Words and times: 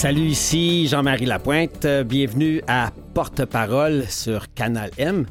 Salut, 0.00 0.28
ici 0.28 0.88
Jean-Marie 0.88 1.26
Lapointe. 1.26 1.84
Euh, 1.84 2.04
Bienvenue 2.04 2.62
à 2.66 2.90
Porte-Parole 3.12 4.08
sur 4.08 4.50
Canal 4.54 4.90
M. 4.96 5.26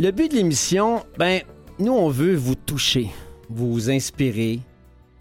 Le 0.00 0.10
but 0.10 0.28
de 0.28 0.38
l'émission, 0.38 1.04
ben, 1.18 1.40
nous, 1.78 1.92
on 1.92 2.08
veut 2.08 2.34
vous 2.34 2.56
toucher, 2.56 3.10
vous 3.48 3.90
inspirer, 3.90 4.58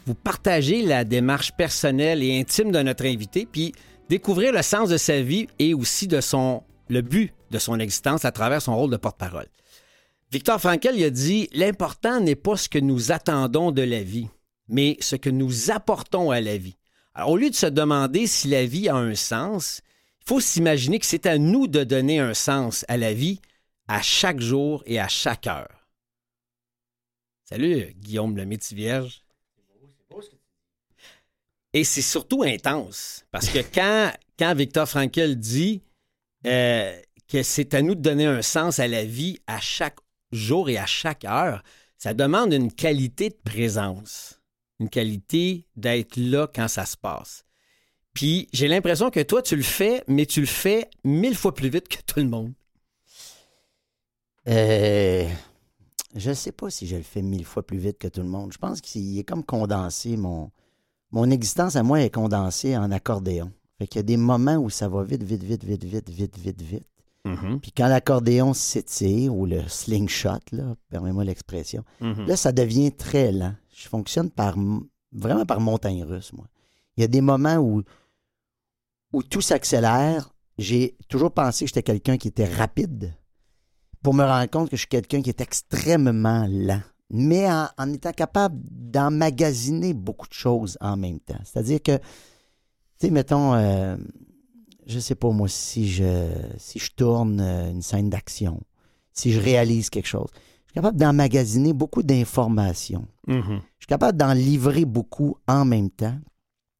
vous 0.08 0.16
partager 0.16 0.82
la 0.82 1.04
démarche 1.04 1.52
personnelle 1.52 2.24
et 2.24 2.40
intime 2.40 2.72
de 2.72 2.82
notre 2.82 3.06
invité, 3.06 3.46
puis 3.46 3.72
découvrir 4.10 4.52
le 4.52 4.64
sens 4.64 4.90
de 4.90 4.98
sa 4.98 5.22
vie 5.22 5.46
et 5.60 5.76
aussi 5.76 6.08
de 6.08 6.22
son, 6.22 6.64
le 6.90 7.02
but 7.02 7.32
de 7.52 7.60
son 7.60 7.80
existence 7.80 8.26
à 8.26 8.32
travers 8.32 8.64
son 8.64 8.76
rôle 8.76 8.90
de 8.90 8.98
porte-parole. 8.98 9.46
Victor 10.32 10.60
Frankel 10.60 11.04
a 11.04 11.12
dit 11.12 11.50
L'important 11.54 12.20
n'est 12.20 12.34
pas 12.34 12.58
ce 12.58 12.68
que 12.68 12.80
nous 12.80 13.12
attendons 13.12 13.70
de 13.72 13.84
la 13.84 14.02
vie, 14.02 14.28
mais 14.70 14.98
ce 15.02 15.16
que 15.16 15.30
nous 15.30 15.70
apportons 15.70 16.32
à 16.32 16.42
la 16.42 16.58
vie. 16.58 16.78
Alors, 17.14 17.32
au 17.32 17.38
lieu 17.38 17.50
de 17.50 17.56
se 17.56 17.66
demander 17.66 18.26
si 18.26 18.48
la 18.48 18.66
vie 18.66 18.88
a 18.88 18.96
un 18.96 19.16
sens, 19.16 19.82
il 20.22 20.28
faut 20.28 20.40
s'imaginer 20.40 21.00
que 21.00 21.06
c'est 21.06 21.26
à 21.26 21.38
nous 21.38 21.68
de 21.68 21.84
donner 21.84 22.20
un 22.20 22.34
sens 22.34 22.86
à 22.88 22.98
la 22.98 23.14
vie 23.14 23.42
à 23.88 24.02
chaque 24.02 24.40
jour 24.40 24.82
et 24.86 25.00
à 25.00 25.08
chaque 25.10 25.48
heure. 25.48 25.88
Salut, 27.44 27.94
Guillaume 27.98 28.38
le 28.38 28.46
métier 28.46 28.78
vierge. 28.78 29.24
Et 31.74 31.84
c'est 31.84 32.02
surtout 32.02 32.44
intense, 32.44 33.26
parce 33.32 33.50
que 33.50 33.60
quand, 33.74 34.14
quand 34.40 34.54
Victor 34.56 34.88
Frankel 34.88 35.38
dit 35.38 35.82
euh, 36.46 36.98
que 37.28 37.44
c'est 37.44 37.74
à 37.74 37.82
nous 37.82 37.96
de 37.96 38.02
donner 38.02 38.26
un 38.26 38.42
sens 38.42 38.80
à 38.80 38.88
la 38.88 39.04
vie 39.04 39.38
à 39.48 39.60
chaque 39.60 40.00
jour 40.32 40.70
et 40.70 40.78
à 40.78 40.86
chaque 40.86 41.26
heure, 41.26 41.62
ça 41.98 42.14
demande 42.14 42.54
une 42.54 42.72
qualité 42.72 43.30
de 43.30 43.38
présence 43.44 44.41
une 44.82 44.90
qualité 44.90 45.68
d'être 45.78 46.18
là 46.18 46.48
quand 46.54 46.68
ça 46.68 46.86
se 46.86 46.98
passe. 46.98 47.46
Puis 48.14 48.50
j'ai 48.52 48.68
l'impression 48.68 49.10
que 49.10 49.22
toi, 49.22 49.42
tu 49.42 49.56
le 49.56 49.62
fais, 49.64 50.04
mais 50.08 50.26
tu 50.26 50.42
le 50.42 50.48
fais 50.48 50.90
mille 51.06 51.36
fois 51.36 51.54
plus 51.54 51.70
vite 51.70 51.88
que 51.88 52.02
tout 52.06 52.20
le 52.20 52.28
monde. 52.28 52.52
Euh, 54.48 55.28
je 56.16 56.34
sais 56.34 56.52
pas 56.52 56.70
si 56.70 56.88
je 56.88 56.96
le 56.98 57.04
fais 57.04 57.22
mille 57.22 57.46
fois 57.46 57.66
plus 57.66 57.78
vite 57.78 57.98
que 58.00 58.08
tout 58.08 58.22
le 58.22 58.28
monde. 58.28 58.52
Je 58.52 58.58
pense 58.58 58.82
qu'il 58.82 59.18
est 59.18 59.24
comme 59.24 59.44
condensé. 59.44 60.18
Mon, 60.18 60.52
mon 61.12 61.30
existence 61.30 61.76
à 61.76 61.84
moi 61.84 62.02
est 62.02 62.10
condensée 62.10 62.76
en 62.76 62.92
accordéon. 62.92 63.52
Fait 63.78 63.88
qu'il 63.88 64.00
y 64.00 64.02
a 64.02 64.04
des 64.04 64.18
moments 64.18 64.58
où 64.58 64.70
ça 64.70 64.90
va 64.90 65.04
vite, 65.04 65.24
vite, 65.24 65.44
vite, 65.44 65.64
vite, 65.64 65.84
vite, 65.86 66.10
vite, 66.10 66.38
vite, 66.38 66.62
vite. 66.62 66.86
Mm-hmm. 67.26 67.60
Puis 67.60 67.72
quand 67.72 67.88
l'accordéon 67.88 68.54
s'étire, 68.54 69.36
ou 69.36 69.46
le 69.46 69.62
slingshot, 69.68 70.40
là, 70.52 70.76
permets-moi 70.90 71.24
l'expression, 71.24 71.84
Mhm. 72.00 72.26
là, 72.26 72.36
ça 72.36 72.52
devient 72.52 72.92
très 72.92 73.32
lent. 73.32 73.54
Je 73.74 73.88
fonctionne 73.88 74.30
par 74.30 74.56
vraiment 75.12 75.46
par 75.46 75.60
montagne 75.60 76.04
russe, 76.04 76.34
moi. 76.34 76.48
Il 76.98 77.02
y 77.02 77.04
a 77.04 77.08
des 77.08 77.22
moments 77.22 77.58
où, 77.58 77.84
où 79.14 79.24
tout 79.24 79.42
s'accélère. 79.42 80.34
J'ai 80.58 80.98
toujours 81.08 81.32
pensé 81.32 81.66
que 81.66 81.70
j'étais 81.70 81.84
quelqu'un 81.84 82.18
qui 82.18 82.28
était 82.28 82.46
rapide 82.46 83.16
pour 84.04 84.14
me 84.14 84.24
rendre 84.24 84.50
compte 84.50 84.70
que 84.70 84.76
je 84.76 84.82
suis 84.82 84.90
quelqu'un 84.90 85.22
qui 85.22 85.30
est 85.30 85.42
extrêmement 85.42 86.46
lent, 86.50 86.82
mais 87.10 87.48
en, 87.52 87.94
étant 87.94 88.12
capable 88.12 88.60
d'emmagasiner 88.64 89.94
beaucoup 89.94 90.28
de 90.28 90.34
choses 90.34 90.78
en 90.82 90.98
même 90.98 91.20
temps. 91.20 91.40
C'est-à-dire 91.44 91.82
que, 91.82 91.98
tu 91.98 92.04
sais, 93.00 93.10
mettons, 93.10 93.54
euh, 93.54 93.96
je 94.86 95.00
sais 95.00 95.16
pas 95.16 95.30
moi, 95.30 95.48
si 95.48 95.90
je, 95.90 96.30
si 96.58 96.80
je 96.80 96.92
tourne 96.96 97.40
euh, 97.40 97.72
une 97.72 97.82
scène 97.82 98.10
d'action, 98.10 98.62
si 99.14 99.32
je 99.32 99.40
réalise 99.40 99.90
quelque 99.90 100.08
chose, 100.08 100.30
suis 100.72 100.76
capable 100.76 100.98
d'emmagasiner 100.98 101.74
beaucoup 101.74 102.04
d'informations. 102.04 103.08
Mhm. 103.28 103.62
Je 103.78 103.84
suis 103.84 103.88
capable 103.88 104.18
d'en 104.18 104.34
livrer 104.34 104.86
beaucoup 104.86 105.38
en 105.48 105.66
même 105.66 105.90
temps, 105.90 106.18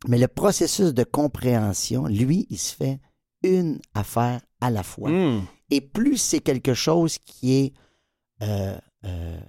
mais 0.08 0.18
le 0.18 0.28
processus 0.28 0.94
de 0.94 1.04
compréhension, 1.04 2.08
lui, 2.08 2.48
il 2.50 2.58
se 2.58 2.76
fait 2.76 3.00
une 3.44 3.80
affaire 3.94 4.42
à 4.60 4.70
la 4.70 4.84
fois. 4.84 5.10
Mm. 5.10 5.46
Et 5.72 5.82
plus 5.82 6.18
c'est 6.18 6.40
quelque 6.42 6.74
chose 6.74 7.18
qui 7.18 7.54
est 7.54 7.74
euh, 8.44 8.78
euh, 9.06 9.40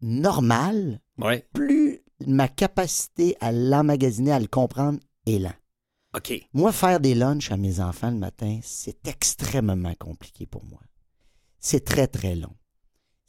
normal, 0.00 1.00
Ouais. 1.18 1.46
plus 1.52 2.00
ma 2.26 2.48
capacité 2.48 3.36
à 3.40 3.52
l'emmagasiner, 3.52 4.32
à 4.32 4.40
le 4.40 4.46
comprendre 4.48 4.98
est. 5.26 5.40
OK. 6.14 6.32
Moi, 6.52 6.72
faire 6.72 7.00
des 7.00 7.14
lunchs 7.14 7.50
à 7.52 7.56
mes 7.56 7.80
enfants 7.80 8.10
le 8.10 8.18
matin, 8.18 8.60
c'est 8.62 9.06
extrêmement 9.06 9.94
compliqué 9.94 10.46
pour 10.46 10.64
moi. 10.64 10.80
C'est 11.58 11.84
très, 11.84 12.06
très 12.06 12.34
long. 12.34 12.54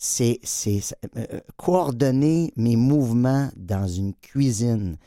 C'est, 0.05 0.41
euh, 0.67 0.79
euh, 1.15 1.39
coordonner 1.55 2.51
mes 2.57 2.75
mouvements 2.75 3.49
dans 3.55 3.87
une 3.87 4.13
cuisine, 4.15 4.97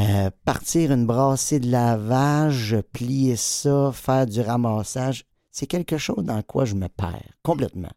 euh, 0.00 0.30
partir 0.44 0.90
une 0.90 1.06
brassée 1.06 1.60
de 1.60 1.70
lavage, 1.70 2.76
plier 2.92 3.36
ça, 3.36 3.92
faire 3.94 4.26
du 4.26 4.40
ramassage, 4.40 5.26
c'est 5.52 5.68
quelque 5.68 5.96
chose 5.96 6.24
dans 6.24 6.42
quoi 6.42 6.64
je 6.64 6.74
me 6.74 6.88
perds 6.88 7.22
complètement. 7.44 7.92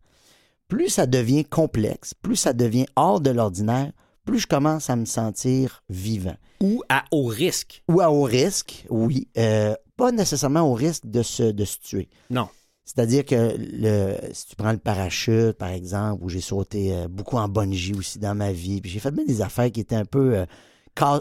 Plus 0.67 0.89
ça 0.89 1.07
devient 1.07 1.45
complexe, 1.45 2.13
plus 2.13 2.35
ça 2.35 2.53
devient 2.53 2.85
hors 2.95 3.19
de 3.19 3.31
l'ordinaire, 3.31 3.91
plus 4.23 4.37
je 4.37 4.47
commence 4.47 4.91
à 4.91 4.95
me 4.95 5.05
sentir 5.05 5.83
vivant 5.89 6.35
Ou 6.61 6.83
à 6.89 7.05
haut 7.11 7.25
risque. 7.25 7.83
ou 7.89 8.01
à 8.01 8.11
haut 8.11 8.23
risque, 8.23 8.85
oui. 8.91 9.27
Euh, 9.39 9.73
pas 9.97 10.11
nécessairement 10.11 10.61
au 10.61 10.73
risque 10.73 11.07
de 11.07 11.23
se, 11.23 11.41
de 11.51 11.65
se 11.65 11.79
tuer. 11.79 12.07
Non. 12.29 12.49
C'est-à-dire 12.85 13.23
que 13.25 13.55
le, 13.57 14.15
si 14.33 14.47
tu 14.47 14.55
prends 14.55 14.71
le 14.73 14.77
parachute, 14.77 15.53
par 15.53 15.69
exemple, 15.69 16.23
où 16.23 16.29
j'ai 16.29 16.41
sauté 16.41 16.93
euh, 16.93 17.07
beaucoup 17.07 17.37
en 17.37 17.47
bungee 17.47 17.93
aussi 17.97 18.19
dans 18.19 18.35
ma 18.35 18.51
vie, 18.51 18.81
puis 18.81 18.91
j'ai 18.91 18.99
fait 18.99 19.11
bien 19.11 19.23
des 19.25 19.41
affaires 19.41 19.71
qui 19.71 19.79
étaient 19.79 19.95
un 19.95 20.05
peu... 20.05 20.37
euh, 20.37 20.45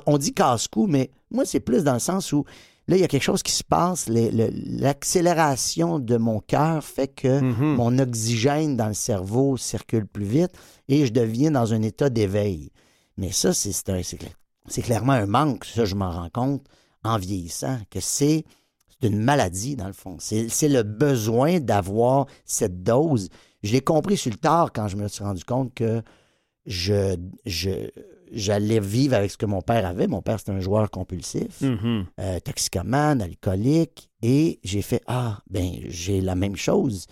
on 0.06 0.18
dit 0.18 0.34
casse-cou, 0.34 0.86
mais 0.86 1.10
moi, 1.30 1.44
c'est 1.46 1.60
plus 1.60 1.84
dans 1.84 1.94
le 1.94 1.98
sens 2.00 2.32
où 2.32 2.44
là, 2.88 2.96
il 2.96 3.00
y 3.00 3.04
a 3.04 3.08
quelque 3.08 3.22
chose 3.22 3.42
qui 3.44 3.52
se 3.52 3.62
passe. 3.64 4.06
L'accélération 4.08 5.98
de 5.98 6.16
mon 6.16 6.40
cœur 6.40 6.82
fait 6.84 7.08
que 7.08 7.40
Mhm. 7.40 7.74
mon 7.76 7.98
oxygène 7.98 8.76
dans 8.76 8.88
le 8.88 8.94
cerveau 8.94 9.56
circule 9.56 10.06
plus 10.06 10.24
vite 10.24 10.50
et 10.88 11.06
je 11.06 11.12
deviens 11.12 11.50
dans 11.52 11.72
un 11.72 11.82
état 11.82 12.10
d'éveil. 12.10 12.70
Mais 13.16 13.30
ça, 13.30 13.52
c'est 13.54 14.82
clairement 14.82 15.12
un 15.12 15.26
manque. 15.26 15.64
Ça, 15.64 15.84
je 15.84 15.94
m'en 15.94 16.10
rends 16.10 16.30
compte 16.30 16.64
en 17.04 17.18
vieillissant, 17.18 17.78
que 17.90 18.00
c'est 18.00 18.44
c'est 19.02 19.08
une 19.08 19.18
maladie, 19.20 19.74
dans 19.76 19.86
le 19.88 19.92
fond. 19.92 20.16
C'est 20.20 20.68
le 20.68 20.82
besoin 20.82 21.58
d'avoir 21.60 22.26
cette 22.44 22.82
dose. 22.82 23.28
Je 23.62 23.72
l'ai 23.72 23.80
compris 23.80 24.16
sur 24.16 24.30
le 24.30 24.36
tard 24.38 24.72
quand 24.72 24.88
je 24.88 24.96
me 24.96 25.08
suis 25.08 25.24
rendu 25.24 25.44
compte 25.44 25.74
que 25.74 26.02
je, 26.66 27.16
je, 27.44 27.70
j'allais 28.30 28.80
vivre 28.80 29.14
avec 29.14 29.30
ce 29.30 29.36
que 29.36 29.46
mon 29.46 29.60
père 29.62 29.84
avait. 29.86 30.06
Mon 30.06 30.22
père, 30.22 30.38
c'était 30.38 30.52
un 30.52 30.60
joueur 30.60 30.90
compulsif 30.90 31.60
Mhm. 31.60 32.06
euh, 32.20 32.38
toxicomane, 32.40 33.20
alcoolique, 33.22 34.08
et 34.22 34.60
j'ai 34.62 34.82
fait 34.82 35.02
Ah, 35.06 35.40
ben, 35.50 35.70
j'ai 35.88 36.20
la 36.20 36.34
même 36.36 36.56
chose. 36.56 37.06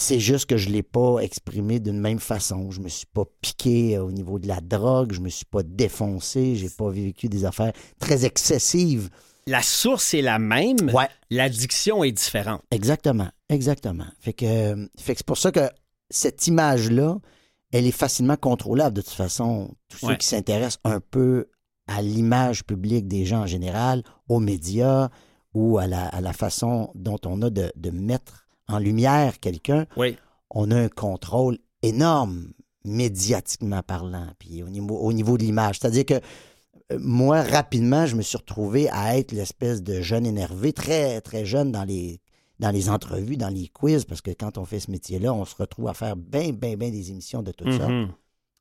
C'est 0.00 0.20
juste 0.20 0.46
que 0.46 0.56
je 0.56 0.68
ne 0.68 0.74
l'ai 0.74 0.82
pas 0.84 1.18
exprimé 1.18 1.80
d'une 1.80 1.98
même 1.98 2.20
façon. 2.20 2.70
Je 2.70 2.80
me 2.80 2.88
suis 2.88 3.06
pas 3.06 3.24
piqué 3.42 3.98
au 3.98 4.12
niveau 4.12 4.38
de 4.38 4.46
la 4.46 4.60
drogue, 4.60 5.12
je 5.12 5.20
me 5.20 5.28
suis 5.28 5.44
pas 5.44 5.62
défoncé, 5.64 6.54
j'ai 6.54 6.70
pas 6.70 6.88
vécu 6.88 7.28
des 7.28 7.44
affaires 7.44 7.72
très 7.98 8.24
excessives. 8.24 9.10
La 9.48 9.62
source 9.62 10.14
est 10.14 10.22
la 10.22 10.38
même. 10.38 10.90
Ouais. 10.92 11.08
L'addiction 11.30 12.04
est 12.04 12.12
différente. 12.12 12.62
Exactement, 12.70 13.28
exactement. 13.48 14.06
Fait 14.20 14.32
que, 14.32 14.44
euh, 14.44 14.86
fait 14.98 15.14
que 15.14 15.18
c'est 15.18 15.26
pour 15.26 15.38
ça 15.38 15.50
que 15.52 15.68
cette 16.10 16.46
image-là, 16.46 17.16
elle 17.72 17.86
est 17.86 17.90
facilement 17.90 18.36
contrôlable 18.36 18.96
de 18.96 19.00
toute 19.02 19.12
façon. 19.14 19.74
Tous 19.88 20.04
Ouais. 20.06 20.12
ceux 20.12 20.16
qui 20.18 20.26
s'intéressent 20.26 20.80
un 20.84 21.00
peu 21.00 21.48
à 21.86 22.02
l'image 22.02 22.64
publique 22.64 23.08
des 23.08 23.24
gens 23.24 23.40
en 23.42 23.46
général, 23.46 24.02
aux 24.28 24.40
médias 24.40 25.08
ou 25.54 25.78
à 25.78 25.86
la, 25.86 26.06
à 26.08 26.20
la 26.20 26.32
façon 26.34 26.90
dont 26.94 27.18
on 27.24 27.40
a 27.42 27.48
de, 27.50 27.72
de 27.74 27.90
mettre 27.90 28.46
en 28.68 28.78
lumière 28.78 29.40
quelqu'un, 29.40 29.86
Oui. 29.96 30.16
on 30.50 30.70
a 30.70 30.76
un 30.76 30.88
contrôle 30.88 31.58
énorme 31.82 32.52
médiatiquement 32.84 33.82
parlant, 33.82 34.26
puis 34.38 34.62
au 34.62 34.68
niveau, 34.68 34.96
au 34.98 35.12
niveau 35.12 35.38
de 35.38 35.42
l'image. 35.44 35.78
C'est-à-dire 35.78 36.04
que 36.06 36.20
moi, 36.98 37.42
rapidement, 37.42 38.06
je 38.06 38.16
me 38.16 38.22
suis 38.22 38.38
retrouvé 38.38 38.88
à 38.90 39.18
être 39.18 39.32
l'espèce 39.32 39.82
de 39.82 40.00
jeune 40.00 40.24
énervé, 40.26 40.72
très, 40.72 41.20
très 41.20 41.44
jeune 41.44 41.70
dans 41.72 41.84
les, 41.84 42.20
dans 42.60 42.70
les 42.70 42.88
entrevues, 42.88 43.36
dans 43.36 43.48
les 43.50 43.68
quiz, 43.68 44.04
parce 44.04 44.20
que 44.22 44.30
quand 44.30 44.56
on 44.58 44.64
fait 44.64 44.80
ce 44.80 44.90
métier-là, 44.90 45.32
on 45.34 45.44
se 45.44 45.54
retrouve 45.56 45.88
à 45.88 45.94
faire 45.94 46.16
bien, 46.16 46.52
bien, 46.52 46.76
bien 46.76 46.90
des 46.90 47.10
émissions 47.10 47.42
de 47.42 47.52
tout 47.52 47.70
ça. 47.72 47.88
Mhm. 47.88 48.08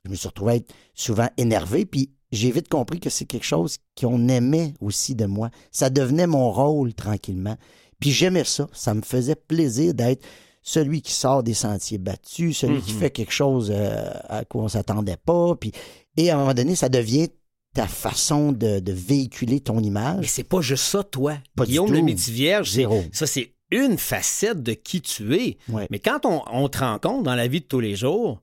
Je 0.05 0.11
me 0.11 0.15
suis 0.15 0.27
retrouvé 0.27 0.51
à 0.53 0.55
être 0.57 0.73
souvent 0.93 1.29
énervé, 1.37 1.85
puis 1.85 2.11
j'ai 2.31 2.51
vite 2.51 2.67
compris 2.67 2.99
que 2.99 3.09
c'est 3.09 3.25
quelque 3.25 3.45
chose 3.45 3.77
qu'on 3.99 4.27
aimait 4.27 4.73
aussi 4.81 5.15
de 5.15 5.25
moi. 5.25 5.49
Ça 5.71 5.89
devenait 5.89 6.27
mon 6.27 6.51
rôle 6.51 6.93
tranquillement. 6.93 7.55
Puis 7.99 8.11
j'aimais 8.11 8.43
ça. 8.43 8.67
Ça 8.73 8.93
me 8.93 9.01
faisait 9.01 9.35
plaisir 9.35 9.93
d'être 9.93 10.23
celui 10.61 11.01
qui 11.01 11.13
sort 11.13 11.43
des 11.43 11.53
sentiers 11.53 11.97
battus, 11.97 12.57
celui 12.59 12.81
qui 12.81 12.91
Mhm. 12.93 12.99
fait 12.99 13.09
quelque 13.11 13.31
chose 13.31 13.71
euh, 13.73 14.11
à 14.27 14.43
quoi 14.43 14.63
on 14.63 14.67
s'attendait 14.67 15.15
pas. 15.17 15.55
Puis, 15.55 15.71
et 16.17 16.29
à 16.29 16.35
un 16.35 16.39
moment 16.41 16.53
donné, 16.53 16.75
ça 16.75 16.89
devient 16.89 17.29
ta 17.77 17.87
façon 17.87 18.51
de, 18.51 18.79
de 18.79 18.91
véhiculer 18.91 19.59
ton 19.59 19.79
Mais 19.79 19.87
image. 19.87 20.25
c'est 20.29 20.43
pas 20.43 20.61
juste 20.61 20.83
ça, 20.85 21.03
toi. 21.03 21.37
Pas 21.55 21.65
Guillaume 21.65 21.91
le 21.93 22.01
métier 22.01 22.33
vierge, 22.33 22.69
c'est- 22.69 22.77
Zéro. 22.77 23.03
ça, 23.13 23.27
c'est 23.27 23.53
une 23.71 23.97
facette 23.97 24.63
de 24.63 24.73
qui 24.73 25.01
tu 25.01 25.35
es. 25.35 25.57
Ouais. 25.69 25.87
Mais 25.89 25.99
quand 25.99 26.25
on, 26.25 26.43
on 26.51 26.67
te 26.69 26.79
rencontre 26.79 27.23
dans 27.23 27.35
la 27.35 27.47
vie 27.47 27.61
de 27.61 27.65
tous 27.65 27.79
les 27.79 27.95
jours, 27.95 28.41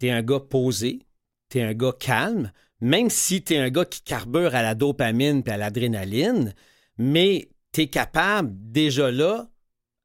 t'es 0.00 0.10
un 0.10 0.22
gars 0.22 0.40
posé, 0.40 1.00
t'es 1.48 1.62
un 1.62 1.74
gars 1.74 1.92
calme, 1.98 2.50
même 2.80 3.10
si 3.10 3.42
t'es 3.42 3.58
un 3.58 3.70
gars 3.70 3.84
qui 3.84 4.02
carbure 4.02 4.54
à 4.54 4.62
la 4.62 4.74
dopamine 4.74 5.42
puis 5.42 5.52
à 5.52 5.56
l'adrénaline, 5.56 6.54
mais 6.98 7.48
tu 7.72 7.82
es 7.82 7.86
capable 7.88 8.50
déjà 8.54 9.10
là, 9.10 9.48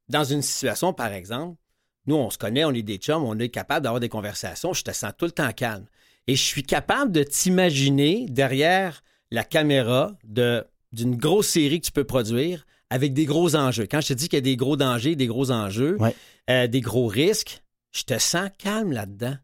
dans 0.08 0.24
une 0.24 0.42
situation, 0.42 0.92
par 0.92 1.12
exemple, 1.12 1.56
nous, 2.06 2.16
on 2.16 2.30
se 2.30 2.38
connaît, 2.38 2.64
on 2.64 2.72
est 2.72 2.82
des 2.82 2.96
chums, 2.98 3.22
on 3.24 3.38
est 3.38 3.48
capable 3.48 3.84
d'avoir 3.84 4.00
des 4.00 4.08
conversations, 4.08 4.72
je 4.72 4.82
te 4.82 4.90
sens 4.92 5.12
tout 5.16 5.24
le 5.26 5.30
temps 5.32 5.52
calme. 5.52 5.86
Et 6.26 6.36
je 6.36 6.42
suis 6.42 6.62
capable 6.62 7.12
de 7.12 7.22
t'imaginer 7.22 8.26
derrière 8.28 9.02
la 9.30 9.44
caméra 9.44 10.12
d'une 10.24 11.16
grosse 11.16 11.48
série 11.48 11.80
que 11.80 11.86
tu 11.86 11.92
peux 11.92 12.04
produire 12.04 12.66
avec 12.90 13.14
des 13.14 13.24
gros 13.24 13.54
enjeux. 13.56 13.86
Quand 13.90 14.00
je 14.00 14.08
te 14.08 14.12
dis 14.14 14.28
qu'il 14.28 14.36
y 14.36 14.38
a 14.38 14.42
des 14.42 14.56
gros 14.56 14.76
dangers, 14.76 15.14
des 15.16 15.26
gros 15.28 15.50
enjeux, 15.50 15.96
Ouais. 16.00 16.14
euh, 16.50 16.66
des 16.66 16.80
gros 16.80 17.06
risques, 17.06 17.62
je 17.92 18.02
te 18.02 18.18
sens 18.18 18.50
calme 18.58 18.92
là-dedans. 18.92 19.36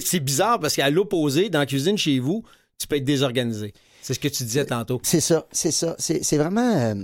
C'est 0.00 0.20
bizarre 0.20 0.60
parce 0.60 0.76
qu'à 0.76 0.90
l'opposé, 0.90 1.48
dans 1.48 1.60
la 1.60 1.66
cuisine 1.66 1.96
chez 1.96 2.18
vous, 2.18 2.44
tu 2.78 2.86
peux 2.86 2.96
être 2.96 3.04
désorganisé. 3.04 3.72
C'est 4.02 4.14
ce 4.14 4.18
que 4.20 4.28
tu 4.28 4.42
disais 4.44 4.66
tantôt. 4.66 5.00
C'est 5.02 5.20
ça, 5.20 5.46
c'est 5.50 5.70
ça. 5.72 5.96
C'est 5.98 6.22
c'est 6.22 6.36
vraiment. 6.38 6.76
euh, 6.76 6.94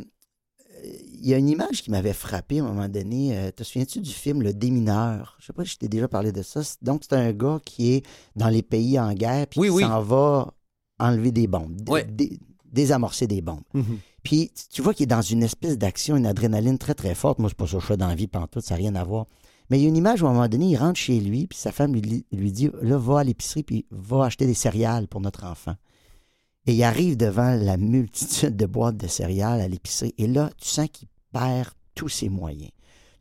Il 0.84 1.26
y 1.28 1.32
a 1.34 1.38
une 1.38 1.48
image 1.48 1.82
qui 1.82 1.90
m'avait 1.90 2.12
frappé 2.12 2.60
à 2.60 2.64
un 2.64 2.66
moment 2.68 2.88
donné. 2.88 3.36
Euh, 3.36 3.50
te 3.50 3.62
souviens-tu 3.64 4.00
du 4.00 4.10
film 4.12 4.42
Le 4.42 4.52
Démineur? 4.52 5.36
Je 5.40 5.46
sais 5.46 5.52
pas 5.52 5.64
si 5.64 5.72
je 5.72 5.78
t'ai 5.78 5.88
déjà 5.88 6.08
parlé 6.08 6.32
de 6.32 6.42
ça. 6.42 6.60
Donc, 6.82 7.02
c'est 7.04 7.14
un 7.16 7.32
gars 7.32 7.58
qui 7.64 7.92
est 7.94 8.06
dans 8.36 8.48
les 8.48 8.62
pays 8.62 8.98
en 8.98 9.12
guerre 9.14 9.46
puis 9.46 9.60
Oui, 9.60 9.68
qui 9.68 9.74
oui. 9.74 9.82
s'en 9.82 10.02
va 10.02 10.52
enlever 10.98 11.32
des 11.32 11.46
bombes, 11.46 11.80
Ouais. 11.88 12.06
désamorcer 12.70 13.26
des 13.26 13.40
bombes. 13.40 13.62
Puis 14.22 14.50
tu- 14.70 14.82
vois 14.82 14.94
qu'il 14.94 15.04
est 15.04 15.06
dans 15.06 15.22
une 15.22 15.42
espèce 15.42 15.76
d'action, 15.78 16.16
une 16.16 16.26
adrénaline 16.26 16.78
très, 16.78 16.94
très 16.94 17.14
forte. 17.14 17.38
Moi, 17.38 17.48
c'est 17.50 17.56
pas 17.56 17.66
ça 17.66 17.76
que 17.76 17.80
je 17.82 17.86
fais 17.86 17.96
dans 17.96 18.08
la 18.08 18.14
vie, 18.14 18.26
pantoute, 18.26 18.64
ça 18.64 18.74
n'a 18.74 18.78
rien 18.78 18.94
à 18.94 19.04
voir. 19.04 19.26
Mais 19.70 19.78
il 19.78 19.82
y 19.82 19.86
a 19.86 19.88
une 19.88 19.96
image 19.96 20.22
où, 20.22 20.26
à 20.26 20.30
un 20.30 20.32
moment 20.34 20.48
donné, 20.48 20.66
il 20.66 20.76
rentre 20.76 20.98
chez 21.00 21.18
lui, 21.20 21.46
puis 21.46 21.58
sa 21.58 21.72
femme 21.72 21.94
lui, 21.94 22.26
lui 22.32 22.52
dit 22.52 22.70
Là, 22.82 22.98
va 22.98 23.20
à 23.20 23.24
l'épicerie, 23.24 23.62
puis 23.62 23.86
va 23.90 24.24
acheter 24.24 24.46
des 24.46 24.54
céréales 24.54 25.08
pour 25.08 25.20
notre 25.22 25.44
enfant. 25.44 25.74
Et 26.66 26.74
il 26.74 26.82
arrive 26.82 27.16
devant 27.16 27.54
la 27.54 27.76
multitude 27.76 28.56
de 28.56 28.66
boîtes 28.66 28.96
de 28.96 29.06
céréales 29.06 29.60
à 29.60 29.68
l'épicerie. 29.68 30.14
Et 30.18 30.26
là, 30.26 30.50
tu 30.58 30.68
sens 30.68 30.88
qu'il 30.92 31.08
perd 31.32 31.70
tous 31.94 32.08
ses 32.08 32.28
moyens. 32.28 32.70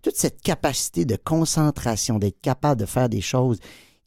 Toute 0.01 0.15
cette 0.15 0.41
capacité 0.41 1.05
de 1.05 1.15
concentration, 1.15 2.19
d'être 2.19 2.41
capable 2.41 2.79
de 2.79 2.85
faire 2.85 3.09
des 3.09 3.21
choses 3.21 3.59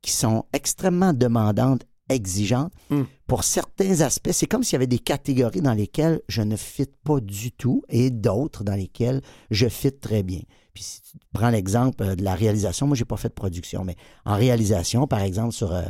qui 0.02 0.12
sont 0.12 0.44
extrêmement 0.52 1.12
demandantes, 1.12 1.82
exigeantes, 2.08 2.72
Mm. 2.90 3.02
pour 3.26 3.42
certains 3.44 4.00
aspects, 4.00 4.30
c'est 4.32 4.46
comme 4.46 4.62
s'il 4.62 4.74
y 4.74 4.76
avait 4.76 4.86
des 4.86 5.00
catégories 5.00 5.60
dans 5.60 5.74
lesquelles 5.74 6.20
je 6.28 6.42
ne 6.42 6.56
fit 6.56 6.86
pas 7.04 7.20
du 7.20 7.50
tout 7.50 7.82
et 7.88 8.10
d'autres 8.10 8.62
dans 8.62 8.76
lesquelles 8.76 9.20
je 9.50 9.68
fit 9.68 9.92
très 9.92 10.22
bien. 10.22 10.40
Puis 10.72 10.84
si 10.84 11.00
tu 11.02 11.18
prends 11.32 11.50
l'exemple 11.50 12.02
euh, 12.04 12.14
de 12.14 12.22
la 12.22 12.34
réalisation, 12.34 12.86
moi, 12.86 12.94
j'ai 12.96 13.04
pas 13.04 13.16
fait 13.16 13.28
de 13.28 13.34
production, 13.34 13.82
mais 13.84 13.96
en 14.24 14.36
réalisation, 14.36 15.06
par 15.06 15.20
exemple, 15.20 15.52
sur 15.52 15.72
euh, 15.72 15.82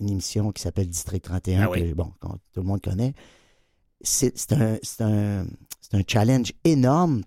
une 0.00 0.10
émission 0.10 0.52
qui 0.52 0.62
s'appelle 0.62 0.88
District 0.88 1.22
31, 1.22 1.62
Ah 1.62 1.70
oui. 1.70 1.90
que, 1.90 1.94
bon, 1.94 2.12
tout 2.20 2.60
le 2.60 2.62
monde 2.62 2.80
connaît, 2.80 3.14
c'est 4.02 4.52
un, 4.52 4.76
un, 5.00 5.44
un 5.92 6.00
challenge 6.06 6.52
énorme. 6.64 7.22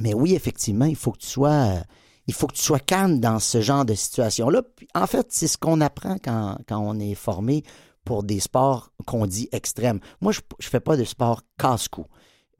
Mais 0.00 0.14
oui, 0.14 0.34
effectivement, 0.34 0.86
il 0.86 0.96
faut 0.96 1.12
que 1.12 1.18
tu 1.18 1.28
sois, 1.28 1.50
euh, 1.50 1.80
il 2.26 2.34
faut 2.34 2.46
que 2.46 2.54
tu 2.54 2.62
sois 2.62 2.80
calme 2.80 3.20
dans 3.20 3.38
ce 3.38 3.60
genre 3.60 3.84
de 3.84 3.94
situation-là. 3.94 4.62
En 4.94 5.06
fait, 5.06 5.26
c'est 5.30 5.46
ce 5.46 5.56
qu'on 5.58 5.80
apprend 5.80 6.16
quand, 6.22 6.58
quand 6.66 6.78
on 6.78 6.98
est 6.98 7.14
formé 7.14 7.62
pour 8.04 8.22
des 8.24 8.40
sports 8.40 8.92
qu'on 9.06 9.26
dit 9.26 9.48
extrêmes. 9.52 10.00
Moi, 10.20 10.32
je 10.32 10.40
ne 10.40 10.64
fais 10.68 10.80
pas 10.80 10.96
de 10.96 11.04
sport 11.04 11.42
casse-cou. 11.58 12.06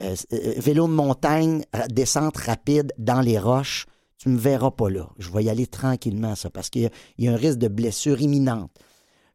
Euh, 0.02 0.14
euh, 0.32 0.54
vélo 0.58 0.86
de 0.86 0.92
montagne, 0.92 1.64
descente 1.88 2.36
rapide 2.36 2.92
dans 2.98 3.20
les 3.20 3.38
roches, 3.38 3.86
tu 4.18 4.28
me 4.28 4.38
verras 4.38 4.70
pas 4.70 4.88
là. 4.90 5.08
Je 5.18 5.30
vais 5.30 5.44
y 5.44 5.50
aller 5.50 5.66
tranquillement, 5.66 6.34
ça, 6.34 6.50
parce 6.50 6.70
qu'il 6.70 6.90
y 7.18 7.28
a 7.28 7.32
un 7.32 7.36
risque 7.36 7.58
de 7.58 7.68
blessure 7.68 8.20
imminente. 8.20 8.70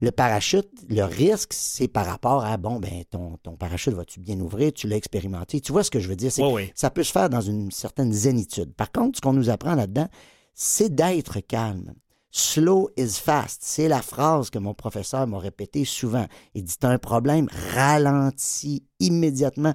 Le 0.01 0.11
parachute, 0.11 0.69
le 0.87 1.03
risque, 1.03 1.51
c'est 1.51 1.89
par 1.89 2.05
rapport 2.05 2.45
à, 2.45 2.55
bon, 2.55 2.79
ben, 2.79 3.03
ton, 3.09 3.37
ton 3.43 3.57
parachute, 3.57 3.93
va-tu 3.93 4.21
bien 4.21 4.39
ouvrir? 4.39 4.71
Tu 4.71 4.87
l'as 4.87 4.95
expérimenté. 4.95 5.59
Tu 5.59 5.73
vois 5.73 5.83
ce 5.83 5.91
que 5.91 5.99
je 5.99 6.07
veux 6.07 6.15
dire? 6.15 6.31
C'est 6.31 6.41
Oui, 6.41 6.51
oui. 6.53 6.71
ça 6.73 6.89
peut 6.89 7.03
se 7.03 7.11
faire 7.11 7.29
dans 7.29 7.41
une 7.41 7.69
certaine 7.71 8.13
zénitude. 8.13 8.73
Par 8.75 8.91
contre, 8.91 9.17
ce 9.17 9.21
qu'on 9.21 9.33
nous 9.33 9.49
apprend 9.49 9.75
là-dedans, 9.75 10.07
c'est 10.53 10.93
d'être 10.95 11.41
calme. 11.41 11.93
Slow 12.31 12.89
is 12.95 13.09
fast. 13.09 13.61
C'est 13.63 13.87
la 13.87 14.01
phrase 14.01 14.49
que 14.49 14.59
mon 14.59 14.73
professeur 14.73 15.27
m'a 15.27 15.39
répétée 15.39 15.83
souvent. 15.83 16.27
Il 16.53 16.63
dit, 16.63 16.75
t'as 16.79 16.89
un 16.89 16.99
problème, 16.99 17.49
ralentis 17.73 18.83
immédiatement 18.99 19.73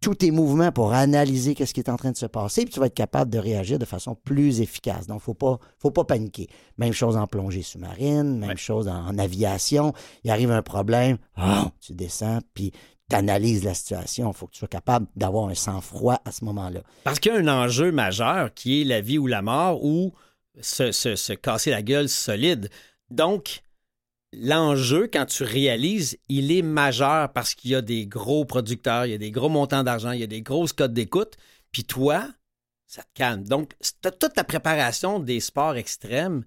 tous 0.00 0.14
tes 0.14 0.30
mouvements 0.30 0.70
pour 0.70 0.92
analyser 0.92 1.54
qu'est-ce 1.54 1.74
qui 1.74 1.80
est 1.80 1.88
en 1.90 1.96
train 1.96 2.12
de 2.12 2.16
se 2.16 2.26
passer, 2.26 2.64
puis 2.64 2.72
tu 2.72 2.78
vas 2.80 2.86
être 2.86 2.94
capable 2.94 3.30
de 3.30 3.38
réagir 3.38 3.78
de 3.78 3.84
façon 3.84 4.14
plus 4.14 4.60
efficace. 4.60 5.06
Donc, 5.08 5.20
faut 5.20 5.34
pas, 5.34 5.58
faut 5.78 5.90
pas 5.90 6.04
paniquer. 6.04 6.48
Même 6.76 6.92
chose 6.92 7.16
en 7.16 7.26
plongée 7.26 7.62
sous-marine, 7.62 8.38
même 8.38 8.50
Ouais. 8.50 8.56
chose 8.56 8.86
en, 8.88 9.06
en 9.08 9.18
aviation. 9.18 9.92
Il 10.24 10.30
arrive 10.30 10.50
un 10.52 10.62
problème, 10.62 11.18
ah, 11.36 11.70
tu 11.80 11.94
descends, 11.94 12.38
puis 12.54 12.70
tu 13.10 13.16
analyses 13.16 13.64
la 13.64 13.74
situation. 13.74 14.30
Il 14.30 14.36
faut 14.36 14.46
que 14.46 14.52
tu 14.52 14.58
sois 14.60 14.68
capable 14.68 15.06
d'avoir 15.16 15.48
un 15.48 15.54
sang-froid 15.54 16.20
à 16.24 16.30
ce 16.30 16.44
moment-là. 16.44 16.80
Parce 17.04 17.18
qu'il 17.18 17.32
y 17.32 17.36
a 17.36 17.38
un 17.40 17.48
enjeu 17.48 17.90
majeur 17.90 18.54
qui 18.54 18.82
est 18.82 18.84
la 18.84 19.00
vie 19.00 19.18
ou 19.18 19.26
la 19.26 19.42
mort 19.42 19.84
ou 19.84 20.12
se, 20.60 20.92
se- 20.92 21.16
se 21.16 21.32
casser 21.32 21.70
la 21.70 21.82
gueule 21.82 22.08
solide. 22.08 22.68
Donc, 23.10 23.62
l'enjeu, 24.32 25.08
quand 25.12 25.26
tu 25.26 25.42
réalises, 25.42 26.18
il 26.28 26.52
est 26.52 26.62
majeur 26.62 27.32
parce 27.32 27.54
qu'il 27.54 27.70
y 27.70 27.74
a 27.74 27.82
des 27.82 28.06
gros 28.06 28.44
producteurs, 28.44 29.06
il 29.06 29.12
y 29.12 29.14
a 29.14 29.18
des 29.18 29.30
gros 29.30 29.48
montants 29.48 29.82
d'argent, 29.82 30.12
il 30.12 30.20
y 30.20 30.24
a 30.24 30.28
des 30.28 30.42
grosses 30.42 30.72
cotes 30.72 30.92
d'écoute. 30.92 31.36
Puis 31.72 31.84
toi, 31.84 32.28
ça 32.86 33.02
te 33.02 33.08
calme. 33.14 33.44
Donc, 33.44 33.74
toute 34.02 34.36
la 34.36 34.44
préparation 34.44 35.18
des 35.18 35.40
sports 35.40 35.76
extrêmes 35.76 36.44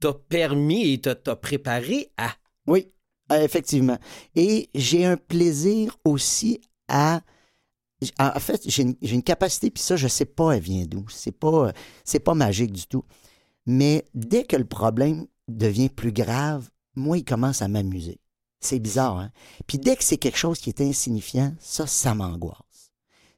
t'a 0.00 0.12
permis 0.12 0.92
et 0.92 1.00
t'a 1.00 1.36
préparé 1.36 2.12
à. 2.16 2.34
Oui, 2.66 2.92
effectivement. 3.32 3.98
Et 4.34 4.70
j'ai 4.74 5.04
un 5.04 5.16
plaisir 5.16 5.96
aussi 6.04 6.60
à. 6.88 7.22
En 8.20 8.38
fait, 8.38 8.62
j'ai 8.66 8.94
une, 9.00 9.22
capacité, 9.24 9.70
puis 9.70 9.82
ça, 9.82 9.96
je 9.96 10.06
sais 10.06 10.24
pas, 10.24 10.52
elle 10.52 10.62
vient 10.62 10.84
d'où. 10.86 11.04
C'est 11.08 11.32
pas, 11.32 11.72
pas 12.24 12.34
magique 12.34 12.72
du 12.72 12.86
tout. 12.86 13.04
Mais 13.66 14.04
dès 14.14 14.44
que 14.44 14.54
le 14.54 14.64
problème 14.64 15.26
devient 15.48 15.88
plus 15.88 16.12
grave, 16.12 16.68
moi, 16.98 17.18
il 17.18 17.24
commence 17.24 17.62
à 17.62 17.68
m'amuser. 17.68 18.20
C'est 18.60 18.80
bizarre, 18.80 19.18
hein? 19.18 19.30
Puis 19.66 19.78
dès 19.78 19.96
que 19.96 20.04
c'est 20.04 20.16
quelque 20.16 20.38
chose 20.38 20.58
qui 20.58 20.70
est 20.70 20.80
insignifiant, 20.80 21.54
ça, 21.60 21.86
ça 21.86 22.14
m'angoisse. 22.14 22.92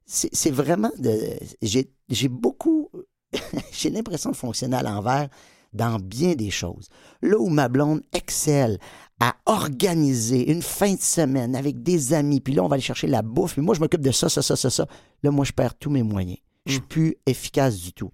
C'est 0.07 0.51
vraiment 0.51 0.91
de. 0.99 1.39
J'ai 1.63 1.93
j'ai 2.09 2.29
beaucoup. 2.29 2.91
j'ai 3.73 3.91
l'impression 3.91 4.31
de 4.31 4.37
fonctionner 4.37 4.77
à 4.77 4.83
l'envers 4.83 5.29
dans 5.73 6.01
bien 6.01 6.35
des 6.35 6.51
choses. 6.51 6.89
Là 7.23 7.39
où 7.39 7.49
ma 7.49 7.69
blonde 7.69 8.03
excelle 8.13 8.79
à 9.21 9.37
organiser 9.47 10.51
une 10.51 10.63
fin 10.63 10.95
de 10.95 11.01
semaine 11.01 11.55
avec 11.55 11.83
des 11.83 12.13
amis, 12.13 12.41
puis 12.41 12.55
là, 12.55 12.65
on 12.65 12.69
va 12.69 12.75
aller 12.75 12.83
chercher 12.83 13.07
la 13.07 13.23
bouffe, 13.23 13.53
puis 13.53 13.63
moi, 13.63 13.75
je 13.75 13.81
m'occupe 13.81 14.01
de 14.01 14.11
ça, 14.11 14.29
ça, 14.29 14.43
ça, 14.43 14.57
ça, 14.57 14.71
ça. 14.71 14.87
Là, 15.23 15.31
moi, 15.31 15.45
je 15.45 15.53
perds 15.53 15.75
tous 15.77 15.91
mes 15.91 16.03
moyens. 16.03 16.39
Je 16.67 16.73
suis 16.73 16.81
plus 16.81 17.17
efficace 17.27 17.77
du 17.77 17.93
tout. 17.93 18.11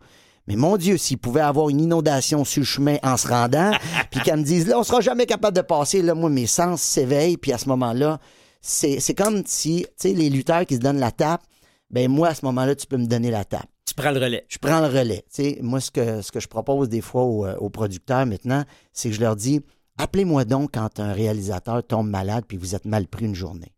Mais 0.46 0.56
mon 0.56 0.76
Dieu, 0.76 0.96
s'il 0.96 1.18
pouvait 1.18 1.40
avoir 1.40 1.68
une 1.68 1.80
inondation 1.80 2.44
sur 2.44 2.60
le 2.60 2.66
chemin 2.66 2.96
en 3.02 3.16
se 3.16 3.28
rendant, 3.28 3.72
puis 4.10 4.20
qu'elle 4.20 4.38
me 4.38 4.44
dise, 4.44 4.66
là, 4.68 4.78
on 4.78 4.82
sera 4.84 5.00
jamais 5.00 5.26
capable 5.26 5.56
de 5.56 5.62
passer, 5.62 6.02
là, 6.02 6.14
moi, 6.14 6.30
mes 6.30 6.46
sens 6.46 6.82
s'éveillent, 6.82 7.36
puis 7.36 7.52
à 7.52 7.58
ce 7.58 7.68
moment-là, 7.68 8.20
c'est 8.60 9.00
c'est 9.00 9.14
comme 9.14 9.42
si, 9.46 9.86
tu 10.00 10.08
sais, 10.08 10.14
les 10.14 10.30
lutteurs 10.30 10.66
qui 10.66 10.74
se 10.76 10.80
donnent 10.80 10.98
la 11.00 11.12
tape, 11.12 11.42
ben 11.90 12.10
moi, 12.10 12.28
à 12.28 12.34
ce 12.34 12.44
moment-là, 12.46 12.74
tu 12.74 12.86
peux 12.86 12.96
me 12.96 13.06
donner 13.06 13.30
la 13.30 13.44
tape 13.44 13.68
Tu 13.86 13.94
prends 13.94 14.10
le 14.10 14.18
relais. 14.18 14.44
je 14.48 14.58
prends 14.58 14.80
le 14.80 14.86
relais. 14.86 15.24
Tu 15.32 15.42
sais, 15.42 15.58
moi, 15.62 15.80
ce 15.80 15.90
que, 15.90 16.20
ce 16.22 16.32
que 16.32 16.40
je 16.40 16.48
propose 16.48 16.88
des 16.88 17.00
fois 17.00 17.22
aux, 17.22 17.46
euh, 17.46 17.56
aux 17.58 17.70
producteurs 17.70 18.26
maintenant, 18.26 18.64
c'est 18.92 19.10
que 19.10 19.14
je 19.14 19.20
leur 19.20 19.36
dis 19.36 19.60
appelez-moi 19.98 20.44
donc 20.44 20.74
quand 20.74 21.00
un 21.00 21.12
réalisateur 21.12 21.86
tombe 21.86 22.08
malade 22.08 22.44
puis 22.46 22.56
vous 22.56 22.74
êtes 22.74 22.84
mal 22.84 23.06
pris 23.06 23.24
une 23.24 23.34
journée. 23.34 23.72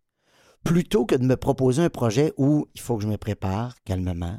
Plutôt 0.64 1.06
que 1.06 1.14
de 1.14 1.24
me 1.24 1.36
proposer 1.36 1.82
un 1.82 1.90
projet 1.90 2.32
où 2.36 2.66
il 2.74 2.80
faut 2.80 2.96
que 2.96 3.02
je 3.02 3.08
me 3.08 3.16
prépare 3.16 3.74
calmement, 3.84 4.38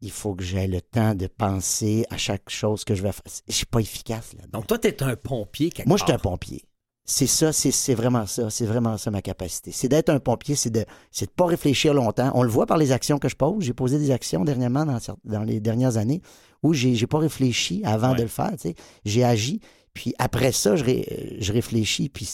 il 0.00 0.10
faut 0.10 0.34
que 0.34 0.44
j'aie 0.44 0.66
le 0.68 0.80
temps 0.80 1.14
de 1.14 1.26
penser 1.26 2.04
à 2.10 2.16
chaque 2.16 2.48
chose 2.50 2.84
que 2.84 2.94
je 2.94 3.02
vais 3.02 3.12
faire. 3.12 3.22
Je 3.48 3.52
suis 3.52 3.66
pas 3.66 3.80
efficace 3.80 4.32
là. 4.38 4.44
Donc, 4.52 4.66
toi, 4.66 4.78
tu 4.78 4.88
es 4.88 5.02
un 5.02 5.16
pompier 5.16 5.70
quelque 5.70 5.88
Moi, 5.88 5.96
je 5.98 6.04
suis 6.04 6.12
un 6.12 6.18
pompier. 6.18 6.62
C'est 7.10 7.26
ça, 7.26 7.52
c'est 7.54 7.70
c'est 7.70 7.94
vraiment 7.94 8.26
ça. 8.26 8.50
C'est 8.50 8.66
vraiment 8.66 8.98
ça 8.98 9.10
ma 9.10 9.22
capacité. 9.22 9.72
C'est 9.72 9.88
d'être 9.88 10.10
un 10.10 10.20
pompier, 10.20 10.54
c'est 10.54 10.68
de 10.70 10.84
c'est 11.10 11.24
de 11.26 11.30
pas 11.30 11.46
réfléchir 11.46 11.94
longtemps. 11.94 12.30
On 12.34 12.42
le 12.42 12.50
voit 12.50 12.66
par 12.66 12.76
les 12.76 12.92
actions 12.92 13.18
que 13.18 13.28
je 13.30 13.34
pose. 13.36 13.64
J'ai 13.64 13.72
posé 13.72 13.98
des 13.98 14.10
actions 14.10 14.44
dernièrement 14.44 14.84
dans, 14.84 14.98
dans 15.24 15.42
les 15.42 15.58
dernières 15.58 15.96
années 15.96 16.20
où 16.62 16.74
j'ai 16.74 16.94
j'ai 16.94 17.06
pas 17.06 17.18
réfléchi 17.18 17.80
avant 17.84 18.10
Ouais. 18.10 18.16
de 18.18 18.22
le 18.22 18.28
faire. 18.28 18.50
tu 18.52 18.58
sais. 18.68 18.74
J'ai 19.06 19.24
agi. 19.24 19.60
Puis 19.94 20.14
après 20.18 20.52
ça, 20.52 20.76
je, 20.76 20.84
ré- 20.84 21.36
je 21.40 21.52
réfléchis. 21.52 22.08
Puis, 22.10 22.28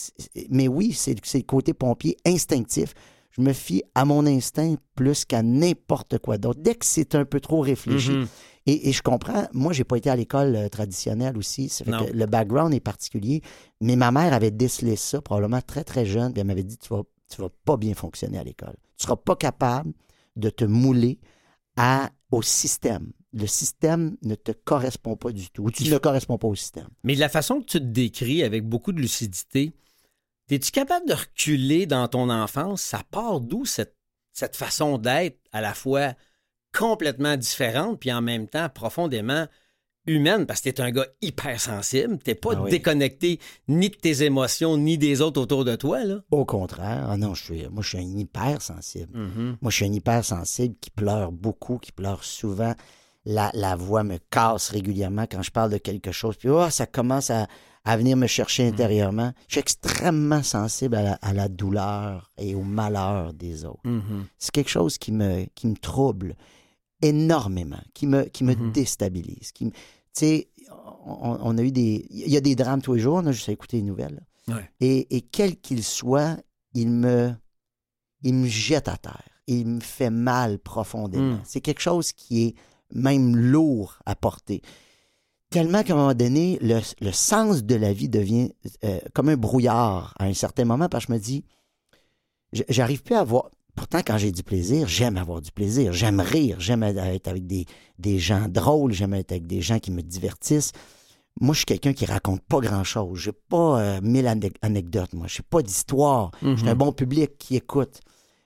mais 0.50 0.66
oui, 0.68 0.92
c'est 0.92 1.14
c'est 1.24 1.38
le 1.38 1.44
côté 1.44 1.72
pompier 1.72 2.16
instinctif. 2.26 2.94
Je 3.36 3.42
me 3.42 3.52
fie 3.52 3.82
à 3.96 4.04
mon 4.04 4.26
instinct 4.26 4.76
plus 4.94 5.24
qu'à 5.24 5.42
n'importe 5.42 6.18
quoi 6.18 6.38
d'autre. 6.38 6.60
Dès 6.60 6.74
que 6.76 6.86
c'est 6.86 7.14
un 7.16 7.24
peu 7.24 7.40
trop 7.40 7.60
réfléchi, 7.60 8.12
Mhm. 8.12 8.26
et, 8.66 8.88
et 8.88 8.92
je 8.92 9.02
comprends, 9.02 9.48
moi, 9.52 9.72
j'ai 9.72 9.82
pas 9.82 9.96
été 9.96 10.08
à 10.08 10.14
l'école 10.16 10.54
euh, 10.54 10.68
traditionnelle 10.68 11.36
aussi. 11.36 11.68
Ça 11.68 11.84
fait 11.84 11.90
Non. 11.90 12.04
que 12.06 12.12
le 12.12 12.26
background 12.26 12.72
est 12.72 12.80
particulier. 12.80 13.42
Mais 13.80 13.96
ma 13.96 14.12
mère 14.12 14.32
avait 14.32 14.52
décelé 14.52 14.94
ça 14.96 15.20
probablement 15.20 15.60
très, 15.60 15.82
très 15.82 16.06
jeune. 16.06 16.32
Puis 16.32 16.40
elle 16.42 16.46
m'avait 16.46 16.62
dit 16.62 16.78
Tu 16.78 16.88
vas, 16.90 17.02
tu 17.28 17.40
vas 17.42 17.48
pas 17.64 17.76
bien 17.76 17.94
fonctionner 17.94 18.38
à 18.38 18.44
l'école. 18.44 18.76
Tu 18.96 19.04
seras 19.04 19.16
pas 19.16 19.34
capable 19.34 19.92
de 20.36 20.50
te 20.50 20.64
mouler 20.64 21.18
à, 21.76 22.10
au 22.30 22.40
système. 22.42 23.10
Le 23.32 23.48
système 23.48 24.16
ne 24.22 24.36
te 24.36 24.52
correspond 24.52 25.16
pas 25.16 25.32
du 25.32 25.50
tout. 25.50 25.64
Ou 25.64 25.70
tu 25.72 25.90
ne 25.90 25.98
corresponds 25.98 26.38
pas 26.38 26.46
au 26.46 26.54
système. 26.54 26.86
Mais 27.02 27.16
de 27.16 27.20
la 27.20 27.28
façon 27.28 27.58
que 27.60 27.64
tu 27.66 27.78
te 27.80 27.84
décris 27.84 28.44
avec 28.44 28.64
beaucoup 28.64 28.92
de 28.92 29.00
lucidité, 29.00 29.72
es-tu 30.54 30.70
capable 30.70 31.06
de 31.08 31.14
reculer 31.14 31.86
dans 31.86 32.08
ton 32.08 32.30
enfance? 32.30 32.82
Ça 32.82 33.02
part 33.10 33.40
d'où 33.40 33.64
cette, 33.64 33.96
cette 34.32 34.56
façon 34.56 34.98
d'être 34.98 35.38
à 35.52 35.60
la 35.60 35.74
fois 35.74 36.14
complètement 36.76 37.36
différente, 37.36 38.00
puis 38.00 38.12
en 38.12 38.20
même 38.22 38.48
temps 38.48 38.68
profondément 38.68 39.46
humaine, 40.06 40.44
parce 40.44 40.60
que 40.60 40.68
tu 40.68 40.82
es 40.82 40.84
un 40.84 40.90
gars 40.90 41.06
hypersensible. 41.22 42.18
Tu 42.22 42.30
n'es 42.30 42.34
pas 42.34 42.50
Ah 42.56 42.62
oui. 42.62 42.70
déconnecté 42.70 43.40
ni 43.68 43.88
de 43.88 43.94
tes 43.94 44.22
émotions, 44.24 44.76
ni 44.76 44.98
des 44.98 45.20
autres 45.22 45.40
autour 45.40 45.64
de 45.64 45.76
toi. 45.76 46.04
Là. 46.04 46.16
Au 46.30 46.44
contraire. 46.44 47.06
Ah 47.08 47.16
non, 47.16 47.32
je 47.34 47.42
suis, 47.44 47.68
moi, 47.68 47.82
je 47.82 47.88
suis 47.90 47.98
un 47.98 48.18
hypersensible. 48.18 49.16
Mhm. 49.16 49.56
Moi, 49.62 49.70
je 49.70 49.76
suis 49.76 49.86
un 49.86 49.92
hypersensible 49.92 50.74
qui 50.80 50.90
pleure 50.90 51.32
beaucoup, 51.32 51.78
qui 51.78 51.92
pleure 51.92 52.22
souvent. 52.24 52.74
La, 53.24 53.50
la 53.54 53.76
voix 53.76 54.02
me 54.04 54.18
casse 54.30 54.68
régulièrement 54.68 55.22
quand 55.30 55.40
je 55.42 55.50
parle 55.50 55.70
de 55.70 55.78
quelque 55.78 56.12
chose. 56.12 56.36
Puis, 56.36 56.50
oh, 56.50 56.68
ça 56.68 56.84
commence 56.86 57.30
à, 57.30 57.46
à 57.84 57.96
venir 57.96 58.16
me 58.16 58.26
chercher 58.26 58.66
intérieurement. 58.66 59.32
Je 59.48 59.52
suis 59.54 59.60
extrêmement 59.60 60.42
sensible 60.42 60.94
à 60.96 61.02
la, 61.02 61.12
à 61.20 61.32
la 61.32 61.48
douleur 61.48 62.30
et 62.38 62.54
au 62.54 62.62
malheur 62.62 63.34
des 63.34 63.64
autres. 63.64 63.80
Mhm. 63.84 64.26
C'est 64.38 64.52
quelque 64.52 64.70
chose 64.70 64.96
qui 64.98 65.12
me, 65.12 65.44
qui 65.54 65.66
me 65.66 65.76
trouble 65.76 66.34
énormément, 67.02 67.82
qui 67.92 68.06
me, 68.06 68.24
qui 68.24 68.44
me 68.44 68.54
Mhm. 68.54 68.72
déstabilise. 68.72 69.52
Qui 69.52 69.66
me- 69.66 69.70
Tu 69.70 69.76
sais, 70.14 70.48
on, 71.04 71.38
on 71.42 71.58
a 71.58 71.62
eu 71.62 71.72
des... 71.72 72.06
Il 72.10 72.28
y 72.30 72.36
a 72.36 72.40
des 72.40 72.54
drames 72.54 72.80
tous 72.80 72.94
les 72.94 73.00
jours, 73.00 73.16
on 73.16 73.26
a 73.26 73.32
juste 73.32 73.48
à 73.48 73.52
écouter 73.52 73.78
les 73.78 73.82
nouvelles. 73.82 74.24
Ouais. 74.48 74.70
Et, 74.80 75.16
et 75.16 75.20
quel 75.22 75.56
qu'il 75.60 75.82
soit, 75.82 76.38
il 76.72 76.88
me, 76.90 77.32
il 78.22 78.34
me 78.34 78.46
jette 78.46 78.88
à 78.88 78.96
terre. 78.96 79.28
Il 79.46 79.66
me 79.66 79.80
fait 79.80 80.10
mal 80.10 80.58
profondément. 80.58 81.34
Mm. 81.34 81.40
C'est 81.44 81.60
quelque 81.60 81.80
chose 81.82 82.12
qui 82.12 82.44
est 82.44 82.54
même 82.94 83.36
lourd 83.36 83.98
à 84.06 84.14
porter. 84.14 84.62
Tellement 85.54 85.82
qu'à 85.82 85.94
un 85.94 85.96
moment 85.96 86.14
donné, 86.14 86.58
le, 86.60 86.80
le 87.00 87.12
sens 87.12 87.62
de 87.64 87.74
la 87.74 87.92
vie 87.92 88.08
devient 88.08 88.50
euh, 88.84 88.98
comme 89.14 89.28
un 89.28 89.36
brouillard 89.36 90.12
à 90.18 90.24
un 90.24 90.34
certain 90.34 90.64
moment, 90.64 90.88
parce 90.88 91.06
que 91.06 91.12
je 91.12 91.16
me 91.18 91.22
dis, 91.22 91.44
j'arrive 92.68 93.02
plus 93.02 93.14
à 93.14 93.24
voir. 93.24 93.50
Pourtant, 93.76 94.00
quand 94.06 94.18
j'ai 94.18 94.30
du 94.30 94.44
plaisir, 94.44 94.86
j'aime 94.86 95.16
avoir 95.16 95.40
du 95.40 95.50
plaisir. 95.50 95.92
J'aime 95.92 96.20
rire. 96.20 96.56
J'aime 96.60 96.84
être 96.84 97.26
avec 97.26 97.46
des, 97.46 97.66
des 97.98 98.18
gens 98.20 98.46
drôles. 98.48 98.92
J'aime 98.92 99.14
être 99.14 99.32
avec 99.32 99.46
des 99.48 99.60
gens 99.60 99.80
qui 99.80 99.90
me 99.90 100.00
divertissent. 100.02 100.70
Moi, 101.40 101.54
je 101.54 101.58
suis 101.58 101.66
quelqu'un 101.66 101.92
qui 101.92 102.06
raconte 102.06 102.40
pas 102.42 102.60
grand-chose. 102.60 103.18
J'ai 103.18 103.32
pas 103.32 103.80
euh, 103.80 104.00
mille 104.00 104.28
ane- 104.28 104.52
anecdotes, 104.62 105.12
moi. 105.14 105.26
Je 105.26 105.42
pas 105.42 105.60
d'histoire. 105.62 106.30
Mhm. 106.42 106.56
J'ai 106.56 106.68
un 106.68 106.76
bon 106.76 106.92
public 106.92 107.36
qui 107.36 107.56
écoute. 107.56 107.98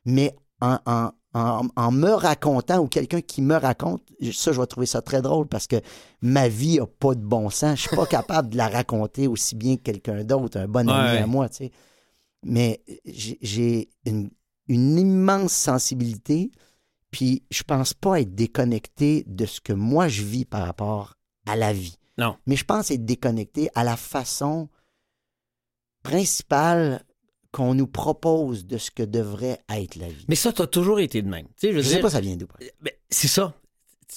Mais 0.06 0.34
en, 0.62 0.78
en- 0.86 1.10
en- 1.34 1.68
en 1.76 1.90
me 1.92 2.10
racontant 2.10 2.78
ou 2.78 2.86
quelqu'un 2.88 3.20
qui 3.20 3.42
me 3.42 3.54
raconte, 3.54 4.02
ça, 4.32 4.52
je 4.52 4.60
vais 4.60 4.66
trouver 4.66 4.86
ça 4.86 5.02
très 5.02 5.20
drôle 5.22 5.46
parce 5.46 5.66
que 5.66 5.76
ma 6.22 6.48
vie 6.48 6.80
a 6.80 6.86
pas 6.86 7.14
de 7.14 7.20
bon 7.22 7.50
sens. 7.50 7.76
Je 7.82 7.88
suis 7.88 7.96
pas 7.96 8.06
capable 8.06 8.48
de 8.50 8.56
la 8.56 8.68
raconter 8.68 9.26
aussi 9.26 9.54
bien 9.54 9.76
que 9.76 9.82
quelqu'un 9.82 10.24
d'autre, 10.24 10.58
un 10.58 10.66
bon 10.68 10.88
ami 10.88 11.18
à 11.22 11.26
moi, 11.26 11.48
tu 11.48 11.56
sais. 11.56 11.72
Mais 12.44 12.80
j'ai- 13.04 13.38
j'ai 13.42 13.88
une, 14.06 14.30
une 14.68 14.98
immense 14.98 15.52
sensibilité, 15.52 16.50
puis 17.10 17.42
je 17.50 17.62
pense 17.62 17.94
pas 17.94 18.20
être 18.20 18.34
déconnecté 18.34 19.24
de 19.26 19.44
ce 19.46 19.60
que 19.60 19.72
moi 19.72 20.08
je 20.08 20.22
vis 20.22 20.44
par 20.44 20.64
rapport 20.64 21.14
à 21.46 21.56
la 21.56 21.72
vie. 21.72 21.96
Non. 22.16 22.36
Mais 22.46 22.56
je 22.56 22.64
pense 22.64 22.90
être 22.90 23.04
déconnecté 23.04 23.70
à 23.74 23.84
la 23.84 23.96
façon 23.96 24.68
principale 26.02 27.02
qu'on 27.58 27.74
nous 27.74 27.88
propose 27.88 28.66
de 28.66 28.78
ce 28.78 28.92
que 28.92 29.02
devrait 29.02 29.58
être 29.68 29.96
la 29.96 30.06
vie. 30.06 30.24
Mais 30.28 30.36
ça, 30.36 30.52
tu 30.52 30.62
as 30.62 30.68
toujours 30.68 31.00
été 31.00 31.22
de 31.22 31.28
même. 31.28 31.46
Tu 31.60 31.66
sais, 31.66 31.72
je 31.72 31.78
je 31.78 31.82
sais 31.82 31.94
dire, 31.94 32.02
pas 32.02 32.10
ça 32.10 32.20
vient 32.20 32.36
d'où. 32.36 32.46
Ben, 32.80 32.92
c'est 33.10 33.26
ça. 33.26 33.52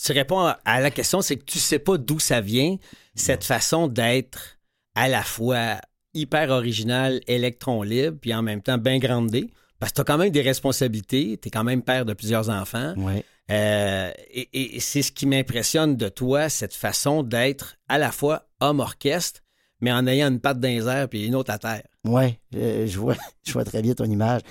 Tu 0.05 0.11
réponds 0.11 0.39
à- 0.41 0.79
la 0.79 0.91
question, 0.91 1.23
c'est 1.23 1.37
que 1.37 1.43
tu 1.45 1.57
sais 1.57 1.79
pas 1.79 1.97
d'où 1.97 2.19
ça 2.19 2.39
vient, 2.39 2.77
cette 3.15 3.43
façon 3.43 3.87
d'être 3.87 4.59
à 4.93 5.07
la 5.09 5.23
fois 5.23 5.77
hyper 6.13 6.51
original, 6.51 7.19
électron 7.25 7.81
libre, 7.81 8.17
puis 8.21 8.31
en 8.35 8.43
même 8.43 8.61
temps 8.61 8.77
bien 8.77 8.99
grandé. 8.99 9.49
Parce 9.79 9.91
que 9.91 9.95
tu 9.95 10.01
as 10.01 10.03
quand 10.03 10.19
même 10.19 10.29
des 10.29 10.41
responsabilités, 10.43 11.39
tu 11.41 11.47
es 11.47 11.51
quand 11.51 11.63
même 11.63 11.81
père 11.81 12.05
de 12.05 12.13
plusieurs 12.13 12.49
enfants. 12.49 12.93
Ouais. 12.97 13.25
Euh, 13.49 14.11
et 14.29 14.75
et 14.75 14.79
c'est 14.79 15.01
ce 15.01 15.11
qui 15.11 15.25
m'impressionne 15.25 15.97
de 15.97 16.09
toi, 16.09 16.47
cette 16.47 16.75
façon 16.75 17.23
d'être 17.23 17.77
à 17.89 17.97
la 17.97 18.11
fois 18.11 18.45
homme-orchestre, 18.59 19.41
mais 19.79 19.91
en 19.91 20.05
ayant 20.05 20.27
une 20.27 20.39
patte 20.39 20.59
dans 20.59 20.67
les 20.69 20.87
airs 20.87 21.09
puis 21.09 21.25
une 21.25 21.33
autre 21.33 21.51
à 21.51 21.57
terre. 21.57 21.83
Oui, 22.05 22.37
je 22.51 22.97
vois, 22.97 23.15
je 23.43 23.53
vois 23.53 23.63
très 23.63 23.81
bien 23.81 23.93
ton 23.93 24.05
image. 24.05 24.41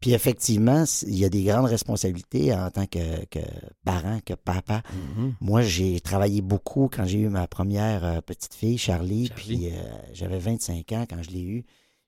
Puis 0.00 0.12
effectivement, 0.12 0.84
il 1.06 1.18
y 1.18 1.24
a 1.24 1.28
des 1.28 1.42
grandes 1.42 1.66
responsabilités 1.66 2.54
en 2.54 2.70
tant 2.70 2.86
que, 2.86 3.24
que 3.26 3.40
parent, 3.84 4.20
que 4.24 4.34
papa. 4.34 4.82
Moi, 5.40 5.62
j'ai 5.62 6.00
travaillé 6.00 6.40
beaucoup 6.40 6.88
quand 6.92 7.04
j'ai 7.04 7.18
eu 7.18 7.28
ma 7.28 7.48
première 7.48 8.04
euh, 8.04 8.20
petite 8.20 8.54
fille, 8.54 8.78
Charlie, 8.78 9.26
Charlie. 9.26 9.56
puis 9.56 9.70
euh, 9.72 9.82
j'avais 10.12 10.38
25 10.38 10.92
ans 10.92 11.04
quand 11.08 11.22
je 11.22 11.30
l'ai 11.30 11.42
eue. 11.42 11.64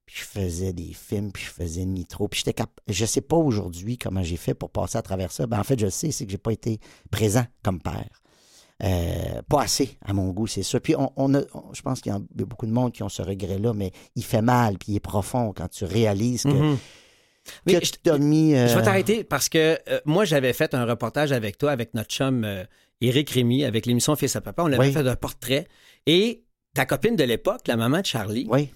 Puis 0.07 0.19
je 0.21 0.25
faisais 0.25 0.73
des 0.73 0.93
films, 0.93 1.33
puis 1.33 1.45
je 1.45 1.51
faisais 1.51 1.83
une 1.83 1.95
nitro. 1.95 2.29
Puis 2.29 2.39
j'étais 2.39 2.53
cap... 2.53 2.71
Je 2.89 3.05
sais 3.05 3.21
pas 3.21 3.37
aujourd'hui 3.37 3.99
comment 3.99 4.23
j'ai 4.23 4.37
fait 4.37 4.55
pour 4.55 4.71
passer 4.71 4.99
à 4.99 5.03
travers 5.03 5.33
ça. 5.33 5.47
Ben, 5.47 5.59
en 5.59 5.65
fait, 5.65 5.79
je 5.79 5.87
le 5.87 5.91
sais, 5.91 6.11
c'est 6.13 6.27
que 6.27 6.33
j'ai 6.33 6.39
pas 6.39 6.53
été 6.53 6.79
présent 7.11 7.45
comme 7.63 7.81
père. 7.81 8.09
Euh, 8.83 9.43
pas 9.49 9.63
assez, 9.63 9.99
à 10.05 10.13
mon 10.13 10.29
goût, 10.31 10.47
c'est 10.47 10.63
ça. 10.63 10.81
Puis 10.81 10.97
on, 10.97 11.13
on 11.17 11.35
a, 11.35 11.41
on- 11.55 11.75
je 11.75 11.83
pense 11.83 12.01
qu'il 12.01 12.13
y 12.13 12.15
a 12.15 12.21
beaucoup 12.35 12.67
de 12.67 12.73
monde 12.73 12.93
qui 12.93 13.03
ont 13.03 13.09
ce 13.11 13.21
regret-là, 13.23 13.73
mais 13.75 13.93
il 14.17 14.25
fait 14.25 14.41
mal, 14.43 14.79
puis 14.79 14.93
il 14.93 14.97
est 14.97 15.01
profond 15.01 15.53
quand 15.55 15.69
tu 15.69 15.85
réalises 15.85 16.45
que, 16.45 16.49
Mhm. 16.49 16.79
Mais 17.67 17.75
que 17.81 17.85
je- 17.87 17.93
t'as 18.03 18.19
mis... 18.19 18.55
euh, 18.55 18.69
Je 18.69 18.77
vais 18.77 18.83
t'arrêter 18.83 19.25
parce 19.25 19.49
que 19.49 19.79
euh, 19.89 20.01
moi, 20.05 20.25
j'avais 20.25 20.53
fait 20.53 20.75
un 20.75 20.85
reportage 20.85 21.33
avec 21.33 21.59
toi, 21.59 21.73
avec 21.73 21.95
notre 21.95 22.11
chum 22.11 22.45
euh, 22.45 22.65
Éric 23.01 23.31
Rémy, 23.31 23.65
avec 23.65 23.87
l'émission 23.87 24.15
Fils 24.17 24.37
à 24.37 24.41
Papa. 24.41 24.63
On 24.63 24.67
avait 24.67 24.79
Oui. 24.79 24.93
fait 24.93 25.07
un 25.07 25.17
portrait. 25.17 25.67
Et 26.07 26.45
ta 26.75 26.87
copine 26.87 27.17
de 27.17 27.25
l'époque, 27.25 27.63
la 27.67 27.77
maman 27.77 28.01
de 28.01 28.07
Charlie, 28.07 28.47
Oui, 28.51 28.71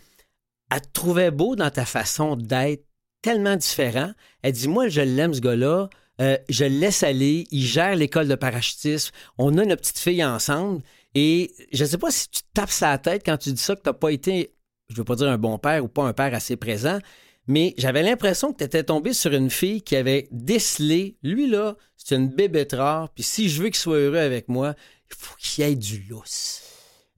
elle 0.70 0.80
te 0.80 0.88
trouvait 0.92 1.30
beau 1.30 1.56
dans 1.56 1.70
ta 1.70 1.84
façon 1.84 2.37
d'être 2.37 2.84
tellement 3.23 3.56
différent. 3.56 4.11
Elle 4.42 4.52
dit 4.52 4.68
Moi, 4.68 4.88
je 4.88 5.00
l'aime, 5.02 5.32
ce 5.34 5.40
gars-là. 5.40 5.88
Euh, 6.21 6.38
je 6.49 6.64
laisse 6.64 7.02
aller. 7.02 7.47
Il 7.50 7.62
gère 7.62 7.97
l'école 7.97 8.28
de 8.28 8.35
parachutisme. 8.35 9.12
On 9.38 9.59
a 9.59 9.64
une 9.64 9.76
petite 9.76 9.99
fille 9.99 10.25
ensemble. 10.25 10.83
Et 11.14 11.52
je 11.73 11.85
ne 11.85 11.88
sais 11.88 11.99
pas 11.99 12.11
si 12.11 12.28
tu 12.28 12.42
tapes 12.52 12.71
sa 12.71 12.99
tête 12.99 13.23
quand 13.25 13.37
tu 13.37 13.52
dis 13.52 13.61
ça, 13.61 13.76
que 13.76 13.83
tu 13.83 13.88
n'as 13.88 13.94
pas 13.94 14.11
été, 14.11 14.54
je 14.88 14.97
veux 14.97 15.04
pas 15.04 15.16
dire 15.16 15.28
un 15.28 15.38
bon 15.38 15.59
père 15.59 15.85
ou 15.85 15.88
pas 15.88 16.04
un 16.04 16.12
père 16.12 16.35
assez 16.35 16.56
présent, 16.56 16.99
mais 17.47 17.75
j'avais 17.78 18.02
l'impression 18.02 18.52
que 18.52 18.59
tu 18.59 18.64
étais 18.64 18.83
tombé 18.83 19.12
sur 19.12 19.33
une 19.33 19.50
fille 19.50 19.83
qui 19.83 19.94
avait 19.97 20.28
décelé, 20.33 21.16
lui 21.23 21.47
là, 21.47 21.76
c'est 21.97 22.16
une 22.16 22.28
bébête 22.28 22.73
rare, 22.73 23.11
puis 23.11 23.23
si 23.23 23.49
je 23.49 23.62
veux 23.62 23.68
qu'il 23.68 23.76
soit 23.76 23.99
heureux 23.99 24.18
avec 24.18 24.49
moi, 24.49 24.75
il 25.09 25.16
faut 25.16 25.37
qu'il 25.38 25.64
y 25.64 25.68
ait 25.68 25.76
du 25.76 26.04
lousse. 26.09 26.63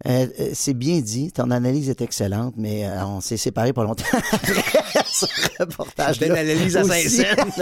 Euh, 0.07 0.27
euh, 0.39 0.51
c'est 0.55 0.75
bien 0.75 1.01
dit. 1.01 1.33
Ton 1.33 1.51
analyse 1.51 1.91
est 1.91 2.01
excellente, 2.01 2.55
mais 2.57 2.87
euh, 2.87 3.05
on 3.07 3.21
s'est 3.21 3.37
séparés 3.37 3.73
pas 3.73 3.83
longtemps 3.83 4.05
après 4.33 4.63
ce 5.07 5.27
reportage. 5.59 6.21
Une 6.23 6.31
analyse 6.33 6.77
à 6.77 6.85
Saint-Saëns. 6.85 7.37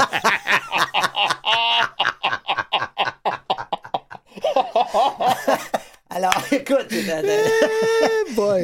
Alors, 6.11 6.33
écoute, 6.53 6.87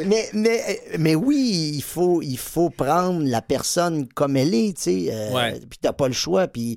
mais, 0.07 0.29
mais, 0.33 0.81
mais 0.99 1.15
oui, 1.17 1.73
il 1.75 1.83
faut, 1.83 2.23
il 2.23 2.39
faut 2.39 2.71
prendre 2.71 3.25
la 3.25 3.43
personne 3.43 4.07
comme 4.09 4.37
elle 4.37 4.55
est, 4.55 4.77
tu 4.77 4.83
sais. 4.83 5.07
euh, 5.11 5.33
Ouais. 5.35 5.61
Puis 5.69 5.79
t'as 5.81 5.93
pas 5.93 6.07
le 6.07 6.15
choix. 6.15 6.47
Puis 6.47 6.77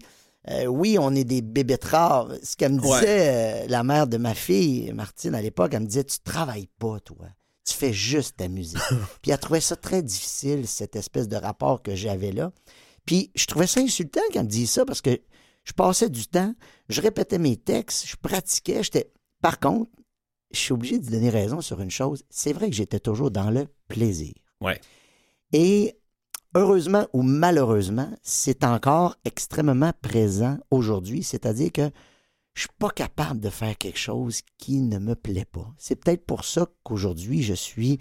euh, 0.50 0.65
oui, 0.65 0.97
on 1.00 1.13
est 1.15 1.23
des 1.23 1.41
bébêtes 1.41 1.85
rares. 1.85 2.29
Ce 2.43 2.55
qu'elle 2.55 2.73
me 2.73 2.79
disait, 2.79 2.91
Ouais. 2.91 3.63
euh, 3.63 3.67
la 3.67 3.83
mère 3.83 4.07
de 4.07 4.17
ma 4.17 4.33
fille, 4.33 4.91
Martine, 4.93 5.35
à 5.35 5.41
l'époque, 5.41 5.73
elle 5.73 5.81
me 5.81 5.88
disait, 5.88 6.03
tu 6.03 6.19
travailles 6.19 6.69
pas, 6.79 7.00
toi. 7.00 7.27
Tu 7.65 7.73
fais 7.73 7.93
juste 7.93 8.38
ta 8.38 8.47
musique. 8.50 8.77
Puis 9.21 9.31
elle 9.31 9.38
trouvait 9.39 9.62
ça 9.62 9.75
très 9.77 10.01
difficile, 10.03 10.67
cette 10.67 10.95
espèce 10.97 11.27
de 11.29 11.38
rapport 11.38 11.81
que 11.81 11.95
j'avais 11.95 12.31
là. 12.33 12.51
Puis 13.05 13.31
je 13.35 13.45
trouvais 13.45 13.67
ça 13.67 13.79
insultant 13.79 14.21
qu'elle 14.31 14.43
me 14.43 14.50
dise 14.50 14.69
ça 14.71 14.85
parce 14.85 15.01
que 15.01 15.21
je 15.63 15.71
passais 15.71 16.09
du 16.09 16.27
temps, 16.27 16.53
je 16.89 17.01
répétais 17.01 17.38
mes 17.39 17.55
textes, 17.55 18.05
je 18.07 18.15
pratiquais, 18.17 18.83
j'étais... 18.83 19.12
Par 19.41 19.59
contre, 19.62 19.89
je 20.51 20.59
suis 20.59 20.73
obligé 20.73 21.00
de 21.00 21.09
donner 21.09 21.29
raison 21.29 21.62
sur 21.62 21.79
une 21.81 21.89
chose. 21.91 22.23
C'est 22.29 22.51
vrai 22.53 22.69
que 22.69 22.75
j'étais 22.75 23.00
toujours 23.00 23.31
dans 23.31 23.50
le 23.50 23.67
plaisir. 23.88 24.33
Ouais. 24.62 24.79
Et 25.53 25.95
heureusement 26.55 27.07
ou 27.13 27.22
malheureusement, 27.24 28.10
c'est 28.22 28.63
encore 28.63 29.17
extrêmement 29.25 29.91
présent 30.01 30.57
aujourd'hui. 30.72 31.24
C'est-à-dire 31.24 31.72
que 31.72 31.89
je 32.53 32.62
suis 32.62 32.69
pas 32.77 32.89
capable 32.89 33.39
de 33.39 33.50
faire 33.50 33.77
quelque 33.77 33.98
chose 34.00 34.41
qui 34.60 34.79
ne 34.81 35.00
me 35.00 35.15
plaît 35.15 35.48
pas. 35.51 35.67
C'est 35.77 35.95
peut-être 35.95 36.25
pour 36.25 36.45
ça 36.45 36.67
qu'aujourd'hui, 36.83 37.41
je 37.41 37.53
suis 37.55 38.00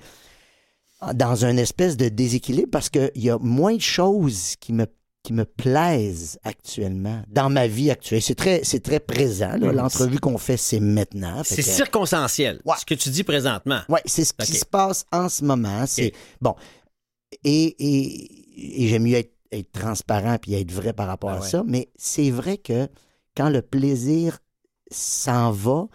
dans 1.14 1.44
une 1.44 1.58
espèce 1.58 1.96
de 1.96 2.08
déséquilibre 2.08 2.70
parce 2.70 2.88
qu'il 2.90 3.10
y 3.16 3.30
a 3.30 3.38
moins 3.38 3.74
de 3.74 3.80
choses 3.80 4.56
qui 4.60 4.72
me 4.72 4.86
qui 5.24 5.32
me 5.32 5.44
plaisent 5.44 6.36
actuellement 6.42 7.22
dans 7.28 7.48
ma 7.48 7.68
vie 7.68 7.92
actuelle. 7.92 8.20
C'est 8.20 8.34
très, 8.34 8.62
c'est 8.64 8.80
très 8.80 8.98
présent. 8.98 9.56
Mhm. 9.56 9.70
L'entrevue 9.70 10.18
qu'on 10.18 10.36
fait, 10.36 10.56
c'est 10.56 10.80
maintenant. 10.80 11.42
C'est 11.44 11.54
que- 11.56 11.62
circonstanciel, 11.62 12.60
Ouais. 12.64 12.74
ce 12.80 12.84
que 12.84 12.94
tu 12.94 13.08
dis 13.08 13.22
présentement. 13.22 13.82
Ouais, 13.88 14.02
c'est 14.04 14.24
ce 14.24 14.32
qui 14.32 14.52
se 14.56 14.64
passe 14.64 15.04
en 15.12 15.28
ce 15.28 15.44
moment. 15.44 15.84
C'est 15.86 16.12
bon. 16.40 16.56
Et, 17.44 17.76
et, 17.78 18.41
et 18.56 18.88
j'aime 18.88 19.04
mieux 19.04 19.16
être, 19.16 19.34
être 19.50 19.72
transparent 19.72 20.36
puis 20.40 20.54
être 20.54 20.72
vrai 20.72 20.92
par 20.92 21.06
rapport 21.06 21.30
Ah 21.30 21.36
à 21.36 21.40
ouais. 21.40 21.48
ça, 21.48 21.62
mais 21.66 21.90
c'est 21.96 22.30
vrai 22.30 22.58
que 22.58 22.88
quand 23.36 23.48
le 23.50 23.62
plaisir 23.62 24.38
s'en 24.90 25.50
va, 25.52 25.86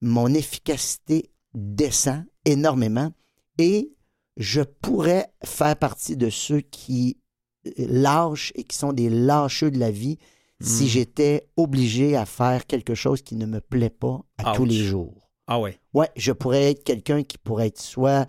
mon 0.00 0.32
efficacité 0.34 1.30
descend 1.54 2.24
énormément 2.44 3.10
et 3.58 3.92
je 4.36 4.62
pourrais 4.62 5.32
faire 5.44 5.76
partie 5.76 6.16
de 6.16 6.30
ceux 6.30 6.60
qui 6.60 7.18
euh, 7.66 7.70
lâchent 7.78 8.52
et 8.56 8.64
qui 8.64 8.76
sont 8.76 8.92
des 8.92 9.10
lâcheux 9.10 9.70
de 9.70 9.78
la 9.78 9.90
vie 9.90 10.18
si 10.60 10.84
Mm. 10.84 10.88
j'étais 10.88 11.48
obligé 11.56 12.16
à 12.16 12.24
faire 12.24 12.66
quelque 12.66 12.94
chose 12.94 13.20
qui 13.22 13.34
ne 13.34 13.46
me 13.46 13.60
plaît 13.60 13.90
pas 13.90 14.20
à 14.38 14.54
tous 14.54 14.64
les 14.64 14.76
jours. 14.84 15.28
Ah 15.48 15.58
ouais. 15.60 15.78
Ouais, 15.92 16.08
je 16.16 16.30
pourrais 16.30 16.70
être 16.70 16.84
quelqu'un 16.84 17.24
qui 17.24 17.36
pourrait 17.36 17.66
être 17.66 17.80
soit 17.80 18.26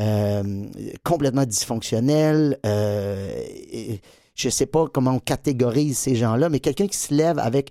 euh, 0.00 0.64
complètement 1.04 1.44
dysfonctionnel, 1.44 2.58
euh, 2.66 3.28
et- 3.72 4.00
je 4.34 4.48
sais 4.48 4.66
pas 4.66 4.86
comment 4.88 5.12
on 5.12 5.18
catégorise 5.20 5.96
ces 5.98 6.16
gens-là, 6.16 6.48
mais 6.48 6.58
quelqu'un 6.60 6.88
qui 6.88 6.96
se 6.98 7.14
lève 7.14 7.38
avec 7.38 7.70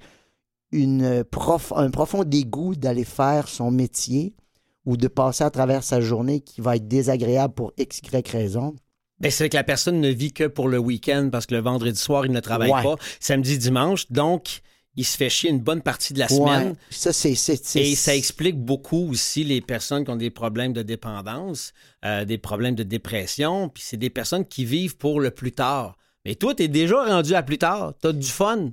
une 0.71 1.23
prof- 1.25 1.73
un 1.75 1.91
profond 1.91 2.23
dégoût 2.23 2.75
d'aller 2.75 3.03
faire 3.03 3.47
son 3.47 3.69
métier 3.69 4.33
ou 4.85 4.97
de 4.97 5.07
passer 5.07 5.43
à 5.43 5.49
travers 5.49 5.83
sa 5.83 6.01
journée 6.01 6.39
qui 6.41 6.61
va 6.61 6.75
être 6.77 6.87
désagréable 6.87 7.53
pour 7.53 7.73
x, 7.77 7.99
y 8.11 8.29
raison. 8.31 8.75
Ben, 9.19 9.29
c'est 9.31 9.47
que 9.49 9.55
la 9.55 9.63
personne 9.63 10.01
ne 10.01 10.09
vit 10.09 10.33
que 10.33 10.45
pour 10.45 10.67
le 10.67 10.77
week-end 10.79 11.29
parce 11.31 11.45
que 11.45 11.53
le 11.55 11.61
vendredi 11.61 11.99
soir, 11.99 12.25
il 12.25 12.31
ne 12.31 12.39
travaille 12.39 12.71
Ouais. 12.71 12.83
pas. 12.83 12.95
Samedi, 13.19 13.57
dimanche, 13.57 14.11
donc 14.11 14.61
il 14.95 15.05
se 15.05 15.17
fait 15.17 15.29
chier 15.29 15.49
une 15.49 15.59
bonne 15.59 15.81
partie 15.81 16.13
de 16.13 16.19
la 16.19 16.27
semaine. 16.27 16.75
Ça, 16.89 17.11
c'est... 17.13 17.31
Et 17.75 17.95
ça 17.95 18.15
explique 18.15 18.57
beaucoup 18.59 19.09
aussi 19.09 19.43
les 19.43 19.61
personnes 19.61 20.05
qui 20.05 20.11
ont 20.11 20.15
des 20.15 20.29
problèmes 20.29 20.73
de 20.73 20.83
dépendance, 20.83 21.73
euh, 22.05 22.25
des 22.25 22.37
problèmes 22.37 22.75
de 22.75 22.83
dépression, 22.83 23.69
puis 23.69 23.83
c'est 23.85 23.97
des 23.97 24.09
personnes 24.09 24.45
qui 24.45 24.65
vivent 24.65 24.97
pour 24.97 25.19
le 25.19 25.31
plus 25.31 25.51
tard. 25.51 25.97
Mais 26.25 26.35
toi, 26.35 26.53
t'es 26.55 26.67
déjà 26.67 27.03
rendu 27.05 27.33
à 27.33 27.43
plus 27.43 27.57
tard, 27.57 27.93
t'as 28.01 28.13
du 28.13 28.27
fun. 28.27 28.69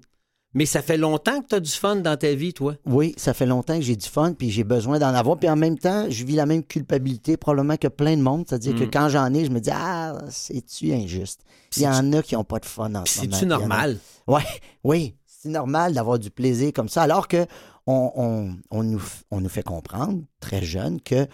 Mais 0.52 0.66
ça 0.66 0.82
fait 0.82 0.96
longtemps 0.96 1.40
que 1.42 1.46
t'as 1.46 1.60
du 1.60 1.70
fun 1.70 1.96
dans 1.96 2.16
ta 2.16 2.34
vie, 2.34 2.52
toi. 2.52 2.74
Oui, 2.84 3.14
ça 3.16 3.32
fait 3.34 3.46
longtemps 3.46 3.76
que 3.76 3.84
j'ai 3.84 3.94
du 3.94 4.08
fun, 4.08 4.32
puis 4.34 4.50
j'ai 4.50 4.64
besoin 4.64 4.98
d'en 4.98 5.14
avoir. 5.14 5.38
Puis 5.38 5.48
en 5.48 5.54
même 5.54 5.78
temps, 5.78 6.06
je 6.10 6.24
vis 6.24 6.34
la 6.34 6.44
même 6.44 6.64
culpabilité 6.64 7.36
probablement 7.36 7.76
que 7.76 7.86
plein 7.86 8.16
de 8.16 8.22
monde. 8.22 8.46
C'est-à-dire 8.48 8.74
que 8.74 8.82
Mm. 8.82 8.90
quand 8.90 9.08
j'en 9.10 9.32
ai, 9.32 9.44
je 9.44 9.50
me 9.50 9.60
dis, 9.60 9.70
ah, 9.72 10.18
c'est-tu 10.28 10.92
injuste? 10.92 11.42
Il 11.76 11.84
y 11.84 11.86
en 11.88 12.12
a 12.14 12.22
qui 12.22 12.34
n'ont 12.34 12.42
pas 12.42 12.58
de 12.58 12.66
fun 12.66 12.92
en 12.96 13.04
ce 13.06 13.20
moment. 13.20 13.32
C'est-tu 13.32 13.46
normal? 13.46 13.98
Ouais, 14.26 14.42
oui, 14.82 15.14
c'est 15.42 15.48
normal 15.48 15.94
d'avoir 15.94 16.18
du 16.18 16.30
plaisir 16.30 16.70
comme 16.74 16.88
ça, 16.90 17.02
alors 17.02 17.26
que 17.26 17.46
on, 17.86 18.12
on- 18.14 18.56
on 18.70 18.82
nous, 18.82 18.98
f- 18.98 19.22
on 19.30 19.40
nous 19.40 19.48
fait 19.48 19.62
comprendre, 19.62 20.22
très 20.38 20.62
jeune, 20.62 21.00
que 21.00 21.26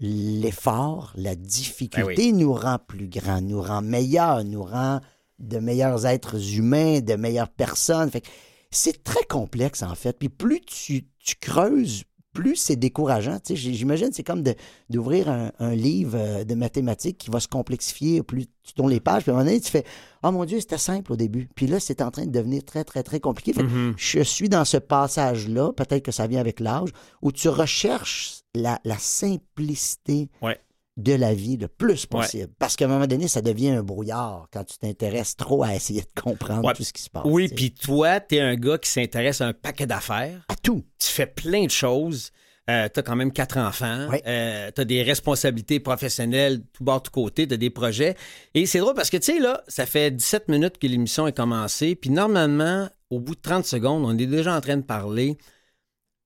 l'effort, 0.00 1.12
la 1.16 1.34
difficulté 1.34 2.32
nous 2.32 2.52
rend 2.54 2.78
plus 2.78 3.08
grands, 3.08 3.40
nous 3.40 3.60
rend 3.60 3.82
meilleurs, 3.82 4.44
nous 4.44 4.62
rend 4.62 5.00
de 5.40 5.58
meilleurs 5.58 6.06
êtres 6.06 6.54
humains, 6.56 7.00
de 7.00 7.14
meilleures 7.14 7.48
personnes. 7.50 8.10
Fait 8.10 8.20
que 8.20 8.28
c'est 8.70 9.02
très 9.02 9.24
complexe, 9.24 9.82
en 9.82 9.94
fait. 9.94 10.12
Puis 10.18 10.28
plus 10.28 10.60
tu, 10.60 11.06
tu 11.18 11.34
creuses, 11.40 12.04
plus 12.38 12.54
c'est 12.56 12.76
décourageant. 12.76 13.38
Tu 13.44 13.56
sais, 13.56 13.72
j'imagine 13.74 14.10
c'est 14.12 14.22
comme 14.22 14.44
d'ouvrir 14.88 15.28
un, 15.28 15.50
un 15.58 15.74
livre 15.74 16.16
euh, 16.16 16.44
de 16.44 16.54
mathématiques 16.54 17.18
qui 17.18 17.30
va 17.30 17.40
se 17.40 17.48
complexifier. 17.48 18.22
Plus 18.22 18.46
tu 18.62 18.74
tournes 18.74 18.90
les 18.90 19.00
pages, 19.00 19.22
puis 19.22 19.30
à 19.30 19.34
un 19.34 19.38
moment 19.38 19.46
donné, 19.48 19.60
tu 19.60 19.70
fais 19.70 19.84
Oh 20.22 20.30
mon 20.30 20.44
Dieu, 20.44 20.60
c'était 20.60 20.78
simple 20.78 21.12
au 21.12 21.16
début. 21.16 21.48
Puis 21.54 21.66
là, 21.66 21.80
c'est 21.80 22.00
en 22.02 22.10
train 22.10 22.26
de 22.26 22.30
devenir 22.30 22.64
très, 22.64 22.84
très, 22.84 23.02
très 23.02 23.18
compliqué. 23.18 23.52
Fait 23.52 23.62
Mhm. 23.62 23.94
je 23.96 24.20
suis 24.20 24.48
dans 24.48 24.64
ce 24.64 24.76
passage-là, 24.76 25.72
peut-être 25.72 26.04
que 26.04 26.12
ça 26.12 26.26
vient 26.26 26.40
avec 26.40 26.60
l'âge, 26.60 26.90
où 27.22 27.32
tu 27.32 27.48
recherches 27.48 28.42
la, 28.54 28.78
la 28.84 28.98
simplicité 28.98 30.28
Ouais. 30.42 30.58
De 30.98 31.14
la 31.14 31.32
vie 31.32 31.56
le 31.56 31.68
plus 31.68 32.04
possible. 32.06 32.52
Parce 32.58 32.76
qu'à 32.76 32.84
un 32.84 32.88
moment 32.88 33.06
donné, 33.06 33.28
ça 33.28 33.40
devient 33.40 33.70
un 33.70 33.82
brouillard 33.82 34.48
quand 34.52 34.64
tu 34.64 34.76
t'intéresses 34.78 35.36
trop 35.36 35.62
à 35.62 35.74
essayer 35.74 36.02
de 36.02 36.20
comprendre 36.20 36.66
Ouais. 36.66 36.74
tout 36.74 36.82
ce 36.84 36.92
qui 36.92 37.02
se 37.02 37.08
passe. 37.08 37.22
Oui, 37.24 37.48
tu 37.48 37.54
puis 37.54 37.72
toi, 37.72 38.18
t'es 38.20 38.40
un 38.40 38.56
gars 38.56 38.78
qui 38.78 38.90
s'intéresse 38.90 39.40
à 39.40 39.46
un 39.46 39.52
paquet 39.52 39.86
d'affaires. 39.86 40.44
À 40.48 40.56
tout. 40.56 40.84
tu 40.98 41.08
fais 41.08 41.26
plein 41.26 41.64
de 41.64 41.70
choses. 41.70 42.30
Euh, 42.68 42.86
tu 42.92 43.00
as 43.00 43.02
quand 43.02 43.16
même 43.16 43.32
quatre 43.32 43.56
enfants. 43.56 44.08
Euh, 44.26 44.70
tu 44.74 44.80
as 44.80 44.84
des 44.84 45.02
responsabilités 45.02 45.80
professionnelles 45.80 46.60
tout 46.74 46.84
bord, 46.84 47.02
tout 47.02 47.10
côté. 47.12 47.46
Tu 47.48 47.54
as 47.54 47.56
des 47.56 47.70
projets. 47.70 48.14
Et 48.54 48.66
c'est 48.66 48.80
drôle 48.80 48.94
parce 48.94 49.08
que, 49.08 49.16
tu 49.16 49.32
sais, 49.32 49.38
là, 49.38 49.62
ça 49.68 49.86
fait 49.86 50.10
17 50.10 50.48
minutes 50.48 50.76
que 50.78 50.86
l'émission 50.86 51.26
est 51.26 51.32
commencée. 51.36 51.94
Puis 51.94 52.10
normalement, 52.10 52.88
au 53.08 53.20
bout 53.20 53.36
de 53.36 53.40
30 53.40 53.64
secondes, 53.64 54.04
on 54.04 54.18
est 54.18 54.26
déjà 54.26 54.54
en 54.54 54.60
train 54.60 54.76
de 54.76 54.82
parler 54.82 55.38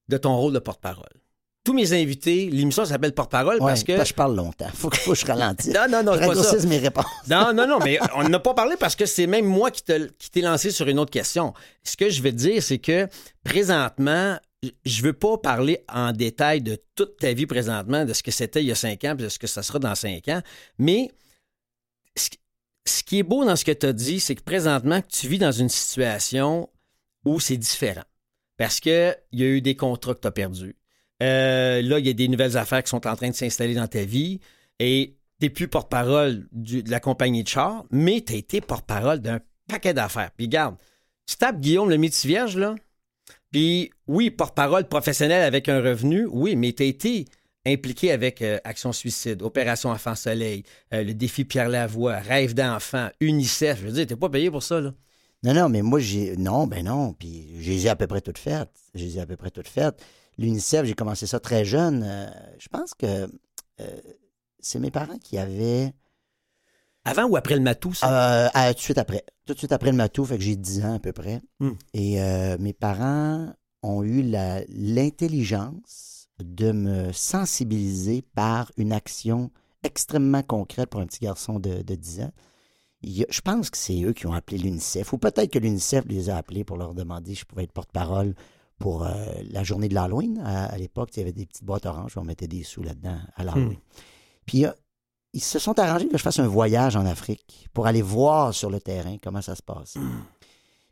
de 0.08 0.16
ton 0.16 0.36
rôle 0.36 0.52
de 0.52 0.58
porte-parole. 0.58 1.12
Tous 1.64 1.74
mes 1.74 1.92
invités, 1.92 2.50
l'émission 2.50 2.84
s'appelle 2.84 3.12
Porte-parole 3.14 3.54
Ouais, 3.60 3.68
parce 3.70 3.84
que. 3.84 4.04
je 4.04 4.12
parle 4.14 4.34
longtemps. 4.34 4.68
Faut 4.74 4.90
que, 4.90 4.96
faut 4.96 5.12
que 5.12 5.18
je 5.18 5.26
ralentisse. 5.26 5.72
Non, 5.72 5.86
non, 5.88 6.02
non, 6.02 6.14
je 6.14 6.18
raccourcisse 6.26 6.66
mes 6.66 6.78
réponses. 6.78 7.04
Non, 7.28 7.52
non, 7.54 7.68
non, 7.68 7.78
mais 7.78 8.00
on 8.16 8.28
n'a 8.28 8.40
pas 8.40 8.52
parlé 8.54 8.74
parce 8.76 8.96
que 8.96 9.06
c'est 9.06 9.28
même 9.28 9.44
moi 9.46 9.70
qui 9.70 9.82
t'ai 9.84 10.40
lancé 10.40 10.72
sur 10.72 10.88
une 10.88 10.98
autre 10.98 11.12
question. 11.12 11.54
Ce 11.84 11.96
que 11.96 12.10
je 12.10 12.20
te 12.20 12.28
dire, 12.28 12.60
c'est 12.62 12.78
que 12.78 13.06
présentement, 13.44 14.38
je 14.84 15.02
veux 15.02 15.12
pas 15.12 15.38
parler 15.38 15.84
en 15.88 16.10
détail 16.12 16.62
de 16.62 16.78
toute 16.96 17.18
ta 17.18 17.32
vie 17.32 17.46
présentement, 17.46 18.04
de 18.04 18.12
ce 18.12 18.24
que 18.24 18.32
c'était 18.32 18.60
il 18.62 18.66
y 18.66 18.72
a 18.72 18.76
cinq 18.76 19.04
ans, 19.04 19.14
puis 19.14 19.24
de 19.24 19.28
ce 19.28 19.38
que 19.38 19.46
ça 19.46 19.62
sera 19.62 19.78
dans 19.78 19.94
cinq 19.94 20.28
ans, 20.28 20.42
mais 20.78 21.10
ce 22.16 23.02
qui- 23.04 23.18
est 23.20 23.22
beau 23.22 23.44
dans 23.44 23.54
ce 23.54 23.64
que 23.64 23.70
tu 23.72 23.86
as 23.86 23.92
dit, 23.92 24.18
c'est 24.18 24.34
que 24.34 24.42
présentement, 24.42 25.00
tu 25.08 25.28
vis 25.28 25.38
dans 25.38 25.52
une 25.52 25.68
situation 25.68 26.68
où 27.24 27.38
c'est 27.38 27.56
différent. 27.56 28.02
Parce 28.56 28.80
qu'il 28.80 29.16
y 29.32 29.42
a 29.44 29.46
eu 29.46 29.60
des 29.60 29.76
contrats 29.76 30.14
que 30.14 30.20
tu 30.20 30.26
as 30.26 30.32
perdus. 30.32 30.74
Euh, 31.22 31.82
là, 31.82 31.98
il 31.98 32.06
y 32.06 32.10
a 32.10 32.12
des 32.12 32.28
nouvelles 32.28 32.56
affaires 32.56 32.82
qui 32.82 32.90
sont 32.90 33.06
en 33.06 33.16
train 33.16 33.30
de 33.30 33.34
s'installer 33.34 33.74
dans 33.74 33.86
ta 33.86 34.04
vie. 34.04 34.40
Et 34.78 35.16
tu 35.38 35.46
n'es 35.46 35.50
plus 35.50 35.68
porte-parole 35.68 36.48
de 36.52 36.90
la 36.90 37.00
compagnie 37.00 37.44
de 37.44 37.48
char, 37.48 37.84
mais 37.90 38.20
tu 38.20 38.34
as 38.34 38.36
été 38.36 38.60
porte-parole 38.60 39.20
d'un 39.20 39.40
paquet 39.68 39.94
d'affaires. 39.94 40.30
Puis 40.36 40.46
regarde, 40.46 40.76
tu 41.26 41.36
tapes 41.36 41.60
Guillaume 41.60 41.88
le 41.88 41.98
métier 41.98 42.28
vierge, 42.28 42.56
là. 42.56 42.74
Puis 43.52 43.90
oui, 44.06 44.30
porte-parole 44.30 44.88
professionnel 44.88 45.42
avec 45.42 45.68
un 45.68 45.80
revenu, 45.80 46.26
oui, 46.26 46.56
mais 46.56 46.72
tu 46.72 46.82
as 46.82 46.86
été 46.86 47.26
impliqué 47.66 48.10
avec 48.10 48.42
euh, 48.42 48.58
Action 48.64 48.92
Suicide, 48.92 49.42
Opération 49.42 49.90
Enfant 49.90 50.14
Soleil, 50.14 50.64
euh, 50.92 51.04
le 51.04 51.14
défi 51.14 51.44
Pierre 51.44 51.68
Lavoie, 51.68 52.16
Rêve 52.16 52.54
d'enfant, 52.54 53.08
UNICEF. 53.20 53.80
Je 53.80 53.86
veux 53.86 53.92
dire, 53.92 54.06
t'es 54.06 54.16
pas 54.16 54.30
payé 54.30 54.50
pour 54.50 54.62
ça, 54.62 54.80
là. 54.80 54.92
Non, 55.44 55.54
non, 55.54 55.68
mais 55.68 55.82
moi, 55.82 55.98
j'ai. 55.98 56.36
Non, 56.36 56.68
ben 56.68 56.84
non. 56.84 57.14
Puis, 57.14 57.48
j'ai 57.58 57.88
à 57.88 57.96
peu 57.96 58.06
près 58.06 58.20
toutes 58.20 58.38
faites. 58.38 58.70
J'ai 58.94 59.20
à 59.20 59.26
peu 59.26 59.36
près 59.36 59.50
toutes 59.50 59.68
faites. 59.68 60.00
L'UNICEF, 60.38 60.86
j'ai 60.86 60.94
commencé 60.94 61.26
ça 61.26 61.40
très 61.40 61.64
jeune. 61.64 62.04
Euh, 62.06 62.26
je 62.58 62.68
pense 62.68 62.94
que 62.94 63.28
euh, 63.80 64.00
c'est 64.60 64.78
mes 64.78 64.90
parents 64.90 65.18
qui 65.18 65.38
avaient. 65.38 65.92
Avant 67.04 67.24
ou 67.24 67.36
après 67.36 67.56
le 67.56 67.62
matou, 67.62 67.92
ça? 67.94 68.48
Euh, 68.54 68.68
tout 68.70 68.74
de 68.76 68.80
suite 68.80 68.98
après. 68.98 69.24
Tout 69.44 69.54
de 69.54 69.58
suite 69.58 69.72
après 69.72 69.90
le 69.90 69.96
matou, 69.96 70.24
fait 70.24 70.38
que 70.38 70.44
j'ai 70.44 70.54
10 70.56 70.84
ans 70.84 70.94
à 70.94 70.98
peu 71.00 71.12
près. 71.12 71.42
Hmm. 71.60 71.72
Et 71.94 72.18
mes 72.60 72.72
parents 72.72 73.52
ont 73.82 74.02
eu 74.04 74.22
l'intelligence 74.22 76.28
de 76.38 76.72
me 76.72 77.12
sensibiliser 77.12 78.22
par 78.34 78.70
une 78.76 78.92
action 78.92 79.50
extrêmement 79.82 80.42
concrète 80.42 80.90
pour 80.90 81.00
un 81.00 81.06
petit 81.06 81.20
garçon 81.20 81.58
de, 81.58 81.82
de 81.82 81.94
10 81.94 82.20
ans. 82.22 82.32
A- 83.04 83.26
je 83.28 83.40
pense 83.40 83.70
que 83.70 83.76
c'est 83.76 84.00
eux 84.02 84.12
qui 84.12 84.26
ont 84.28 84.32
appelé 84.32 84.58
l'UNICEF, 84.58 85.12
ou 85.12 85.18
peut-être 85.18 85.50
que 85.50 85.58
l'UNICEF 85.58 86.04
les 86.06 86.30
a 86.30 86.36
appelés 86.36 86.62
pour 86.64 86.76
leur 86.76 86.94
demander 86.94 87.34
si 87.34 87.40
je 87.40 87.44
pouvais 87.46 87.64
être 87.64 87.72
porte-parole 87.72 88.34
pour 88.82 89.04
euh, 89.06 89.10
la 89.50 89.62
journée 89.64 89.88
de 89.88 89.94
l'Halloween. 89.94 90.42
À, 90.44 90.66
à 90.66 90.76
l'époque, 90.76 91.10
il 91.16 91.20
y 91.20 91.22
avait 91.22 91.32
des 91.32 91.46
petites 91.46 91.64
boîtes 91.64 91.86
oranges, 91.86 92.16
on 92.16 92.24
mettait 92.24 92.48
des 92.48 92.62
sous 92.64 92.82
là-dedans 92.82 93.18
à 93.36 93.44
l'Halloween. 93.44 93.78
Puis 94.46 94.66
euh, 94.66 94.70
ils 95.32 95.42
se 95.42 95.58
sont 95.58 95.78
arrangés 95.78 96.08
que 96.08 96.18
je 96.18 96.22
fasse 96.22 96.38
un 96.40 96.46
voyage 96.48 96.96
en 96.96 97.06
Afrique 97.06 97.68
pour 97.72 97.86
aller 97.86 98.02
voir 98.02 98.52
sur 98.52 98.68
le 98.70 98.80
terrain 98.80 99.16
comment 99.22 99.40
ça 99.40 99.54
se 99.54 99.62
passe. 99.62 99.94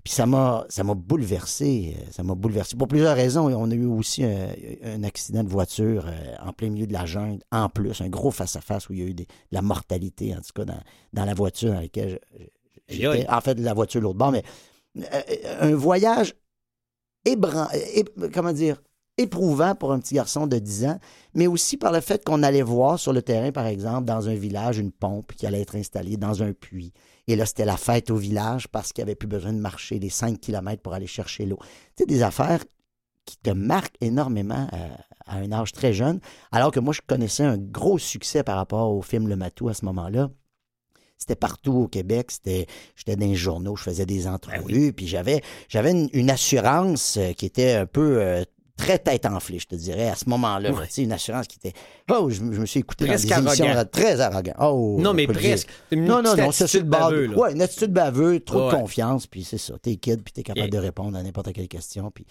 Puis 0.02 0.14
ça 0.14 0.24
m'a 0.24 0.64
ça 0.70 0.82
m'a 0.82 0.94
bouleversé, 0.94 1.94
euh, 1.98 2.04
ça 2.10 2.22
m'a 2.22 2.34
bouleversé 2.34 2.74
pour 2.74 2.88
plusieurs 2.88 3.14
raisons. 3.16 3.48
On 3.54 3.70
a 3.70 3.74
eu 3.74 3.84
aussi 3.84 4.24
un, 4.24 4.48
un 4.84 5.02
accident 5.04 5.44
de 5.44 5.50
voiture 5.50 6.06
en 6.42 6.52
plein 6.54 6.70
milieu 6.70 6.86
de 6.86 6.92
la 6.94 7.04
jungle, 7.04 7.42
en 7.52 7.68
plus, 7.68 8.00
un 8.00 8.08
gros 8.08 8.30
face-à-face 8.30 8.88
où 8.88 8.94
il 8.94 8.98
y 9.00 9.02
a 9.02 9.06
eu 9.06 9.14
des- 9.14 9.24
de 9.26 9.30
la 9.52 9.60
mortalité, 9.62 10.32
en 10.34 10.40
tout 10.40 10.52
cas, 10.54 10.64
dans, 10.64 10.80
dans 11.12 11.24
la 11.26 11.34
voiture 11.34 11.74
dans 11.74 11.80
laquelle 11.80 12.18
j'étais. 12.88 13.28
En 13.28 13.40
fait, 13.42 13.58
la 13.60 13.74
voiture 13.74 14.00
l'autre 14.00 14.16
bord, 14.18 14.32
mais 14.32 14.42
euh, 14.96 15.20
un 15.60 15.74
voyage 15.74 16.34
comment 18.32 18.52
dire, 18.52 18.80
éprouvant 19.20 19.74
pour 19.74 19.92
un 19.92 20.00
petit 20.00 20.14
garçon 20.14 20.46
de 20.46 20.58
10 20.58 20.86
ans, 20.86 20.98
mais 21.34 21.46
aussi 21.46 21.76
par 21.76 21.92
le 21.92 22.00
fait 22.00 22.24
qu'on 22.24 22.42
allait 22.42 22.62
voir 22.62 22.98
sur 22.98 23.12
le 23.12 23.22
terrain, 23.22 23.52
par 23.52 23.66
exemple, 23.66 24.04
dans 24.04 24.28
un 24.28 24.34
village, 24.34 24.78
une 24.78 24.92
pompe 24.92 25.32
qui 25.34 25.46
allait 25.46 25.60
être 25.60 25.76
installée 25.76 26.16
dans 26.16 26.42
un 26.42 26.52
puits. 26.52 26.92
Et 27.28 27.36
là, 27.36 27.46
c'était 27.46 27.66
la 27.66 27.76
fête 27.76 28.10
au 28.10 28.16
village 28.16 28.68
parce 28.68 28.92
qu'il 28.92 29.04
n'y 29.04 29.10
avait 29.10 29.16
plus 29.16 29.28
besoin 29.28 29.52
de 29.52 29.60
marcher 29.60 29.98
les 29.98 30.10
5 30.10 30.40
km 30.40 30.82
pour 30.82 30.94
aller 30.94 31.06
chercher 31.06 31.46
l'eau. 31.46 31.58
Sais, 31.98 32.06
des 32.06 32.22
affaires 32.22 32.64
qui 33.26 33.36
te 33.36 33.50
marquent 33.50 33.96
énormément 34.00 34.66
euh, 34.72 34.88
à 35.26 35.36
un 35.36 35.52
âge 35.52 35.72
très 35.72 35.92
jeune, 35.92 36.20
alors 36.50 36.72
que 36.72 36.80
moi, 36.80 36.94
je 36.94 37.02
connaissais 37.06 37.44
un 37.44 37.58
gros 37.58 37.98
succès 37.98 38.42
par 38.42 38.56
rapport 38.56 38.90
au 38.90 39.02
film 39.02 39.28
Le 39.28 39.36
Matou 39.36 39.68
à 39.68 39.74
ce 39.74 39.84
moment-là. 39.84 40.30
C'était 41.20 41.36
partout 41.36 41.74
au 41.74 41.86
Québec, 41.86 42.30
c'était 42.30 42.66
j'étais 42.96 43.14
dans 43.14 43.26
les 43.26 43.34
journaux, 43.36 43.76
je 43.76 43.82
faisais 43.84 44.06
des 44.06 44.26
entrevues, 44.26 44.92
puis 44.94 45.06
j'avais 45.06 45.42
j'avais 45.68 45.92
une, 45.92 46.08
une 46.14 46.30
assurance 46.30 47.18
euh, 47.18 47.32
qui 47.34 47.44
était 47.46 47.74
un 47.74 47.84
peu 47.86 48.20
euh, 48.22 48.42
très 48.76 48.98
tête 48.98 49.26
enflée, 49.26 49.58
je 49.58 49.66
te 49.66 49.74
dirais, 49.74 50.08
à 50.08 50.14
ce 50.16 50.26
moment-là. 50.30 50.72
Ouais. 50.72 50.86
Sais, 50.88 51.02
une 51.02 51.12
assurance 51.12 51.46
qui 51.46 51.58
était... 51.62 51.74
Oh, 52.10 52.30
je, 52.30 52.40
me- 52.40 52.54
je 52.54 52.60
me 52.62 52.64
suis 52.64 52.80
écouté 52.80 53.04
Presque 53.04 53.28
dans 53.28 53.36
des 53.42 53.46
émissions 53.48 53.66
arrogant. 53.66 53.90
très 53.92 54.20
arrogant. 54.22 54.54
Oh, 54.58 54.96
non, 54.98 55.12
mais 55.12 55.26
presque. 55.26 55.68
Une 55.90 56.06
Non, 56.06 56.22
non, 56.22 56.34
non, 56.34 56.50
c'est 56.50 56.82
baveux. 56.84 57.28
Ouais, 57.36 57.52
une 57.52 57.60
attitude 57.60 57.92
baveuse, 57.92 58.40
trop 58.46 58.68
Ouais. 58.68 58.72
de 58.72 58.76
confiance, 58.80 59.26
puis 59.26 59.44
c'est 59.44 59.58
ça. 59.58 59.74
T'es 59.82 59.96
kid, 59.96 60.22
puis 60.22 60.32
t'es 60.32 60.42
capable 60.42 60.70
de 60.70 60.78
répondre 60.78 61.18
à 61.18 61.22
n'importe 61.22 61.52
quelle 61.52 61.68
question. 61.68 62.10
Puis... 62.10 62.24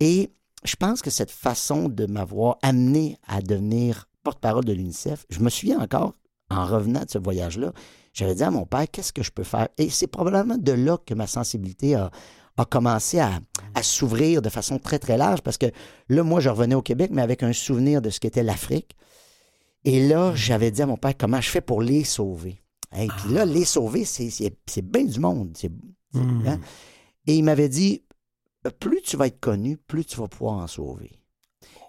Et 0.00 0.30
je 0.64 0.74
pense 0.74 1.00
que 1.00 1.10
cette 1.10 1.30
façon 1.30 1.88
de 1.88 2.06
m'avoir 2.06 2.56
amené 2.62 3.16
à 3.28 3.40
devenir 3.40 4.08
porte-parole 4.24 4.64
de 4.64 4.72
l'UNICEF, 4.72 5.26
je 5.30 5.38
me 5.38 5.48
souviens 5.48 5.78
encore, 5.78 6.14
en 6.50 6.64
revenant 6.66 7.04
de 7.04 7.10
ce 7.10 7.18
voyage-là, 7.18 7.72
j'avais 8.14 8.34
dit 8.34 8.42
à 8.42 8.50
mon 8.50 8.64
père, 8.64 8.86
qu'est-ce 8.90 9.12
que 9.12 9.22
je 9.22 9.30
peux 9.30 9.44
faire? 9.44 9.68
Et 9.76 9.90
c'est 9.90 10.06
probablement 10.06 10.56
de 10.56 10.72
là 10.72 10.98
que 11.04 11.14
ma 11.14 11.26
sensibilité 11.26 11.94
a, 11.96 12.10
a 12.56 12.64
commencé 12.64 13.18
à, 13.18 13.40
à 13.74 13.82
s'ouvrir 13.82 14.40
de 14.40 14.48
façon 14.48 14.78
très, 14.78 14.98
très 14.98 15.18
large 15.18 15.42
parce 15.42 15.58
que 15.58 15.66
là, 16.08 16.22
moi, 16.22 16.40
je 16.40 16.48
revenais 16.48 16.76
au 16.76 16.82
Québec, 16.82 17.10
mais 17.12 17.22
avec 17.22 17.42
un 17.42 17.52
souvenir 17.52 18.00
de 18.00 18.10
ce 18.10 18.20
qu'était 18.20 18.42
l'Afrique. 18.42 18.96
Et 19.84 20.06
là, 20.08 20.32
j'avais 20.34 20.70
dit 20.70 20.80
à 20.80 20.86
mon 20.86 20.96
père 20.96 21.16
comment 21.18 21.40
je 21.40 21.50
fais 21.50 21.60
pour 21.60 21.82
les 21.82 22.04
sauver? 22.04 22.62
Et 22.96 23.08
puis 23.08 23.34
là, 23.34 23.44
les 23.44 23.64
sauver, 23.64 24.04
c'est 24.04 24.52
bien 24.82 25.04
du 25.04 25.18
monde. 25.18 25.56
Mhm. 26.12 26.46
hein? 26.46 26.60
Et 27.26 27.36
il 27.36 27.42
m'avait 27.42 27.68
dit 27.68 28.04
plus 28.70 29.02
tu 29.02 29.16
vas 29.16 29.26
être 29.26 29.40
connu, 29.40 29.76
plus 29.76 30.04
tu 30.04 30.16
vas 30.16 30.28
pouvoir 30.28 30.54
en 30.58 30.66
sauver. 30.66 31.10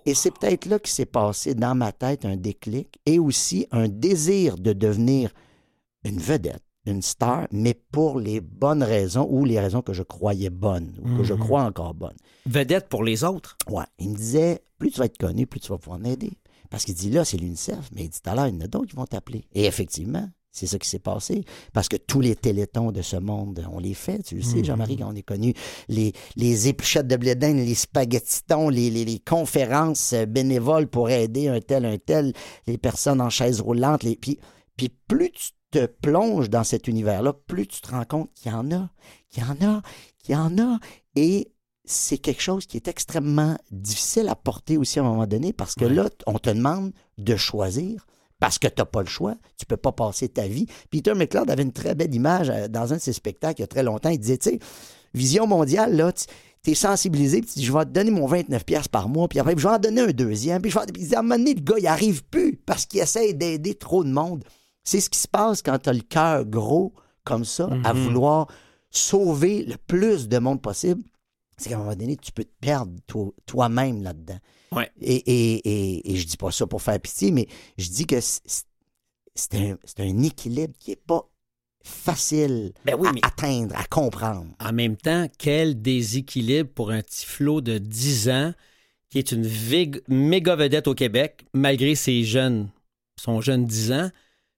Et 0.05 0.13
c'est 0.13 0.31
peut-être 0.31 0.65
là 0.65 0.79
qu'il 0.79 0.93
s'est 0.93 1.05
passé 1.05 1.55
dans 1.55 1.75
ma 1.75 1.91
tête 1.91 2.25
un 2.25 2.35
déclic 2.35 2.99
et 3.05 3.17
aussi 3.17 3.67
un 3.71 3.87
désir 3.87 4.57
de 4.57 4.73
devenir 4.73 5.31
une 6.05 6.19
vedette, 6.19 6.63
une 6.85 7.01
star, 7.01 7.47
mais 7.51 7.73
pour 7.91 8.19
les 8.19 8.39
bonnes 8.39 8.83
raisons 8.83 9.27
ou 9.29 9.43
les 9.43 9.59
raisons 9.59 9.81
que 9.81 9.91
je 9.91 10.03
croyais 10.03 10.49
bonnes 10.51 10.93
ou 11.03 11.17
que 11.17 11.23
je 11.23 11.33
Mhm. 11.33 11.39
crois 11.39 11.63
encore 11.63 11.93
bonnes. 11.95 12.15
Vedette 12.45 12.87
pour 12.89 13.03
les 13.03 13.23
autres? 13.23 13.57
Ouais. 13.69 13.83
Il 13.99 14.09
me 14.11 14.15
disait, 14.15 14.61
plus 14.77 14.91
tu 14.91 14.99
vas 14.99 15.05
être 15.05 15.17
connu, 15.17 15.47
plus 15.47 15.59
tu 15.59 15.69
vas 15.69 15.77
pouvoir 15.77 15.99
m'aider. 15.99 16.31
Parce 16.69 16.85
qu'il 16.85 16.95
dit, 16.95 17.09
là, 17.09 17.25
c'est 17.25 17.37
l'UNICEF, 17.37 17.89
mais 17.93 18.03
il 18.05 18.09
dit, 18.09 18.21
tout 18.21 18.29
à 18.29 18.35
l'heure, 18.35 18.47
il 18.47 18.55
y 18.55 18.57
en 18.57 18.61
a 18.61 18.67
d'autres 18.67 18.87
qui 18.91 18.95
vont 18.95 19.05
t'appeler. 19.05 19.45
Et 19.53 19.65
effectivement, 19.65 20.29
c'est 20.51 20.67
ça 20.67 20.77
qui 20.77 20.87
s'est 20.87 20.99
passé. 20.99 21.43
Parce 21.73 21.87
que 21.89 21.95
tous 21.97 22.21
les 22.21 22.35
télétons 22.35 22.91
de 22.91 23.01
ce 23.01 23.15
monde, 23.17 23.65
on 23.71 23.79
les 23.79 23.93
fait, 23.93 24.21
tu 24.23 24.35
le 24.35 24.41
sais, 24.41 24.57
Mhm. 24.57 24.65
Jean-Marie, 24.65 24.97
quand 24.97 25.11
on 25.11 25.15
est 25.15 25.21
connu. 25.23 25.53
Les, 25.89 26.13
les 26.35 26.67
épluchettes 26.67 27.07
de 27.07 27.15
blé 27.17 27.33
les 27.35 27.75
spaghettitons, 27.75 28.69
les, 28.69 28.89
les, 28.89 29.05
les 29.05 29.19
conférences 29.19 30.13
bénévoles 30.27 30.87
pour 30.87 31.09
aider 31.09 31.47
un 31.47 31.59
tel, 31.61 31.85
un 31.85 31.97
tel, 31.97 32.33
les 32.67 32.77
personnes 32.77 33.21
en 33.21 33.29
chaise 33.29 33.59
roulante. 33.61 34.03
Les... 34.03 34.15
Puis, 34.15 34.39
puis 34.77 34.89
plus 35.07 35.31
tu 35.31 35.51
te 35.75 35.85
plonges 35.85 36.49
dans 36.49 36.63
cet 36.63 36.87
univers-là, 36.87 37.33
plus 37.33 37.67
tu 37.67 37.81
te 37.81 37.91
rends 37.91 38.05
compte 38.05 38.31
qu'il 38.33 38.51
y 38.51 38.55
en 38.55 38.71
a, 38.71 38.89
qu'il 39.29 39.43
y 39.43 39.45
en 39.45 39.67
a, 39.67 39.81
qu'il 40.17 40.35
y 40.35 40.37
en 40.37 40.57
a. 40.57 40.79
Et 41.15 41.51
c'est 41.83 42.17
quelque 42.17 42.41
chose 42.41 42.65
qui 42.65 42.77
est 42.77 42.87
extrêmement 42.87 43.57
difficile 43.71 44.29
à 44.29 44.35
porter 44.35 44.77
aussi 44.77 44.99
à 44.99 45.03
un 45.03 45.05
moment 45.05 45.27
donné 45.27 45.53
parce 45.53 45.75
que 45.75 45.85
là, 45.85 46.09
on 46.25 46.39
te 46.39 46.49
demande 46.49 46.93
de 47.17 47.35
choisir 47.35 48.05
parce 48.39 48.57
que 48.57 48.67
tu 48.67 48.75
n'as 48.77 48.85
pas 48.85 49.01
le 49.01 49.07
choix. 49.07 49.35
Tu 49.57 49.65
peux 49.65 49.77
pas 49.77 49.91
passer 49.91 50.29
ta 50.29 50.47
vie. 50.47 50.67
Peter 50.89 51.13
McLeod 51.13 51.49
avait 51.49 51.63
une 51.63 51.73
très 51.73 51.95
belle 51.95 52.13
image 52.13 52.49
euh, 52.49 52.67
dans 52.67 52.93
un 52.93 52.97
de 52.97 53.01
ses 53.01 53.13
spectacles 53.13 53.59
il 53.59 53.63
y 53.63 53.65
a 53.65 53.67
très 53.67 53.83
longtemps. 53.83 54.09
Il 54.09 54.19
disait, 54.19 54.37
tu 54.37 54.51
sais, 54.51 54.59
vision 55.13 55.45
mondiale, 55.47 55.95
là, 55.95 56.11
tu 56.11 56.71
es 56.71 56.73
sensibilisé, 56.73 57.41
puis 57.41 57.51
tu 57.51 57.59
dis, 57.59 57.65
je 57.65 57.71
vais 57.71 57.85
te 57.85 57.91
donner 57.91 58.11
mon 58.11 58.27
29$ 58.27 58.63
piastres 58.63 58.89
par 58.89 59.07
mois, 59.07 59.27
puis 59.27 59.39
après, 59.39 59.55
je 59.57 59.61
vais 59.61 59.73
en 59.73 59.79
donner 59.79 60.01
un 60.01 60.11
deuxième, 60.11 60.61
puis 60.61 60.71
je 60.71 60.79
vais... 60.79 61.15
À 61.15 61.19
un 61.19 61.21
moment 61.21 61.37
donné, 61.37 61.53
le 61.53 61.61
gars, 61.61 61.75
il 61.77 61.87
arrive 61.87 62.23
plus 62.25 62.55
parce 62.65 62.85
qu'il 62.85 62.99
essaie 62.99 63.33
d'aider 63.33 63.75
trop 63.75 64.03
de 64.03 64.09
monde. 64.09 64.43
C'est 64.85 65.01
ce 65.01 65.09
qui 65.09 65.19
se 65.19 65.27
passe 65.27 65.61
quand 65.61 65.77
tu 65.79 65.89
as 65.89 65.93
le 65.93 66.01
cœur 66.01 66.45
gros 66.45 66.93
comme 67.25 67.43
ça, 67.43 67.67
à 67.83 67.93
Mhm. 67.93 68.03
vouloir 68.03 68.47
sauver 68.91 69.65
le 69.65 69.75
plus 69.77 70.27
de 70.29 70.37
monde 70.37 70.61
possible. 70.61 71.03
C'est 71.57 71.69
qu'à 71.69 71.75
un 71.75 71.79
moment 71.79 71.95
donné, 71.95 72.15
tu 72.17 72.31
peux 72.31 72.43
te 72.43 72.53
perdre 72.61 72.93
toi- 73.07 73.31
toi-même 73.45 74.03
là-dedans. 74.03 74.37
Ouais. 74.71 74.89
Et, 75.01 75.15
et, 75.15 75.55
et, 75.95 76.11
et 76.13 76.15
je 76.17 76.25
dis 76.25 76.37
pas 76.37 76.51
ça 76.51 76.67
pour 76.67 76.81
faire 76.81 76.99
pitié, 76.99 77.31
mais 77.31 77.47
je 77.77 77.89
dis 77.89 78.05
que 78.05 78.19
c'est- 78.21 78.65
un, 79.53 80.23
équilibre 80.23 80.73
qui 80.79 80.91
est 80.91 81.01
pas 81.07 81.27
facile 81.83 82.73
Ben 82.85 82.95
oui, 82.97 83.07
à 83.07 83.13
mais 83.13 83.19
atteindre, 83.23 83.75
à 83.77 83.83
comprendre. 83.85 84.47
en 84.59 84.73
même 84.73 84.97
temps, 84.97 85.27
quel 85.37 85.81
déséquilibre 85.81 86.69
pour 86.73 86.91
un 86.91 87.01
petit 87.01 87.25
flot 87.25 87.61
de 87.61 87.77
10 87.77 88.29
ans 88.29 88.53
qui 89.09 89.19
est 89.19 89.31
une 89.31 89.45
vig- 89.45 90.01
méga 90.07 90.55
vedette 90.55 90.87
au 90.87 90.93
Québec, 90.95 91.45
malgré 91.53 91.95
ses 91.95 92.23
jeunes, 92.23 92.69
son 93.19 93.39
jeune 93.41 93.65
10 93.65 93.91
ans. 93.91 94.09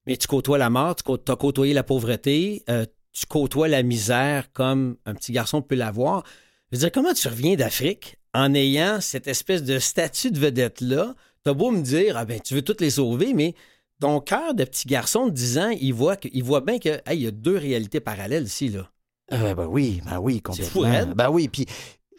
Mais 0.08 0.18
tu 0.18 0.28
côtoies 0.28 0.58
la 0.58 0.70
mort, 0.70 0.96
tu 0.96 1.04
as 1.32 1.36
côtoyé 1.36 1.74
la 1.74 1.84
pauvreté, 1.84 2.64
euh, 2.70 2.86
tu 3.12 3.26
côtoies 3.26 3.68
la 3.68 3.84
misère 3.84 4.52
comme 4.54 4.98
un 5.06 5.14
petit 5.14 5.32
garçon 5.32 5.62
peut 5.62 5.76
l'avoir. 5.76 6.24
Je 6.72 6.78
veux 6.78 6.82
dire, 6.82 6.92
comment 6.92 7.14
tu 7.14 7.28
reviens 7.28 7.56
d'Afrique 7.56 8.18
en 8.34 8.54
ayant 8.54 9.00
cette 9.02 9.28
espèce 9.28 9.64
de 9.64 9.80
statut 9.80 10.32
de 10.32 10.40
vedette-là? 10.40 11.14
T'as 11.44 11.54
beau 11.54 11.72
me 11.72 11.82
dire, 11.82 12.18
ah 12.18 12.26
ben, 12.26 12.40
tu 12.40 12.54
veux 12.56 12.62
toutes 12.62 12.82
les 12.82 12.92
sauver, 12.92 13.34
mais 13.34 13.54
ton 14.00 14.20
cœur 14.20 14.54
de 14.54 14.64
petit 14.64 14.88
garçon 14.88 15.28
de 15.28 15.32
10 15.32 15.58
ans, 15.58 15.70
il 15.70 15.94
voit, 15.94 16.16
que- 16.18 16.28
il 16.32 16.44
voit 16.44 16.62
bien 16.62 16.78
qu'il 16.80 17.02
y 17.14 17.28
a 17.28 17.32
deux 17.32 17.58
réalités 17.58 18.00
parallèles 18.00 18.44
ici, 18.46 18.70
là. 18.70 18.90
Euh, 19.34 19.56
ben 19.56 19.66
oui, 19.66 20.02
ben 20.06 20.20
oui, 20.20 20.36
fou, 20.46 20.52
complètement. 20.52 20.82
raide. 20.84 21.14
Ben 21.16 21.30
oui, 21.30 21.48
puis 21.50 21.66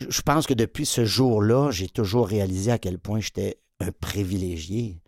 je 0.00 0.06
je 0.10 0.22
pense 0.22 0.46
que 0.46 0.54
depuis 0.54 0.86
ce 0.86 1.04
jour-là, 1.04 1.70
j'ai 1.70 1.88
toujours 1.88 2.26
réalisé 2.28 2.70
à 2.70 2.78
quel 2.78 2.98
point 2.98 3.20
j'étais 3.20 3.58
un 3.80 3.90
privilégié. 3.92 5.00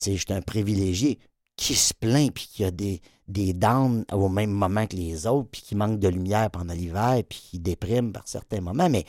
Tu 0.00 0.10
sais, 0.10 0.16
j'étais 0.16 0.34
un 0.34 0.42
privilégié 0.42 1.18
qui 1.56 1.74
se 1.74 1.94
plaint 1.94 2.32
puis 2.32 2.48
qui 2.52 2.64
a 2.64 2.70
des, 2.70 3.00
des 3.28 3.52
downs 3.54 4.04
au 4.12 4.28
même 4.28 4.50
moment 4.50 4.86
que 4.86 4.96
les 4.96 5.26
autres, 5.26 5.48
puis 5.50 5.62
qui 5.62 5.74
manque 5.74 5.98
de 5.98 6.08
lumière 6.08 6.50
pendant 6.50 6.74
l'hiver, 6.74 7.22
puis 7.28 7.38
qui 7.50 7.58
déprime 7.58 8.12
par 8.12 8.28
certains 8.28 8.60
moments, 8.60 8.88
mais 8.90 9.04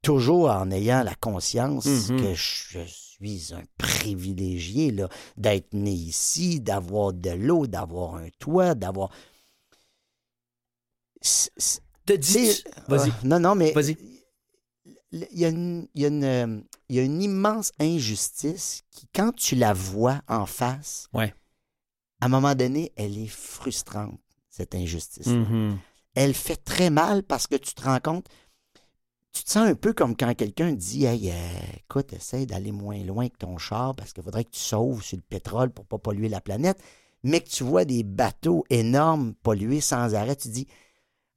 toujours 0.00 0.48
en 0.50 0.70
ayant 0.70 1.02
la 1.02 1.14
conscience 1.16 1.86
Mhm. 1.86 2.20
que 2.22 2.34
je, 2.34 2.78
je 2.78 2.78
suis 2.86 3.52
un 3.52 3.62
privilégié, 3.78 4.92
là, 4.92 5.08
d'être 5.36 5.74
né 5.74 5.90
ici, 5.90 6.60
d'avoir 6.60 7.12
de 7.12 7.30
l'eau, 7.30 7.66
d'avoir 7.66 8.14
un 8.14 8.28
toit, 8.38 8.74
d'avoir... 8.76 9.10
Te 12.06 12.12
dis, 12.14 12.62
vas-y. 12.86 13.08
euh, 13.08 13.12
non, 13.24 13.40
non, 13.40 13.54
mais. 13.54 13.72
Vas-y. 13.72 13.96
Il 15.10 15.26
y, 15.32 15.44
a 15.44 15.48
une, 15.48 15.88
il, 15.94 16.02
y 16.02 16.04
a 16.04 16.08
une, 16.08 16.24
euh, 16.24 16.60
il 16.90 16.96
y 16.96 16.98
a 16.98 17.02
une 17.02 17.20
immense 17.22 17.72
injustice 17.80 18.82
qui, 18.90 19.06
quand 19.14 19.34
tu 19.34 19.54
la 19.56 19.72
vois 19.72 20.20
en 20.28 20.44
face, 20.46 21.08
Ouais. 21.14 21.34
À 22.20 22.26
un 22.26 22.28
moment 22.28 22.54
donné, 22.54 22.92
elle 22.96 23.18
est 23.18 23.28
frustrante, 23.28 24.20
cette 24.48 24.74
injustice. 24.74 25.26
Mhm. 25.26 25.78
Elle 26.14 26.34
fait 26.34 26.56
très 26.56 26.90
mal 26.90 27.22
parce 27.22 27.46
que 27.46 27.56
tu 27.56 27.74
te 27.74 27.82
rends 27.82 28.00
compte, 28.00 28.26
tu 29.32 29.44
te 29.44 29.50
sens 29.50 29.68
un 29.68 29.74
peu 29.74 29.92
comme 29.92 30.16
quand 30.16 30.34
quelqu'un 30.34 30.72
dit 30.72 31.04
Hey, 31.04 31.30
euh, 31.30 31.60
écoute, 31.76 32.12
essaie 32.12 32.46
d'aller 32.46 32.72
moins 32.72 33.02
loin 33.04 33.28
que 33.28 33.36
ton 33.36 33.56
char 33.58 33.94
parce 33.94 34.12
qu'il 34.12 34.24
faudrait 34.24 34.44
que 34.44 34.50
tu 34.50 34.60
sauves 34.60 35.02
sur 35.02 35.16
le 35.16 35.22
pétrole 35.22 35.70
pour 35.70 35.86
pas 35.86 35.98
polluer 35.98 36.28
la 36.28 36.40
planète, 36.40 36.82
mais 37.22 37.40
que 37.40 37.48
tu 37.48 37.62
vois 37.62 37.84
des 37.84 38.02
bateaux 38.02 38.64
énormes 38.70 39.34
pollués 39.34 39.80
sans 39.80 40.14
arrêt, 40.14 40.36
tu 40.36 40.48
dis 40.48 40.66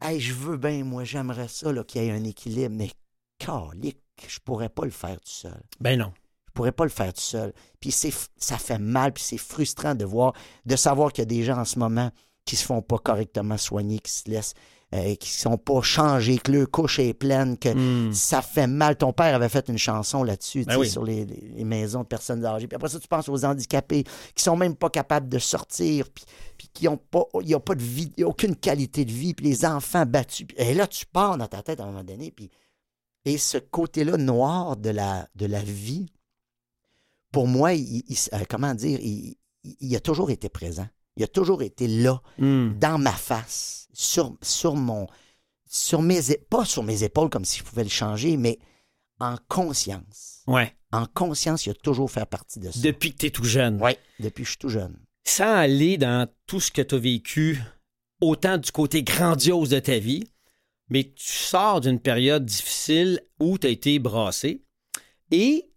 Hey, 0.02 0.20
je 0.20 0.34
veux 0.34 0.58
bien, 0.58 0.84
moi, 0.84 1.04
j'aimerais 1.04 1.48
ça 1.48 1.72
qu'il 1.84 2.02
y 2.02 2.08
ait 2.08 2.12
un 2.12 2.24
équilibre, 2.24 2.76
mais 2.76 2.90
calique, 3.38 4.02
je 4.28 4.40
pourrais 4.40 4.70
pas 4.70 4.86
le 4.86 4.92
faire 4.92 5.20
tout 5.22 5.30
seul. 5.30 5.62
Ben 5.80 6.00
non. 6.00 6.12
Je 6.52 6.54
pourrais 6.54 6.74
pas 6.74 6.84
le 6.84 6.90
faire 6.90 7.14
tout 7.14 7.22
seul. 7.22 7.54
Puis 7.80 7.92
c'est, 7.92 8.12
ça 8.36 8.58
fait 8.58 8.78
mal, 8.78 9.14
puis 9.14 9.24
c'est 9.24 9.38
frustrant 9.38 9.96
de 9.96 10.04
voir, 10.04 10.34
de 10.66 10.76
savoir 10.76 11.14
qu'il 11.14 11.22
y 11.22 11.24
a 11.24 11.26
des 11.26 11.44
gens 11.44 11.58
en 11.60 11.66
ce 11.66 11.80
moment 11.80 12.12
qui 12.44 12.58
se 12.58 12.66
font 12.66 12.82
pas 12.82 12.98
correctement 12.98 13.58
soigner, 13.58 14.00
qui 14.00 14.12
se 14.12 14.30
laissent, 14.30 14.54
euh, 14.94 15.16
qui 15.16 15.30
sont 15.30 15.58
pas 15.58 15.82
changés, 15.82 16.40
que 16.40 16.52
leur 16.52 16.70
couche 16.70 17.00
est 17.00 17.14
pleine, 17.14 17.58
que 17.58 17.70
Hmm. 17.70 18.12
ça 18.12 18.42
fait 18.42 18.68
mal. 18.68 18.98
Ton 18.98 19.14
père 19.14 19.34
avait 19.34 19.48
fait 19.48 19.70
une 19.70 19.78
chanson 19.78 20.24
là-dessus, 20.24 20.66
Ben 20.66 20.76
oui. 20.78 20.90
sur 20.90 21.06
les, 21.06 21.26
maisons 21.64 22.02
de 22.02 22.08
personnes 22.08 22.44
âgées. 22.46 22.68
Puis 22.68 22.76
après 22.76 22.90
ça, 22.90 23.00
tu 23.00 23.08
penses 23.08 23.30
aux 23.30 23.46
handicapés 23.46 24.04
qui 24.36 24.44
sont 24.44 24.58
même 24.58 24.76
pas 24.76 24.90
capables 24.90 25.30
de 25.30 25.40
sortir, 25.40 26.10
puis, 26.14 26.26
puis 26.58 26.68
qui 26.74 26.88
ont 26.90 26.98
pas, 26.98 27.24
ils 27.42 27.56
ont 27.56 27.62
pas 27.62 27.76
de 27.76 27.84
vie, 27.84 28.12
aucune 28.26 28.58
qualité 28.58 29.06
de 29.06 29.12
vie, 29.14 29.34
puis 29.34 29.46
les 29.46 29.64
enfants 29.64 30.06
battus. 30.06 30.48
Et 30.58 30.74
là, 30.74 30.86
tu 30.88 31.06
pars 31.06 31.38
dans 31.38 31.48
ta 31.48 31.62
tête 31.64 31.80
à 31.80 31.84
un 31.84 31.88
moment 31.88 32.04
donné, 32.04 32.32
puis 32.32 32.50
et 33.24 33.38
ce 33.38 33.60
côté-là 33.60 34.18
noir 34.18 34.78
de 34.78 34.90
la, 34.90 35.28
de 35.36 35.46
la 35.46 35.62
vie, 35.62 36.08
pour 37.32 37.48
moi, 37.48 37.74
il, 37.74 38.04
il- 38.08 38.18
euh, 38.34 38.44
comment 38.50 38.74
dire, 38.74 39.00
il, 39.02 39.96
a 39.96 40.00
toujours 40.00 40.32
été 40.32 40.50
présent. 40.50 40.88
Il 41.18 41.24
a 41.24 41.28
toujours 41.28 41.62
été 41.62 41.88
là, 41.88 42.22
Hmm. 42.38 42.78
dans 42.80 42.98
ma 42.98 43.12
face, 43.12 43.88
sur, 43.94 44.36
sur 44.42 44.76
mon. 44.76 45.08
Sur 45.70 46.02
mes, 46.02 46.20
pas 46.50 46.66
sur 46.66 46.84
mes 46.84 47.04
épaules 47.04 47.30
comme 47.30 47.46
si 47.46 47.60
je 47.60 47.64
pouvais 47.64 47.84
le 47.84 47.90
changer, 47.90 48.36
mais 48.38 48.60
en 49.20 49.38
conscience. 49.48 50.42
Ouais. 50.48 50.76
En 50.92 51.06
conscience, 51.06 51.66
il 51.66 51.70
a 51.70 51.74
toujours 51.76 52.12
fait 52.12 52.26
partie 52.26 52.60
de 52.60 52.70
ça. 52.72 52.80
Depuis 52.82 53.14
que 53.14 53.18
tu 53.20 53.26
es 53.28 53.30
tout 53.30 53.46
jeune. 53.46 53.80
Oui, 53.82 53.92
depuis 54.20 54.42
que 54.44 54.48
je 54.48 54.52
suis 54.52 54.58
tout 54.60 54.70
jeune. 54.70 54.98
Sans 55.26 55.54
aller 55.56 55.98
dans 55.98 56.28
tout 56.48 56.60
ce 56.60 56.72
que 56.72 56.82
tu 56.82 56.96
as 56.96 56.98
vécu, 56.98 57.62
autant 58.20 58.58
du 58.58 58.70
côté 58.72 59.04
grandiose 59.04 59.70
de 59.70 59.80
ta 59.80 59.98
vie, 60.00 60.24
mais 60.90 61.04
tu 61.06 61.26
sors 61.32 61.80
d'une 61.80 62.00
période 62.02 62.44
difficile 62.46 63.22
où 63.40 63.58
tu 63.58 63.68
as 63.68 63.70
été 63.70 63.98
brassé. 64.00 64.66
Et 65.32 65.71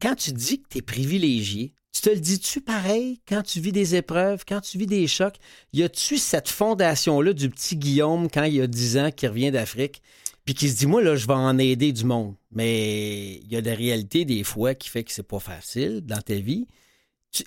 quand 0.00 0.14
tu 0.14 0.32
dis 0.32 0.60
que 0.60 0.68
tu 0.68 0.78
es 0.78 0.82
privilégié, 0.82 1.74
tu 1.92 2.00
te 2.02 2.10
le 2.10 2.20
dis-tu 2.20 2.60
pareil? 2.60 3.20
Quand 3.26 3.42
tu 3.42 3.60
vis 3.60 3.72
des 3.72 3.96
épreuves, 3.96 4.44
quand 4.46 4.60
tu 4.60 4.78
vis 4.78 4.86
des 4.86 5.06
chocs? 5.06 5.36
Y 5.72 5.82
a-tu 5.82 6.18
cette 6.18 6.48
fondation-là 6.48 7.32
du 7.32 7.50
petit 7.50 7.76
Guillaume 7.76 8.28
quand 8.30 8.44
il 8.44 8.60
a 8.60 8.66
10 8.66 8.98
ans 8.98 9.10
qui 9.10 9.26
revient 9.26 9.50
d'Afrique, 9.50 10.02
puis 10.44 10.54
qui 10.54 10.68
se 10.68 10.76
dit, 10.76 10.86
moi, 10.86 11.02
là, 11.02 11.16
je 11.16 11.26
vais 11.26 11.34
en 11.34 11.58
aider 11.58 11.92
du 11.92 12.04
monde. 12.04 12.34
Mais 12.52 13.36
il 13.36 13.52
y 13.52 13.56
a 13.56 13.60
des 13.60 13.74
réalités, 13.74 14.24
des 14.24 14.44
fois, 14.44 14.74
qui 14.74 14.88
fait 14.88 15.02
que 15.02 15.12
c'est 15.12 15.22
pas 15.22 15.40
facile 15.40 16.00
dans 16.02 16.20
ta 16.20 16.34
vie. 16.34 16.66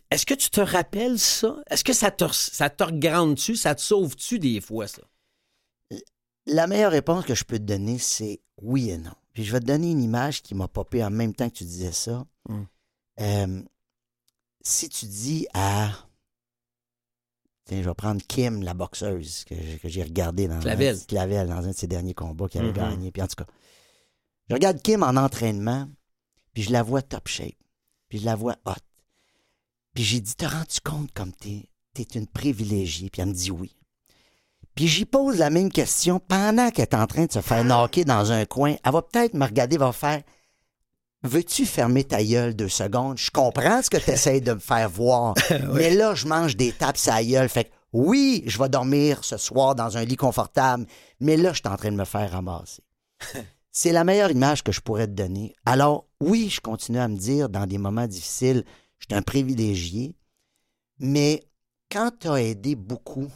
Est-ce 0.09 0.25
que 0.25 0.33
tu 0.33 0.49
te 0.49 0.61
rappelles 0.61 1.19
ça? 1.19 1.57
Est-ce 1.69 1.83
que 1.83 1.93
ça 1.93 2.11
te, 2.11 2.25
ça 2.31 2.69
te 2.69 2.83
regrande-tu? 2.83 3.55
Ça 3.55 3.73
te 3.73 3.81
sauve-tu 3.81 4.39
des 4.39 4.61
fois, 4.61 4.87
ça? 4.87 5.01
La 6.45 6.67
meilleure 6.67 6.91
réponse 6.91 7.25
que 7.25 7.35
je 7.35 7.43
peux 7.43 7.57
te 7.57 7.63
donner, 7.63 7.97
c'est 7.99 8.41
oui 8.61 8.89
et 8.89 8.97
non. 8.97 9.15
Puis 9.33 9.43
je 9.45 9.51
vais 9.51 9.59
te 9.59 9.65
donner 9.65 9.91
une 9.91 10.03
image 10.03 10.41
qui 10.41 10.55
m'a 10.55 10.67
popé 10.67 11.03
en 11.03 11.09
même 11.09 11.33
temps 11.33 11.49
que 11.49 11.55
tu 11.55 11.63
disais 11.63 11.91
ça. 11.93 12.25
Mm. 12.49 12.61
Euh, 13.21 13.63
si 14.61 14.89
tu 14.89 15.05
dis 15.05 15.47
à 15.53 15.91
tiens, 17.65 17.81
je 17.81 17.87
vais 17.89 17.95
prendre 17.95 18.21
Kim, 18.27 18.61
la 18.63 18.73
boxeuse, 18.73 19.43
que, 19.45 19.77
que 19.77 19.87
j'ai 19.87 20.03
regardée 20.03 20.47
dans, 20.47 20.59
Clavel. 20.59 20.95
un- 20.95 21.05
Clavel, 21.05 21.47
dans 21.47 21.63
un 21.65 21.67
de 21.69 21.75
ses 21.75 21.87
derniers 21.87 22.13
combats 22.13 22.49
qui 22.49 22.57
avait 22.57 22.67
Mhm. 22.67 22.73
gagné. 22.73 23.11
Puis 23.11 23.21
en 23.21 23.27
tout 23.27 23.35
cas, 23.35 23.45
je 24.49 24.53
regarde 24.55 24.81
Kim 24.81 25.03
en 25.03 25.15
entraînement, 25.15 25.87
puis 26.53 26.63
je 26.63 26.71
la 26.71 26.83
vois 26.83 27.01
top 27.01 27.27
shape, 27.27 27.55
puis 28.09 28.19
je 28.19 28.25
la 28.25 28.35
vois 28.35 28.57
hot. 28.65 28.73
Puis 29.93 30.03
j'ai 30.03 30.19
dit, 30.21 30.35
t'as 30.35 30.49
rendu 30.49 30.79
compte 30.83 31.11
comme 31.13 31.31
t'es, 31.33 31.69
t'es 31.93 32.03
une 32.03 32.27
privilégiée? 32.27 33.09
Puis 33.09 33.21
elle 33.21 33.29
me 33.29 33.33
dit 33.33 33.51
oui. 33.51 33.75
Puis 34.81 34.87
j'y 34.87 35.05
pose 35.05 35.37
la 35.37 35.51
même 35.51 35.71
question 35.71 36.19
pendant 36.19 36.71
qu'elle 36.71 36.87
est 36.89 36.95
en 36.95 37.05
train 37.05 37.25
de 37.25 37.31
se 37.31 37.41
faire 37.41 37.63
knocker 37.63 38.03
dans 38.03 38.31
un 38.31 38.45
coin. 38.45 38.73
Elle 38.83 38.91
va 38.91 39.03
peut-être 39.03 39.35
me 39.35 39.45
regarder, 39.45 39.77
va 39.77 39.91
faire 39.91 40.23
Veux-tu 41.21 41.67
fermer 41.67 42.03
ta 42.03 42.23
gueule 42.23 42.55
deux 42.55 42.67
secondes? 42.67 43.19
Je 43.19 43.29
comprends 43.29 43.83
ce 43.83 43.91
que 43.91 43.97
tu 43.97 44.09
essaies 44.09 44.41
de 44.41 44.53
me 44.53 44.59
faire 44.59 44.89
voir. 44.89 45.35
Mais 45.75 45.91
là, 45.91 46.15
je 46.15 46.25
mange 46.25 46.57
des 46.57 46.71
tapes 46.71 46.97
à 47.05 47.23
gueule. 47.23 47.47
Fait 47.47 47.65
que 47.65 47.69
oui, 47.93 48.41
je 48.47 48.57
vais 48.57 48.69
dormir 48.69 49.23
ce 49.23 49.37
soir 49.37 49.75
dans 49.75 49.99
un 49.99 50.03
lit 50.03 50.15
confortable, 50.15 50.87
mais 51.19 51.37
là, 51.37 51.53
je 51.53 51.59
suis 51.59 51.67
en 51.67 51.77
train 51.77 51.91
de 51.91 51.97
me 51.97 52.05
faire 52.05 52.31
ramasser. 52.31 52.81
C'est 53.71 53.91
la 53.91 54.03
meilleure 54.03 54.31
image 54.31 54.63
que 54.63 54.71
je 54.71 54.81
pourrais 54.81 55.05
te 55.05 55.11
donner. 55.11 55.53
Alors, 55.63 56.07
oui, 56.19 56.49
je 56.49 56.59
continue 56.59 56.97
à 56.97 57.07
me 57.07 57.17
dire 57.17 57.49
dans 57.49 57.67
des 57.67 57.77
moments 57.77 58.07
difficiles, 58.07 58.63
je 58.97 59.05
suis 59.07 59.15
un 59.15 59.21
privilégié, 59.21 60.15
mais 60.97 61.43
quand 61.91 62.09
tu 62.19 62.29
as 62.29 62.41
aidé 62.41 62.73
beaucoup 62.75 63.27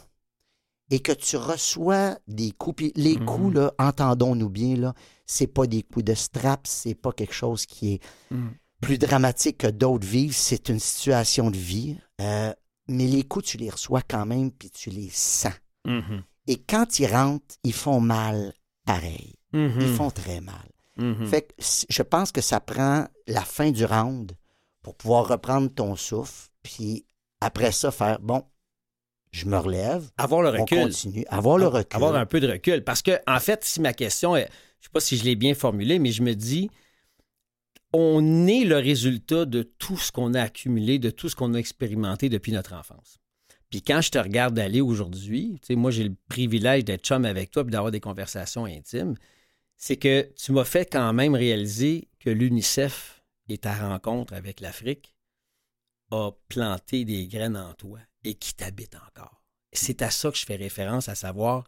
et 0.90 1.00
que 1.00 1.12
tu 1.12 1.36
reçois 1.36 2.16
des 2.28 2.52
coups, 2.52 2.76
puis 2.76 2.92
les 2.96 3.16
Mhm. 3.16 3.24
coups, 3.24 3.54
là, 3.54 3.72
entendons-nous 3.78 4.48
bien, 4.48 4.76
là, 4.76 4.94
c'est 5.26 5.46
pas 5.48 5.66
des 5.66 5.82
coups 5.82 6.04
de 6.04 6.14
strap, 6.14 6.66
c'est 6.66 6.94
pas 6.94 7.12
quelque 7.12 7.34
chose 7.34 7.66
qui 7.66 7.94
est 7.94 8.00
Mhm. 8.30 8.54
plus 8.80 8.98
dramatique 8.98 9.58
que 9.58 9.66
d'autres 9.66 10.06
vivent, 10.06 10.34
c'est 10.36 10.68
une 10.68 10.78
situation 10.78 11.50
de 11.50 11.56
vie. 11.56 11.96
Euh, 12.20 12.52
mais 12.88 13.06
les 13.06 13.24
coups, 13.24 13.46
tu 13.46 13.56
les 13.56 13.70
reçois 13.70 14.02
quand 14.02 14.26
même, 14.26 14.50
puis 14.52 14.70
tu 14.70 14.90
les 14.90 15.10
sens. 15.10 15.52
Mhm. 15.84 16.22
Et 16.46 16.58
quand 16.62 17.00
ils 17.00 17.06
rentrent, 17.06 17.56
ils 17.64 17.72
font 17.72 18.00
mal 18.00 18.52
pareil. 18.84 19.34
Ils 19.52 19.94
font 19.94 20.10
très 20.10 20.40
mal. 20.40 20.68
Fait 21.26 21.42
que 21.42 21.54
je 21.88 22.02
pense 22.02 22.30
que 22.32 22.40
ça 22.40 22.60
prend 22.60 23.06
la 23.26 23.40
fin 23.42 23.70
du 23.70 23.84
round 23.84 24.32
pour 24.82 24.94
pouvoir 24.94 25.26
reprendre 25.28 25.68
ton 25.68 25.96
souffle, 25.96 26.48
puis 26.62 27.04
après 27.40 27.72
ça, 27.72 27.90
faire 27.90 28.18
bon, 28.20 28.44
je 29.36 29.46
me 29.46 29.58
relève, 29.58 30.10
Avoir 30.16 30.40
le 30.40 30.48
on 30.48 30.62
recul. 30.62 30.82
continue, 30.84 31.24
avoir 31.28 31.58
le 31.58 31.66
recul. 31.66 31.94
Avoir 31.94 32.14
un 32.16 32.24
peu 32.24 32.40
de 32.40 32.48
recul. 32.48 32.82
Parce 32.82 33.02
que, 33.02 33.18
en 33.26 33.38
fait, 33.38 33.64
si 33.64 33.80
ma 33.80 33.92
question 33.92 34.34
est, 34.34 34.48
je 34.80 34.86
sais 34.86 34.92
pas 34.92 35.00
si 35.00 35.16
je 35.18 35.24
l'ai 35.24 35.36
bien 35.36 35.54
formulée, 35.54 35.98
mais 35.98 36.10
je 36.10 36.22
me 36.22 36.34
dis, 36.34 36.70
on 37.92 38.46
est 38.46 38.64
le 38.64 38.76
résultat 38.78 39.44
de 39.44 39.62
tout 39.62 39.98
ce 39.98 40.10
qu'on 40.10 40.32
a 40.34 40.40
accumulé, 40.40 40.98
de 40.98 41.10
tout 41.10 41.28
ce 41.28 41.36
qu'on 41.36 41.52
a 41.54 41.58
expérimenté 41.58 42.28
depuis 42.28 42.52
notre 42.52 42.72
enfance. 42.72 43.18
Puis 43.68 43.82
quand 43.82 44.00
je 44.00 44.10
te 44.10 44.18
regarde 44.18 44.58
aller 44.58 44.80
aujourd'hui, 44.80 45.58
tu 45.60 45.66
sais, 45.66 45.74
moi, 45.76 45.90
j'ai 45.90 46.04
le 46.04 46.14
privilège 46.28 46.84
d'être 46.84 47.04
chum 47.04 47.24
avec 47.24 47.50
toi 47.50 47.62
puis 47.64 47.72
d'avoir 47.72 47.90
des 47.90 48.00
conversations 48.00 48.64
intimes. 48.64 49.16
C'est 49.76 49.96
que 49.96 50.30
tu 50.36 50.52
m'as 50.52 50.64
fait 50.64 50.90
quand 50.90 51.12
même 51.12 51.34
réaliser 51.34 52.08
que 52.20 52.30
l'UNICEF 52.30 53.22
et 53.48 53.58
ta 53.58 53.74
rencontre 53.74 54.32
avec 54.32 54.60
l'Afrique 54.60 55.14
a 56.10 56.30
planté 56.48 57.04
des 57.04 57.26
graines 57.26 57.56
en 57.56 57.74
toi 57.74 57.98
et 58.26 58.34
qui 58.34 58.54
t'habitent 58.54 58.96
encore. 58.96 59.42
C'est 59.72 60.02
à 60.02 60.10
ça 60.10 60.30
que 60.30 60.36
je 60.38 60.44
fais 60.46 60.56
référence, 60.56 61.08
à 61.08 61.14
savoir, 61.14 61.64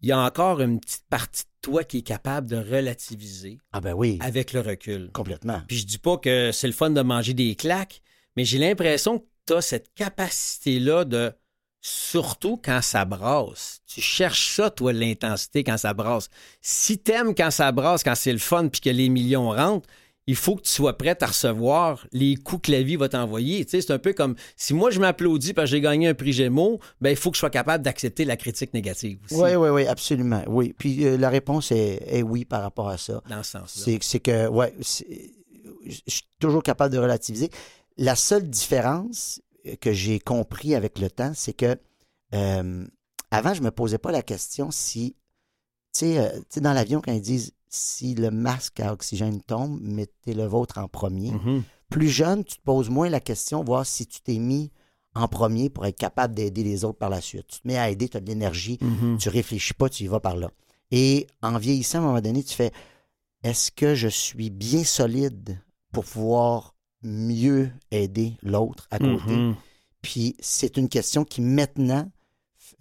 il 0.00 0.08
y 0.08 0.12
a 0.12 0.18
encore 0.18 0.60
une 0.60 0.80
petite 0.80 1.04
partie 1.08 1.44
de 1.44 1.48
toi 1.62 1.84
qui 1.84 1.98
est 1.98 2.02
capable 2.02 2.48
de 2.48 2.56
relativiser 2.56 3.58
Ah 3.72 3.80
ben 3.80 3.94
oui, 3.94 4.18
avec 4.20 4.52
le 4.52 4.60
recul. 4.60 5.10
complètement. 5.12 5.62
Puis 5.68 5.78
je 5.78 5.86
dis 5.86 5.98
pas 5.98 6.18
que 6.18 6.52
c'est 6.52 6.66
le 6.66 6.72
fun 6.72 6.90
de 6.90 7.00
manger 7.00 7.32
des 7.32 7.54
claques, 7.54 8.02
mais 8.36 8.44
j'ai 8.44 8.58
l'impression 8.58 9.20
que 9.20 9.24
tu 9.46 9.54
as 9.54 9.62
cette 9.62 9.94
capacité-là 9.94 11.04
de, 11.04 11.32
surtout 11.80 12.60
quand 12.62 12.82
ça 12.82 13.04
brasse, 13.04 13.80
tu 13.86 14.00
cherches 14.00 14.56
ça, 14.56 14.70
toi, 14.70 14.92
l'intensité 14.92 15.64
quand 15.64 15.78
ça 15.78 15.94
brasse. 15.94 16.28
Si 16.60 16.98
t'aimes 16.98 17.34
quand 17.34 17.50
ça 17.50 17.70
brasse, 17.72 18.02
quand 18.02 18.14
c'est 18.14 18.32
le 18.32 18.38
fun, 18.38 18.68
puis 18.68 18.80
que 18.80 18.90
les 18.90 19.08
millions 19.08 19.50
rentrent, 19.50 19.88
il 20.26 20.36
faut 20.36 20.56
que 20.56 20.62
tu 20.62 20.70
sois 20.70 20.96
prêt 20.96 21.16
à 21.22 21.26
recevoir 21.26 22.06
les 22.12 22.36
coups 22.36 22.68
que 22.68 22.72
la 22.72 22.82
vie 22.82 22.96
va 22.96 23.08
t'envoyer. 23.08 23.64
Tu 23.64 23.72
sais, 23.72 23.80
c'est 23.82 23.92
un 23.92 23.98
peu 23.98 24.12
comme 24.12 24.36
si 24.56 24.72
moi 24.72 24.90
je 24.90 25.00
m'applaudis 25.00 25.52
parce 25.52 25.70
que 25.70 25.76
j'ai 25.76 25.80
gagné 25.80 26.08
un 26.08 26.14
prix 26.14 26.32
Gémeaux, 26.32 26.80
ben 27.00 27.10
il 27.10 27.16
faut 27.16 27.30
que 27.30 27.36
je 27.36 27.40
sois 27.40 27.50
capable 27.50 27.84
d'accepter 27.84 28.24
la 28.24 28.36
critique 28.36 28.72
négative 28.72 29.18
aussi. 29.24 29.34
Oui, 29.34 29.54
oui, 29.54 29.68
oui, 29.68 29.86
absolument. 29.86 30.42
Oui. 30.46 30.74
Puis 30.78 31.06
euh, 31.06 31.16
la 31.18 31.28
réponse 31.28 31.72
est, 31.72 32.02
est 32.06 32.22
oui 32.22 32.44
par 32.44 32.62
rapport 32.62 32.88
à 32.88 32.96
ça. 32.96 33.22
Dans 33.28 33.42
ce 33.42 33.52
sens-là. 33.52 33.98
C'est 34.00 34.20
que, 34.20 34.48
ouais, 34.48 34.74
je 34.80 36.00
suis 36.06 36.26
toujours 36.40 36.62
capable 36.62 36.94
de 36.94 36.98
relativiser. 36.98 37.50
La 37.96 38.16
seule 38.16 38.48
différence 38.48 39.40
que 39.80 39.92
j'ai 39.92 40.18
compris 40.18 40.74
avec 40.74 40.98
le 40.98 41.10
temps, 41.10 41.32
c'est 41.34 41.52
que 41.52 41.76
euh, 42.34 42.84
avant, 43.30 43.54
je 43.54 43.62
me 43.62 43.70
posais 43.70 43.98
pas 43.98 44.12
la 44.12 44.22
question 44.22 44.70
si, 44.70 45.16
tu 45.92 46.00
sais, 46.00 46.18
euh, 46.18 46.30
tu 46.32 46.44
sais, 46.50 46.60
dans 46.60 46.72
l'avion, 46.72 47.00
quand 47.00 47.12
ils 47.12 47.20
disent 47.20 47.52
si 47.74 48.14
le 48.14 48.30
masque 48.30 48.80
à 48.80 48.92
oxygène 48.92 49.40
tombe, 49.42 49.80
mettez 49.82 50.34
le 50.34 50.44
vôtre 50.46 50.78
en 50.78 50.88
premier. 50.88 51.32
Mhm. 51.32 51.62
Plus 51.90 52.08
jeune, 52.08 52.44
tu 52.44 52.56
te 52.58 52.62
poses 52.62 52.88
moins 52.90 53.08
la 53.08 53.20
question, 53.20 53.62
voir 53.64 53.84
si 53.84 54.06
tu 54.06 54.20
t'es 54.20 54.38
mis 54.38 54.70
en 55.14 55.28
premier 55.28 55.70
pour 55.70 55.84
être 55.86 55.98
capable 55.98 56.34
d'aider 56.34 56.64
les 56.64 56.84
autres 56.84 56.98
par 56.98 57.10
la 57.10 57.20
suite. 57.20 57.46
Tu 57.48 57.60
te 57.60 57.68
mets 57.68 57.78
à 57.78 57.90
aider, 57.90 58.08
tu 58.08 58.16
as 58.16 58.20
de 58.20 58.26
l'énergie, 58.26 58.78
Mhm. 58.80 59.18
tu 59.18 59.28
réfléchis 59.28 59.74
pas, 59.74 59.88
tu 59.88 60.04
y 60.04 60.06
vas 60.06 60.20
par 60.20 60.36
là. 60.36 60.50
Et 60.90 61.26
en 61.42 61.56
vieillissant, 61.58 61.98
à 61.98 62.00
un 62.02 62.04
moment 62.06 62.20
donné, 62.20 62.42
tu 62.42 62.54
fais 62.54 62.72
est-ce 63.42 63.70
que 63.70 63.94
je 63.94 64.08
suis 64.08 64.50
bien 64.50 64.84
solide 64.84 65.60
pour 65.92 66.04
pouvoir 66.04 66.74
mieux 67.02 67.70
aider 67.90 68.36
l'autre 68.42 68.86
à 68.90 68.98
côté? 68.98 69.36
Mhm. 69.36 69.54
Puis 70.02 70.36
c'est 70.40 70.76
une 70.76 70.88
question 70.88 71.24
qui 71.24 71.40
maintenant 71.40 72.10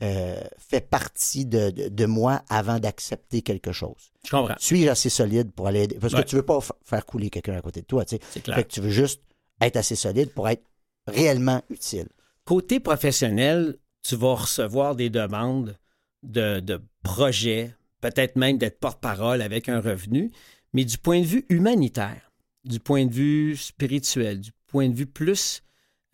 euh, 0.01 0.41
fait 0.57 0.81
partie 0.89 1.45
de, 1.45 1.69
de- 1.71 1.89
de 1.89 2.05
moi 2.05 2.43
avant 2.49 2.79
d'accepter 2.79 3.41
quelque 3.41 3.71
chose. 3.71 4.11
Je 4.25 4.29
comprends. 4.31 4.55
Suis-je 4.57 4.87
assez 4.89 5.09
solide 5.09 5.51
pour 5.51 5.67
aller 5.67 5.83
aider? 5.83 5.97
Parce 5.99 6.13
Ouais. 6.13 6.23
que 6.23 6.29
tu 6.29 6.35
veux 6.35 6.41
pas 6.45 6.59
faire 6.83 7.05
couler 7.05 7.29
quelqu'un 7.29 7.55
à 7.57 7.61
côté 7.61 7.81
de 7.81 7.85
toi, 7.85 8.05
tu 8.05 8.15
sais. 8.15 8.21
C'est 8.31 8.41
clair. 8.43 8.55
Fait 8.57 8.63
que 8.63 8.69
tu 8.73 8.81
veux 8.81 8.89
juste 8.89 9.21
être 9.61 9.75
assez 9.77 9.95
solide 9.95 10.31
pour 10.31 10.47
être 10.49 10.63
réellement 11.07 11.61
utile. 11.69 12.07
Côté 12.45 12.79
professionnel, 12.79 13.77
tu 14.01 14.15
vas 14.15 14.35
recevoir 14.35 14.95
des 14.95 15.09
demandes 15.09 15.77
de, 16.23 16.59
de 16.59 16.81
projets, 17.03 17.73
peut-être 18.01 18.35
même 18.35 18.57
d'être 18.57 18.79
porte-parole 18.79 19.41
avec 19.41 19.69
un 19.69 19.79
revenu, 19.79 20.31
mais 20.73 20.85
du 20.85 20.97
point 20.97 21.21
de 21.21 21.25
vue 21.25 21.45
humanitaire, 21.49 22.31
du 22.65 22.79
point 22.79 23.05
de 23.05 23.13
vue 23.13 23.55
spirituel, 23.57 24.39
du 24.41 24.51
point 24.67 24.89
de 24.89 24.95
vue 24.95 25.05
plus 25.05 25.61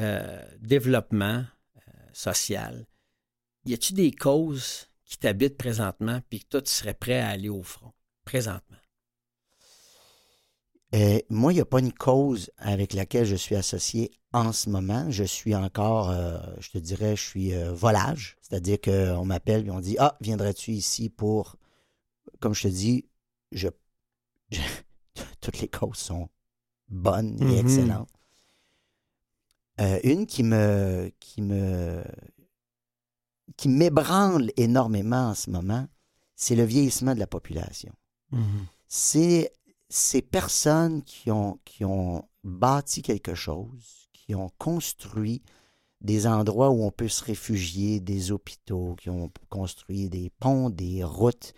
euh, 0.01 0.41
développement 0.59 1.43
euh, 1.77 1.91
social, 2.13 2.85
y 3.69 3.73
a-tu 3.73 3.93
des 3.93 4.11
causes 4.11 4.87
qui 5.05 5.17
t'habitent 5.17 5.57
présentement 5.57 6.21
puis 6.29 6.41
que 6.41 6.47
toi, 6.49 6.61
tu 6.61 6.71
serais 6.71 6.93
prêt 6.93 7.19
à 7.19 7.29
aller 7.29 7.49
au 7.49 7.63
front, 7.63 7.93
présentement? 8.25 8.77
Euh, 10.95 11.19
moi, 11.29 11.51
il 11.53 11.55
n'y 11.55 11.61
a 11.61 11.65
pas 11.65 11.79
une 11.79 11.93
cause 11.93 12.49
avec 12.57 12.93
laquelle 12.93 13.25
je 13.25 13.35
suis 13.35 13.55
associé 13.55 14.11
en 14.33 14.51
ce 14.51 14.69
moment. 14.69 15.09
Je 15.11 15.23
suis 15.23 15.53
encore, 15.55 16.09
euh, 16.09 16.39
je 16.59 16.71
te 16.71 16.77
dirais, 16.79 17.15
je 17.15 17.21
suis 17.21 17.53
euh, 17.53 17.71
volage. 17.73 18.37
C'est-à-dire 18.41 18.79
qu'on 18.81 19.25
m'appelle 19.25 19.67
et 19.67 19.71
on 19.71 19.79
dit 19.81 19.97
Ah, 19.99 20.17
viendrais-tu 20.21 20.71
ici 20.71 21.09
pour. 21.09 21.57
Comme 22.39 22.55
je 22.55 22.63
te 22.63 22.69
dis, 22.69 23.07
je, 23.51 23.69
je- 24.51 24.61
toutes 25.41 25.59
les 25.61 25.69
causes 25.69 25.97
sont 25.97 26.29
bonnes 26.89 27.41
et 27.43 27.57
Mhm. 27.57 27.59
excellentes. 27.59 28.09
Une 30.03 30.25
qui 30.27 30.43
me, 30.43 31.09
qui 31.19 31.41
me, 31.41 32.03
qui 33.59 33.67
m'ébranle 33.69 34.51
énormément 34.57 35.29
en 35.31 35.35
ce 35.35 35.49
moment, 35.49 35.85
c'est 36.35 36.55
le 36.55 36.63
vieillissement 36.63 37.13
de 37.13 37.19
la 37.19 37.27
population 37.27 37.91
c'est 38.87 39.51
ces 39.89 40.21
personnes 40.21 41.01
qui 41.03 41.31
ont, 41.31 41.59
qui 41.65 41.83
ont 41.83 42.23
bâti 42.43 43.01
quelque 43.01 43.33
chose, 43.35 44.07
qui 44.13 44.35
ont 44.35 44.51
construit 44.59 45.41
des 46.01 46.27
endroits 46.27 46.69
où 46.69 46.83
on 46.83 46.91
peut 46.91 47.07
se 47.09 47.23
réfugier, 47.23 47.99
des 47.99 48.31
hôpitaux, 48.31 48.95
qui 49.01 49.09
ont 49.09 49.31
construit 49.49 50.09
des 50.09 50.29
ponts, 50.39 50.69
des 50.69 51.03
routes, 51.03 51.53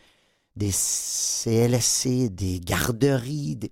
des 0.56 0.72
CLSC, 0.72 2.30
des 2.30 2.60
garderies. 2.60 3.56
des- 3.58 3.72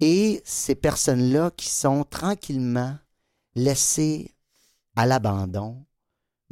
Et 0.00 0.42
ces 0.44 0.74
personnes-là 0.74 1.50
qui 1.56 1.68
sont 1.70 2.04
tranquillement 2.04 2.96
laissées 3.54 4.34
à 4.96 5.06
l'abandon, 5.06 5.84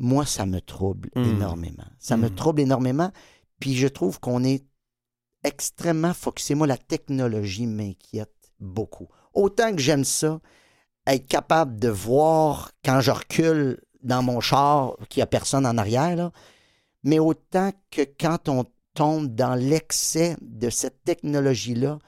moi, 0.03 0.27
ça 0.27 0.45
me 0.47 0.61
trouble 0.61 1.11
Mm. 1.15 1.25
énormément. 1.25 1.87
Ça 1.99 2.17
me 2.17 2.29
Mm. 2.29 2.35
trouble 2.35 2.61
énormément. 2.61 3.11
Puis 3.61 3.75
je 3.77 3.87
trouve 3.89 4.19
qu'on 4.21 4.43
est 4.45 4.65
extrêmement 5.45 6.13
focusé. 6.13 6.55
Moi, 6.55 6.67
la 6.67 6.77
technologie 6.77 7.67
m'inquiète 7.67 8.35
beaucoup. 8.61 9.09
Autant 9.33 9.75
que 9.75 9.81
j'aime 9.81 10.05
ça, 10.05 10.41
être 11.07 11.27
capable 11.27 11.79
de 11.81 11.89
voir 11.89 12.71
quand 12.85 13.01
je 13.01 13.11
recule 13.13 13.81
dans 14.03 14.23
mon 14.23 14.41
char 14.41 14.97
qu'il 15.09 15.21
n'y 15.21 15.25
a 15.25 15.27
personne 15.27 15.67
en 15.67 15.79
arrière, 15.79 16.17
là, 16.17 16.33
mais 17.05 17.19
autant 17.19 17.71
que 17.91 18.03
quand 18.21 18.49
on 18.49 18.65
tombe 18.95 19.35
dans 19.35 19.55
l'excès 19.55 20.37
de 20.41 20.69
cette 20.71 21.03
technologie-là, 21.05 21.99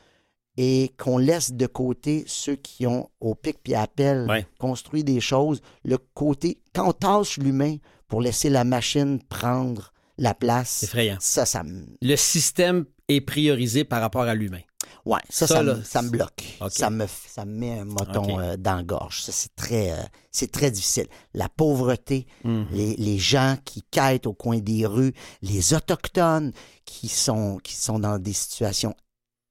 et 0.57 0.93
qu'on 0.99 1.19
laisse 1.19 1.53
de 1.53 1.67
côté 1.67 2.25
ceux 2.27 2.57
qui 2.57 2.87
ont, 2.87 3.09
au 3.21 3.35
pic 3.35 3.59
puis 3.63 3.75
Ouais. 3.75 4.47
construit 4.59 5.03
des 5.05 5.21
choses, 5.21 5.61
le 5.85 5.99
côté, 5.99 6.61
quand 6.75 6.89
on 6.89 6.93
tâche 6.93 7.39
l'humain 7.39 7.77
pour 8.09 8.21
laisser 8.21 8.51
la 8.51 8.65
machine 8.65 9.21
prendre 9.29 9.93
la 10.19 10.35
place, 10.35 10.77
C'est 10.81 10.87
effrayant. 10.87 11.17
ça, 11.21 11.45
ça 11.45 11.63
me, 11.65 11.87
Le 12.01 12.17
système 12.17 12.85
est 13.09 13.21
priorisé 13.21 13.85
par 13.85 14.01
rapport 14.01 14.23
à 14.23 14.35
l'humain. 14.35 14.61
ouais, 15.05 15.19
ça, 15.29 15.47
Ça, 15.49 15.57
ça, 15.57 15.63
là, 15.65 15.75
me, 15.75 15.83
ça 15.83 16.03
me 16.03 16.11
bloque. 16.11 16.45
Ça, 16.71 16.89
me, 16.89 17.07
ça 17.27 17.45
me 17.45 17.53
met 17.53 17.79
un 17.81 17.85
moton 17.85 18.39
euh, 18.39 18.57
dans 18.57 18.77
la 18.77 18.83
gorge. 18.85 19.23
Ça, 19.23 19.33
c'est 19.33 19.55
très, 19.57 19.91
euh, 19.93 19.97
c'est 20.31 20.53
très 20.53 20.71
difficile. 20.71 21.07
La 21.35 21.49
pauvreté, 21.49 22.27
Mhm. 22.45 22.67
les, 22.71 22.95
les 22.97 23.19
gens 23.19 23.57
qui 23.65 23.83
quittent 23.91 24.27
au 24.27 24.35
coin 24.35 24.59
des 24.59 24.87
rues, 24.87 25.13
les 25.43 25.75
autochtones 25.75 26.53
qui 26.85 27.09
sont, 27.09 27.59
qui 27.65 27.75
sont 27.75 27.99
dans 27.99 28.19
des 28.19 28.33
situations 28.33 28.95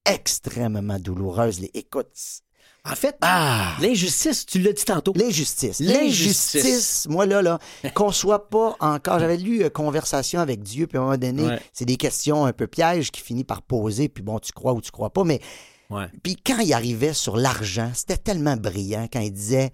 extrêmement 0.05 0.99
douloureuses. 0.99 1.59
Les, 1.59 1.71
écoute, 1.73 2.07
En 2.85 2.95
fait, 2.95 3.15
ah, 3.21 3.77
l'injustice, 3.81 4.45
tu 4.45 4.59
l'as 4.59 4.73
dit 4.73 4.83
tantôt. 4.83 5.13
L'injustice. 5.15 5.79
L'injustice. 5.79 7.07
Moi 7.09 7.25
là, 7.25 7.41
là, 7.41 7.59
qu'on 7.95 8.11
soit 8.11 8.49
pas 8.49 8.75
encore. 8.79 9.19
J'avais 9.19 9.37
lu 9.37 9.63
euh, 9.63 9.69
Conversation 9.69 10.39
avec 10.41 10.61
Dieu, 10.63 10.87
puis 10.87 10.97
à 10.97 11.01
un 11.01 11.03
moment 11.05 11.17
donné, 11.17 11.43
Ouais. 11.43 11.61
c'est 11.71 11.85
des 11.85 11.95
questions 11.97 12.45
un 12.45 12.51
peu 12.53 12.67
pièges 12.67 13.11
qui 13.11 13.21
finit 13.21 13.43
par 13.45 13.61
poser, 13.61 14.09
puis 14.09 14.21
bon, 14.23 14.39
tu 14.39 14.51
crois 14.51 14.73
ou 14.73 14.81
tu 14.81 14.91
crois 14.91 15.11
pas, 15.11 15.23
mais 15.23 15.39
Ouais. 15.89 16.07
puis 16.23 16.35
quand 16.35 16.59
il 16.59 16.73
arrivait 16.73 17.13
sur 17.13 17.37
l'argent, 17.37 17.91
c'était 17.93 18.17
tellement 18.17 18.57
brillant 18.57 19.07
quand 19.11 19.19
il 19.19 19.31
disait 19.31 19.71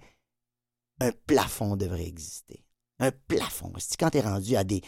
un 1.00 1.10
plafond 1.26 1.76
devrait 1.76 2.06
exister. 2.06 2.62
Un 2.98 3.10
plafond. 3.10 3.72
C'est 3.78 3.96
quand 3.98 4.10
t'es 4.10 4.20
rendu 4.20 4.54
à 4.56 4.64
des 4.64 4.82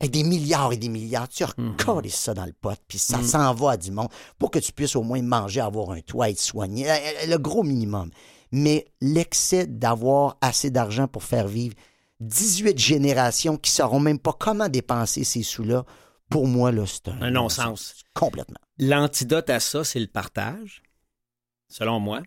avec 0.00 0.12
des 0.12 0.22
milliards 0.22 0.72
et 0.72 0.76
des 0.76 0.88
milliards, 0.88 1.28
tu 1.28 1.44
Mhm. 1.44 1.70
recolles 1.78 2.10
ça 2.10 2.34
dans 2.34 2.46
le 2.46 2.52
pot, 2.52 2.76
puis 2.86 2.98
ça 2.98 3.18
Mhm. 3.18 3.24
s'en 3.24 3.54
va 3.54 3.72
à 3.72 3.76
du 3.76 3.90
monde 3.90 4.08
pour 4.38 4.50
que 4.50 4.58
tu 4.58 4.72
puisses 4.72 4.94
au 4.96 5.02
moins 5.02 5.20
manger, 5.22 5.60
avoir 5.60 5.90
un 5.90 6.00
toit, 6.00 6.30
être 6.30 6.40
soigné, 6.40 6.88
euh, 6.90 6.96
le 7.26 7.36
gros 7.38 7.62
minimum. 7.64 8.10
Mais 8.52 8.86
l'excès 9.00 9.66
d'avoir 9.66 10.36
assez 10.40 10.70
d'argent 10.70 11.08
pour 11.08 11.22
faire 11.24 11.48
vivre 11.48 11.74
18 12.20 12.78
générations 12.78 13.56
qui 13.56 13.70
sauront 13.70 14.00
même 14.00 14.18
pas 14.18 14.32
comment 14.32 14.68
dépenser 14.68 15.24
ces 15.24 15.42
sous-là, 15.42 15.84
pour 16.30 16.46
moi, 16.46 16.72
là, 16.72 16.84
c'est 16.86 17.08
un, 17.08 17.22
Un 17.22 17.30
non-sens. 17.30 17.94
Complètement. 18.14 18.58
L'antidote 18.78 19.50
à 19.50 19.60
ça, 19.60 19.82
c'est 19.84 20.00
le 20.00 20.06
partage, 20.08 20.82
selon 21.68 22.00
moi. 22.00 22.22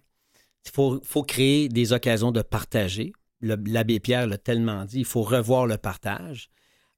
Il 0.66 0.72
faut, 0.72 1.00
faut 1.04 1.24
créer 1.24 1.70
des 1.70 1.94
occasions 1.94 2.32
de 2.32 2.42
partager. 2.42 3.14
L'abbé 3.42 4.00
Pierre 4.00 4.28
l'a 4.28 4.38
tellement 4.38 4.86
dit, 4.86 5.00
il 5.00 5.06
faut 5.06 5.24
revoir 5.24 5.66
le 5.66 5.78
partage. 5.78 6.50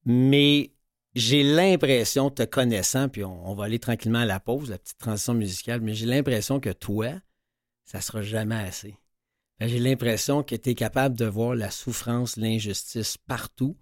Mais 0.05 0.73
j'ai 1.15 1.43
l'impression, 1.43 2.29
te 2.29 2.43
connaissant, 2.43 3.09
puis 3.09 3.23
on, 3.23 3.53
va 3.53 3.65
aller 3.65 3.79
tranquillement 3.79 4.19
à 4.19 4.25
la 4.25 4.39
pause, 4.39 4.69
la 4.69 4.77
petite 4.77 4.97
transition 4.97 5.33
musicale, 5.33 5.81
mais 5.81 5.93
j'ai 5.93 6.05
l'impression 6.05 6.59
que 6.59 6.71
toi, 6.71 7.13
ça 7.85 8.01
sera 8.01 8.21
jamais 8.21 8.55
assez. 8.55 8.95
Que 9.59 9.67
J'ai 9.67 9.79
l'impression 9.79 10.43
que 10.43 10.55
tu 10.55 10.71
es 10.71 10.75
capable 10.75 11.15
de 11.15 11.25
voir 11.25 11.55
la 11.55 11.69
souffrance, 11.69 12.37
l'injustice 12.37 13.17
partout. 13.17 13.77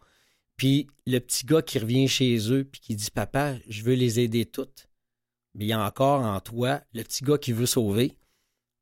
Puis 0.58 0.88
le 1.08 1.20
petit 1.20 1.46
gars 1.46 1.62
qui 1.62 1.80
revient 1.80 2.08
chez 2.08 2.52
eux 2.52 2.66
puis 2.66 2.82
qui 2.82 2.96
dit 2.96 3.10
Papa, 3.10 3.56
je 3.68 3.82
veux 3.84 3.96
les 3.96 4.20
aider 4.20 4.46
toutes. 4.46 4.90
Mais 5.56 5.66
il 5.66 5.68
y 5.70 5.74
a 5.74 5.84
encore 5.84 6.22
en 6.22 6.40
toi 6.40 6.82
le 6.94 7.04
petit 7.04 7.24
gars 7.24 7.38
qui 7.38 7.54
veut 7.54 7.66
sauver, 7.66 8.18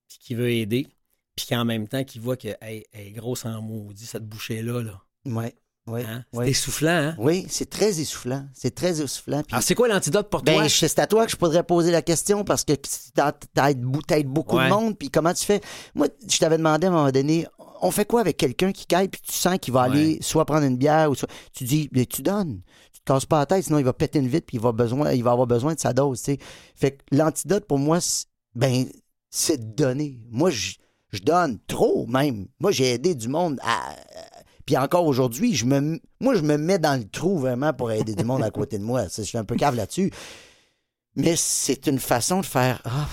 puis 0.08 0.18
qui 0.20 0.36
veut 0.36 0.50
aider, 0.50 0.88
puis 1.36 1.46
qui 1.46 1.56
en 1.56 1.66
même 1.66 1.88
temps 1.88 2.04
qui 2.04 2.20
voit 2.20 2.38
que 2.38 2.50
hey, 2.62 2.84
grosse 3.12 3.46
en 3.46 3.62
maudit, 3.62 4.06
cette 4.06 4.28
bouchée-là. 4.28 4.82
Là. 4.82 5.02
Ouais, 5.90 6.06
Hein? 6.06 6.24
C'est 6.34 6.50
essoufflant, 6.50 6.90
hein? 6.90 7.16
Oui, 7.18 7.46
c'est 7.50 7.70
très 7.70 8.00
essoufflant. 8.00 8.46
C'est 8.54 8.74
très 8.74 9.02
essoufflant. 9.02 9.44
Puis, 9.44 9.54
Alors, 9.54 9.64
c'est 9.64 9.76
quoi 9.76 9.88
l'antidote 9.88 10.30
pour 10.30 10.42
ben, 10.42 10.54
toi? 10.56 10.68
je- 10.68 10.76
c'est 10.88 11.00
à 11.00 11.08
toi 11.08 11.26
que 11.26 11.32
je 11.32 11.36
pourrais 11.38 11.64
poser 11.64 11.92
la 11.92 12.02
question 12.02 12.44
parce 12.44 12.64
que 12.64 12.74
t'a- 13.14 13.34
t'aides 13.34 14.26
beaucoup 14.26 14.58
Ouais. 14.58 14.66
de 14.66 14.74
monde. 14.74 14.98
Puis 14.98 15.10
comment 15.10 15.34
tu 15.34 15.46
fais? 15.46 15.62
Moi, 15.96 16.08
je 16.28 16.38
t'avais 16.38 16.58
demandé 16.58 16.88
à 16.88 16.90
un 16.90 16.94
moment 16.94 17.12
donné, 17.12 17.46
on 17.82 17.92
fait 17.92 18.06
quoi 18.06 18.22
avec 18.22 18.38
quelqu'un 18.38 18.72
qui 18.72 18.86
caille 18.86 19.08
puis 19.08 19.22
tu 19.22 19.34
sens 19.34 19.58
qu'il 19.60 19.74
va 19.74 19.84
aller 19.84 20.18
soit 20.22 20.46
prendre 20.46 20.66
une 20.66 20.78
bière 20.78 21.10
ou 21.10 21.16
soit. 21.16 21.30
Tu 21.54 21.64
dis, 21.64 21.90
mais 21.94 22.06
tu 22.06 22.22
donnes. 22.22 22.62
Tu 22.94 23.00
te 23.02 23.06
casses 23.06 23.26
pas 23.26 23.40
la 23.40 23.46
tête, 23.46 23.64
sinon 23.64 23.80
il 23.80 23.86
va 23.86 23.94
péter 23.94 24.20
une 24.20 24.28
vitre 24.28 24.46
puis 24.48 24.58
il 24.58 24.62
va, 24.62 24.72
besoin, 24.72 25.12
il 25.14 25.24
va 25.24 25.32
avoir 25.32 25.48
besoin 25.48 25.74
de 25.76 25.80
sa 25.80 25.94
dose. 25.94 26.20
tu 26.22 26.34
sais. 26.34 26.38
Fait 26.76 26.92
que 26.92 27.04
l'antidote 27.16 27.66
pour 27.66 27.80
moi, 27.80 28.02
c'est- 28.02 28.26
ben, 28.56 28.86
c'est 29.30 29.58
de 29.58 29.76
donner. 29.76 30.20
Moi, 30.30 30.50
je, 30.50 30.74
je 31.12 31.20
donne 31.22 31.58
trop 31.68 32.06
même. 32.08 32.48
Moi, 32.60 32.72
j'ai 32.72 32.94
aidé 32.94 33.16
du 33.16 33.28
monde 33.30 33.60
à. 33.64 33.96
Puis 34.70 34.78
encore 34.78 35.08
aujourd'hui, 35.08 35.56
je 35.56 35.66
me, 35.66 36.00
moi, 36.20 36.36
je 36.36 36.42
me 36.42 36.56
mets 36.56 36.78
dans 36.78 36.96
le 36.96 37.04
trou 37.10 37.40
vraiment 37.40 37.74
pour 37.74 37.92
aider 37.92 38.14
du 38.14 38.24
monde 38.24 38.44
à 38.44 38.52
côté 38.52 38.78
de 38.78 38.84
moi. 38.84 39.08
Je 39.08 39.24
suis 39.24 39.36
un 39.40 39.44
peu 39.44 39.56
cave 39.56 39.74
là-dessus. 39.74 40.12
Mais 41.16 41.36
c'est 41.36 41.88
une 41.88 41.98
façon 41.98 42.42
de 42.42 42.46
faire. 42.46 42.80
ah. 42.86 43.10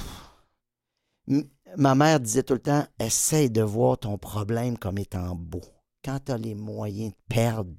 Ma 1.78 1.94
mère 1.94 2.20
disait 2.20 2.42
tout 2.42 2.52
le 2.52 2.60
temps 2.60 2.84
essaye 2.98 3.48
de 3.48 3.62
voir 3.62 3.96
ton 3.96 4.18
problème 4.18 4.76
comme 4.76 4.98
étant 4.98 5.34
beau. 5.34 5.62
Quand 6.04 6.18
tu 6.26 6.32
as 6.32 6.36
les 6.36 6.54
moyens 6.54 7.12
de 7.12 7.16
perdre, 7.34 7.70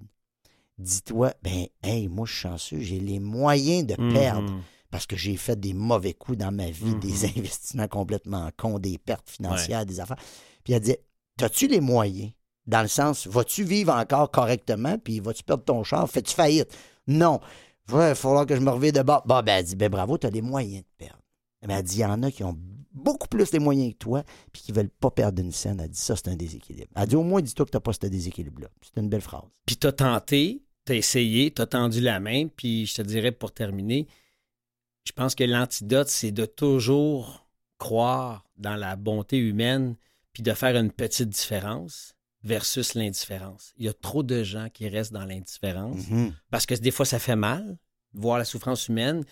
dis-toi 0.79 1.33
ben, 1.43 1.67
hey, 1.83 2.07
moi, 2.07 2.25
je 2.25 2.31
suis 2.33 2.41
chanceux, 2.41 2.79
j'ai 2.79 2.99
les 2.99 3.19
moyens 3.19 3.85
de 3.85 3.95
perdre 4.11 4.51
Mhm. 4.53 4.61
parce 4.89 5.05
que 5.05 5.15
j'ai 5.15 5.37
fait 5.37 5.59
des 5.59 5.73
mauvais 5.75 6.15
coups 6.15 6.39
dans 6.39 6.51
ma 6.51 6.71
vie, 6.71 6.95
des 6.95 7.25
investissements 7.37 7.87
complètement 7.87 8.49
cons, 8.57 8.79
des 8.79 8.97
pertes 8.97 9.29
financières, 9.29 9.85
des 9.85 9.99
affaires. 9.99 10.17
Puis 10.63 10.73
elle 10.73 10.79
disait 10.81 11.03
T'as-tu 11.37 11.67
les 11.67 11.79
moyens 11.81 12.31
Dans 12.67 12.81
le 12.81 12.87
sens, 12.89 13.27
vas-tu 13.27 13.63
vivre 13.63 13.93
encore 13.93 14.29
correctement, 14.29 14.97
puis 14.97 15.19
vas-tu 15.19 15.43
perdre 15.43 15.63
ton 15.63 15.83
char? 15.83 16.09
Fais-tu 16.09 16.33
faillite? 16.33 16.77
Non. 17.07 17.39
Il 17.87 17.93
va 17.93 18.15
falloir 18.15 18.45
que 18.45 18.55
je 18.55 18.59
me 18.59 18.69
revienne 18.69 18.93
de 18.93 19.01
bord. 19.01 19.23
Bon, 19.25 19.41
ben, 19.41 19.59
elle 19.59 19.65
dit 19.65 19.75
Ben 19.77 19.89
bravo, 19.89 20.17
t'as 20.17 20.29
les 20.29 20.41
moyens 20.41 20.83
de 20.83 20.87
perdre. 20.97 21.21
Mais 21.65 21.73
elle 21.73 21.83
dit 21.83 21.97
Il 21.97 22.01
y 22.01 22.05
en 22.05 22.21
a 22.23 22.29
qui 22.29 22.43
ont 22.43 22.57
beaucoup 22.91 23.27
plus 23.29 23.51
les 23.53 23.59
moyens 23.59 23.93
que 23.93 23.97
toi, 23.97 24.23
puis 24.51 24.61
qui 24.61 24.71
veulent 24.73 24.89
pas 24.89 25.11
perdre 25.11 25.41
une 25.41 25.53
scène. 25.53 25.79
Elle 25.79 25.89
dit 25.89 25.99
Ça, 25.99 26.17
c'est 26.17 26.27
un 26.27 26.35
déséquilibre. 26.35 26.91
Elle 26.95 27.07
dit 27.07 27.15
Au 27.15 27.23
moins, 27.23 27.41
dis-toi 27.41 27.65
que 27.65 27.71
t'as 27.71 27.79
pas 27.79 27.93
ce 27.93 28.05
déséquilibre-là. 28.07 28.67
C'est 28.81 28.99
une 28.99 29.07
belle 29.07 29.21
phrase. 29.21 29.47
Puis 29.65 29.77
t'as 29.77 29.93
tenté, 29.93 30.63
t'as 30.83 30.95
essayé, 30.95 31.51
t'as 31.51 31.67
tendu 31.67 32.01
la 32.01 32.19
main, 32.19 32.47
puis 32.47 32.85
je 32.85 32.95
te 32.95 33.01
dirais 33.01 33.31
pour 33.31 33.53
terminer, 33.53 34.07
je 35.05 35.13
pense 35.13 35.35
que 35.35 35.45
l'antidote, 35.45 36.09
c'est 36.09 36.31
de 36.31 36.45
toujours 36.45 37.47
croire 37.77 38.43
dans 38.57 38.75
la 38.75 38.97
bonté 38.97 39.37
humaine, 39.37 39.95
puis 40.33 40.43
de 40.43 40.51
faire 40.51 40.75
une 40.75 40.91
petite 40.91 41.29
différence 41.29 42.16
versus 42.43 42.93
l'indifférence. 42.93 43.73
Il 43.77 43.85
y 43.85 43.89
a 43.89 43.93
trop 43.93 44.23
de 44.23 44.43
gens 44.43 44.67
qui 44.73 44.87
restent 44.87 45.13
dans 45.13 45.25
l'indifférence 45.25 46.07
Mhm. 46.09 46.33
parce 46.51 46.65
que 46.65 46.75
des 46.75 46.91
fois, 46.91 47.05
ça 47.05 47.19
fait 47.19 47.35
mal, 47.35 47.77
voir 48.13 48.37
la 48.37 48.45
souffrance 48.45 48.87
humaine, 48.87 49.23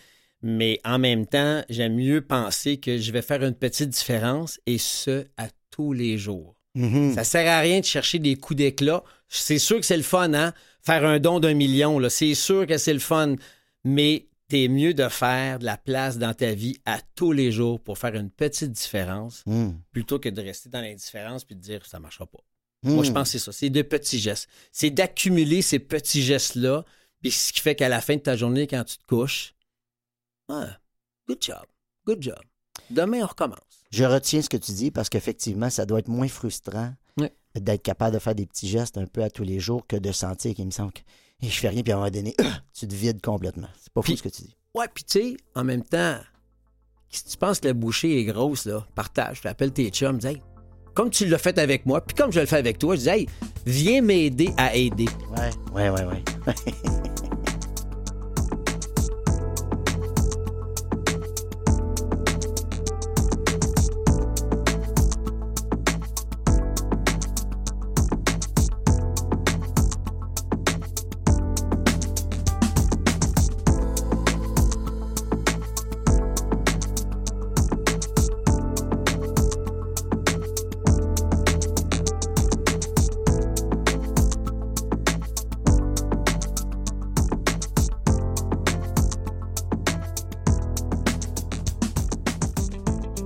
mais 0.41 0.79
en 0.83 0.99
même 0.99 1.25
temps, 1.25 1.63
j'aime 1.69 1.95
mieux 1.95 2.21
penser 2.21 2.77
que 2.77 2.97
je 2.97 3.11
vais 3.11 3.21
faire 3.21 3.43
une 3.43 3.55
petite 3.55 3.89
différence 3.89 4.59
et 4.65 4.77
ce, 4.77 5.25
à 5.37 5.47
tous 5.71 5.93
les 5.93 6.17
jours. 6.17 6.55
Mhm. 6.75 7.13
Ça 7.15 7.23
sert 7.23 7.49
à 7.49 7.59
rien 7.61 7.79
de 7.79 7.85
chercher 7.85 8.19
des 8.19 8.35
coups 8.35 8.57
d'éclat. 8.57 9.03
C'est 9.29 9.59
sûr 9.59 9.77
que 9.79 9.85
c'est 9.85 9.97
le 9.97 10.03
fun, 10.03 10.33
hein? 10.33 10.53
Faire 10.81 11.05
un 11.05 11.19
don 11.19 11.39
d'un 11.39 11.53
million, 11.53 11.99
là. 11.99 12.09
C'est 12.09 12.35
sûr 12.35 12.67
que 12.67 12.77
c'est 12.77 12.93
le 12.93 12.99
fun. 12.99 13.35
Mais 13.83 14.27
t'es 14.49 14.67
mieux 14.67 14.93
de 14.93 15.07
faire 15.07 15.57
de 15.59 15.65
la 15.65 15.77
place 15.77 16.17
dans 16.17 16.33
ta 16.33 16.53
vie 16.53 16.77
à 16.85 16.99
tous 17.15 17.31
les 17.31 17.51
jours 17.51 17.79
pour 17.79 17.97
faire 17.97 18.13
une 18.15 18.29
petite 18.29 18.71
différence 18.71 19.41
Mhm. 19.47 19.79
plutôt 19.91 20.19
que 20.19 20.29
de 20.29 20.41
rester 20.41 20.69
dans 20.69 20.81
l'indifférence 20.81 21.43
puis 21.45 21.55
de 21.55 21.61
dire 21.61 21.85
ça 21.85 21.99
marchera 21.99 22.27
pas. 22.27 22.39
Moi, 22.85 23.03
je 23.03 23.09
Mhm. 23.09 23.13
pense 23.15 23.31
que 23.31 23.37
c'est 23.39 23.43
ça. 23.45 23.51
C'est 23.51 23.69
de 23.69 23.81
petits 23.81 24.19
gestes. 24.19 24.47
C'est 24.71 24.89
d'accumuler 24.91 25.61
ces 25.61 25.79
petits 25.79 26.21
gestes-là. 26.21 26.85
Puis 27.21 27.31
ce 27.31 27.51
qui 27.53 27.59
fait 27.61 27.75
qu'à 27.75 27.89
la 27.89 28.01
fin 28.01 28.15
de 28.15 28.21
ta 28.21 28.35
journée, 28.37 28.67
quand 28.67 28.83
tu 28.83 28.97
te 28.97 29.05
couches, 29.07 29.53
ah, 30.49 30.77
good 31.27 31.37
job. 31.41 31.65
Good 32.05 32.21
job. 32.21 32.39
Demain, 32.89 33.23
on 33.23 33.27
recommence. 33.27 33.59
Je 33.91 34.03
retiens 34.03 34.41
ce 34.41 34.49
que 34.49 34.57
tu 34.57 34.71
dis 34.73 34.91
parce 34.91 35.09
qu'effectivement, 35.09 35.69
ça 35.69 35.85
doit 35.85 35.99
être 35.99 36.07
moins 36.09 36.27
frustrant 36.27 36.93
d'être 37.55 37.83
capable 37.83 38.13
de 38.13 38.19
faire 38.19 38.35
des 38.35 38.45
petits 38.45 38.67
gestes 38.67 38.97
un 38.97 39.05
peu 39.07 39.23
à 39.23 39.29
tous 39.29 39.43
les 39.43 39.61
jours 39.61 39.87
que 39.87 39.95
de 39.95 40.11
sentir 40.11 40.53
qu'il 40.53 40.65
me 40.65 40.71
semble 40.71 40.91
que 40.91 40.99
et 41.41 41.49
je 41.49 41.57
fais 41.59 41.69
rien, 41.69 41.83
puis 41.83 41.91
à 41.93 41.95
un 41.95 41.99
moment 41.99 42.11
donné, 42.11 42.35
tu 42.73 42.85
te 42.87 42.93
vides 42.93 43.21
complètement. 43.21 43.69
C'est 43.79 43.91
pas 43.93 44.01
fou 44.01 44.07
Puis- 44.07 44.17
ce 44.17 44.23
que 44.23 44.29
tu 44.29 44.41
dis. 44.43 44.55
Ouais, 44.73 44.87
puis 44.93 45.03
tu 45.05 45.19
sais, 45.21 45.37
en 45.55 45.63
même 45.63 45.83
temps, 45.83 46.19
si 47.09 47.23
tu 47.23 47.37
penses 47.37 47.61
que 47.61 47.67
la 47.67 47.73
bouchée 47.73 48.19
est 48.19 48.25
grosse, 48.25 48.65
là, 48.65 48.85
partage, 48.93 49.39
tu 49.41 49.47
appelles 49.47 49.71
tes 49.71 49.89
chums, 49.89 50.17
dis, 50.17 50.27
hey, 50.27 50.41
comme 50.95 51.09
tu 51.09 51.25
l'as 51.27 51.37
fait 51.37 51.59
avec 51.59 51.85
moi, 51.85 52.01
puis 52.01 52.15
comme 52.15 52.31
je 52.31 52.39
le 52.39 52.45
fais 52.45 52.55
avec 52.55 52.79
toi, 52.79 52.95
je 52.95 53.01
dis, 53.01 53.09
hey, 53.09 53.27
viens 53.65 54.01
m'aider 54.01 54.49
à 54.57 54.73
aider. 54.73 55.05
Ouais, 55.75 55.89
ouais, 55.89 55.89
ouais, 55.89 56.05
ouais. 56.05 56.53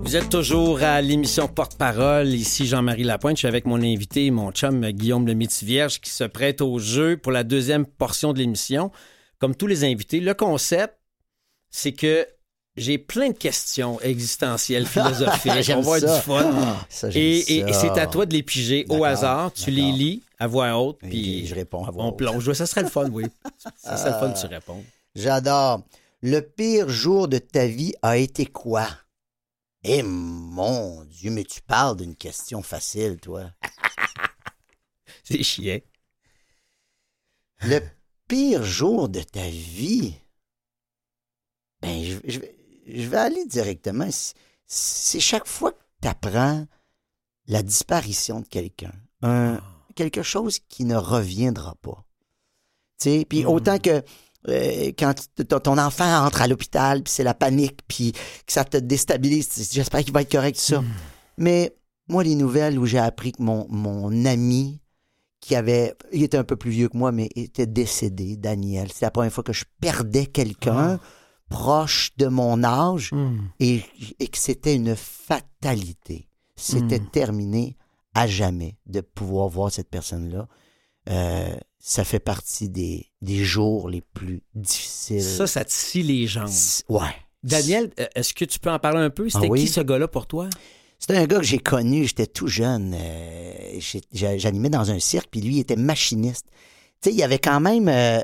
Vous 0.10 0.16
êtes 0.16 0.30
toujours 0.30 0.82
à 0.82 1.04
l'émission 1.04 1.48
Porte-Parole. 1.48 2.30
Ici 2.30 2.66
Jean-Marie 2.66 3.04
Lapointe. 3.04 3.36
Je 3.38 3.42
suis 3.42 3.48
avec 3.48 3.68
mon 3.68 3.80
invité, 3.84 4.32
mon 4.32 4.52
chum 4.52 4.90
Guillaume 4.90 5.28
le 5.28 5.36
Vierge, 5.62 6.02
qui 6.02 6.10
se 6.10 6.24
prête 6.24 6.62
au 6.62 6.80
jeu 6.80 7.16
pour 7.16 7.32
la 7.32 7.44
deuxième 7.44 7.86
portion 7.86 8.34
de 8.34 8.40
l'émission. 8.40 8.90
Comme 9.38 9.54
tous 9.54 9.68
les 9.68 9.84
invités, 9.84 10.20
le 10.20 10.34
concept, 10.34 10.96
c'est 11.70 11.92
que 11.92 12.26
j'ai 12.76 12.98
plein 12.98 13.28
de 13.28 13.38
questions 13.38 14.00
existentielles, 14.02 14.88
philosophiques. 14.88 15.52
On 15.78 15.82
va 15.82 15.96
avoir 15.98 16.00
du 16.00 16.22
fun. 16.24 16.78
Ça, 16.90 17.12
j'aime 17.12 17.22
et 17.22 17.38
et- 17.42 17.70
et 17.70 17.74
ça. 17.74 17.80
c'est 17.82 18.00
à 18.00 18.08
toi 18.08 18.26
de 18.26 18.34
les 18.34 18.42
piger 18.42 18.88
au 18.90 19.04
hasard. 19.04 19.54
Tu 19.54 19.70
les 19.70 19.92
lis 19.92 20.24
à 20.40 20.48
voix 20.48 20.76
haute, 20.76 20.98
Et 21.04 21.08
puis 21.10 21.46
je 21.46 21.54
réponds 21.54 21.86
à 21.86 21.92
voix 21.92 22.06
on 22.06 22.10
haute. 22.10 22.18
plonge. 22.18 22.52
Ça 22.54 22.66
serait 22.66 22.82
le 22.82 22.90
fun, 22.90 23.08
oui. 23.12 23.26
Ça 23.78 23.96
serait 23.96 24.10
le 24.10 24.18
fun 24.18 24.30
de 24.30 24.40
tu 24.42 24.48
réponds. 24.48 24.84
J'adore. 25.14 25.84
Le 26.24 26.40
pire 26.40 26.90
jour 26.90 27.28
de 27.28 27.38
ta 27.38 27.68
vie 27.68 27.94
a 28.02 28.18
été 28.18 28.48
quoi? 28.48 28.88
Eh 29.84 30.04
mon 30.04 31.06
Dieu, 31.06 31.32
mais 31.32 31.44
tu 31.46 31.62
parles 31.62 31.98
d'une 31.98 32.16
question 32.16 32.62
facile, 32.62 33.18
toi. 33.20 33.52
C'est 35.24 35.44
chiant. 35.44 35.80
Le 37.62 37.80
pire 38.28 38.64
jour 38.64 39.10
de 39.10 39.22
ta 39.22 39.48
vie? 39.50 40.16
Ben, 41.82 42.04
je, 42.04 42.18
je 42.26 42.40
vais- 42.40 42.56
je 42.88 43.08
vais 43.08 43.18
aller 43.18 43.46
directement. 43.46 44.10
C'est- 44.68 45.20
chaque 45.20 45.48
fois 45.48 45.72
que 45.72 45.82
tu 46.02 46.08
apprends 46.08 46.68
la 47.48 47.64
disparition 47.64 48.42
de 48.42 48.48
quelqu'un. 48.48 48.94
Un- 49.22 49.62
quelque 49.96 50.24
chose 50.24 50.60
qui 50.60 50.86
ne 50.86 50.96
reviendra 50.96 51.76
pas. 51.76 52.06
Tu 53.00 53.10
sais, 53.10 53.26
puis 53.28 53.44
Mhm. 53.44 53.50
autant 53.50 53.80
que 53.80 54.04
euh, 54.48 54.92
quand 54.98 55.14
ton 55.62 55.78
enfant 55.78 56.26
entre 56.26 56.42
à 56.42 56.48
l'hôpital, 56.48 57.04
puis 57.04 57.12
c'est 57.14 57.24
la 57.24 57.34
panique, 57.34 57.80
puis 57.88 58.14
que 58.14 58.54
ça 58.54 58.64
te 58.64 58.78
déstabilise, 58.78 59.70
j'espère 59.72 60.04
qu'il 60.04 60.14
va 60.14 60.22
être 60.22 60.32
correct, 60.32 60.58
ça. 60.58 60.84
Mais 61.38 61.76
moi, 62.08 62.24
les 62.24 62.36
nouvelles 62.36 62.80
où 62.80 62.86
j'ai 62.86 63.00
appris 63.00 63.32
que 63.34 63.42
mon, 63.44 63.68
mon 63.70 64.26
ami, 64.26 64.82
qui 65.42 65.56
avait, 65.56 65.96
il 66.12 66.24
était 66.24 66.38
un 66.38 66.44
peu 66.44 66.56
plus 66.58 66.72
vieux 66.72 66.90
que 66.90 66.98
moi, 66.98 67.12
mais 67.12 67.30
était 67.36 67.66
décédé, 67.68 68.36
Daniel, 68.38 68.90
c'est 68.94 69.06
la 69.06 69.12
première 69.12 69.32
fois 69.32 69.44
que 69.44 69.54
je 69.54 69.64
perdais 69.80 70.26
quelqu'un 70.26 71.00
proche 71.50 72.12
de 72.18 72.28
mon 72.28 72.64
âge 72.64 73.12
Hmm. 73.12 73.38
et, 73.60 73.82
et 74.20 74.28
que 74.28 74.38
c'était 74.38 74.76
une 74.76 74.96
fatalité. 74.96 76.28
C'était 76.56 77.00
Mm. 77.00 77.10
terminé 77.10 77.78
à 78.14 78.28
jamais 78.28 78.78
de 78.86 79.00
pouvoir 79.02 79.48
voir 79.48 79.72
cette 79.72 79.90
personne-là. 79.90 80.48
Euh, 81.10 81.56
ça 81.80 82.04
fait 82.04 82.20
partie 82.20 82.70
des, 82.70 83.08
des 83.22 83.44
jours 83.44 83.90
les 83.90 84.02
plus 84.02 84.42
difficiles. 84.56 85.24
Ça, 85.24 85.48
ça 85.48 85.64
te 85.66 85.72
scie 85.72 86.04
les 86.04 86.28
jambes. 86.28 86.50
Ouais. 86.90 87.16
Daniel, 87.44 87.90
euh, 88.00 88.06
est-ce 88.16 88.34
que 88.34 88.44
tu 88.46 88.60
peux 88.60 88.70
en 88.70 88.80
parler 88.80 89.00
un 89.00 89.10
peu? 89.10 89.30
C'était 89.30 89.46
Ah 89.48 89.50
oui? 89.50 89.62
qui 89.62 89.68
ce 89.68 89.80
gars-là 89.82 90.08
pour 90.08 90.28
toi? 90.28 90.50
C'était 91.00 91.16
un 91.16 91.26
gars 91.26 91.38
que 91.38 91.46
j'ai 91.46 91.60
connu, 91.60 92.06
j'étais 92.06 92.28
tout 92.28 92.48
jeune. 92.48 92.94
euh, 92.94 93.80
J'animais 94.12 94.70
dans 94.70 94.92
un 94.92 95.00
cirque, 95.00 95.30
puis 95.32 95.40
lui, 95.40 95.56
il 95.56 95.60
était 95.60 95.78
machiniste. 95.78 96.46
Tu 97.02 97.10
sais, 97.10 97.16
il 97.16 97.18
y 97.18 97.24
avait 97.24 97.40
quand 97.40 97.62
même 97.62 97.88
euh, 97.88 98.20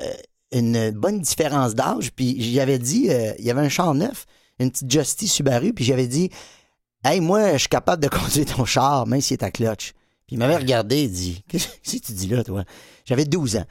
une 0.52 0.90
bonne 0.90 1.20
différence 1.20 1.74
d'âge, 1.74 2.12
puis 2.12 2.52
j'avais 2.52 2.78
dit, 2.78 3.08
euh, 3.08 3.32
il 3.38 3.46
y 3.46 3.50
avait 3.50 3.62
un 3.62 3.70
char 3.70 3.94
neuf, 3.94 4.26
une 4.58 4.70
petite 4.70 4.90
Justy 4.90 5.28
Subaru, 5.28 5.72
puis 5.72 5.84
j'avais 5.86 6.06
dit, 6.06 6.28
Hey, 7.02 7.20
moi, 7.20 7.54
je 7.54 7.58
suis 7.60 7.68
capable 7.68 8.02
de 8.02 8.08
conduire 8.14 8.44
ton 8.44 8.66
char, 8.66 9.06
même 9.06 9.22
s'il 9.22 9.34
est 9.38 9.42
à 9.44 9.50
clutch. 9.50 9.92
Puis 10.26 10.34
il 10.36 10.38
m'avait 10.38 10.56
regardé 10.56 10.96
et 10.98 11.08
dit, 11.08 11.42
Qu'est-ce 11.48 11.68
que 11.68 12.04
tu 12.06 12.12
dis 12.12 12.26
là, 12.28 12.44
toi? 12.44 12.64
J'avais 13.06 13.24
12 13.24 13.56
ans. 13.56 13.64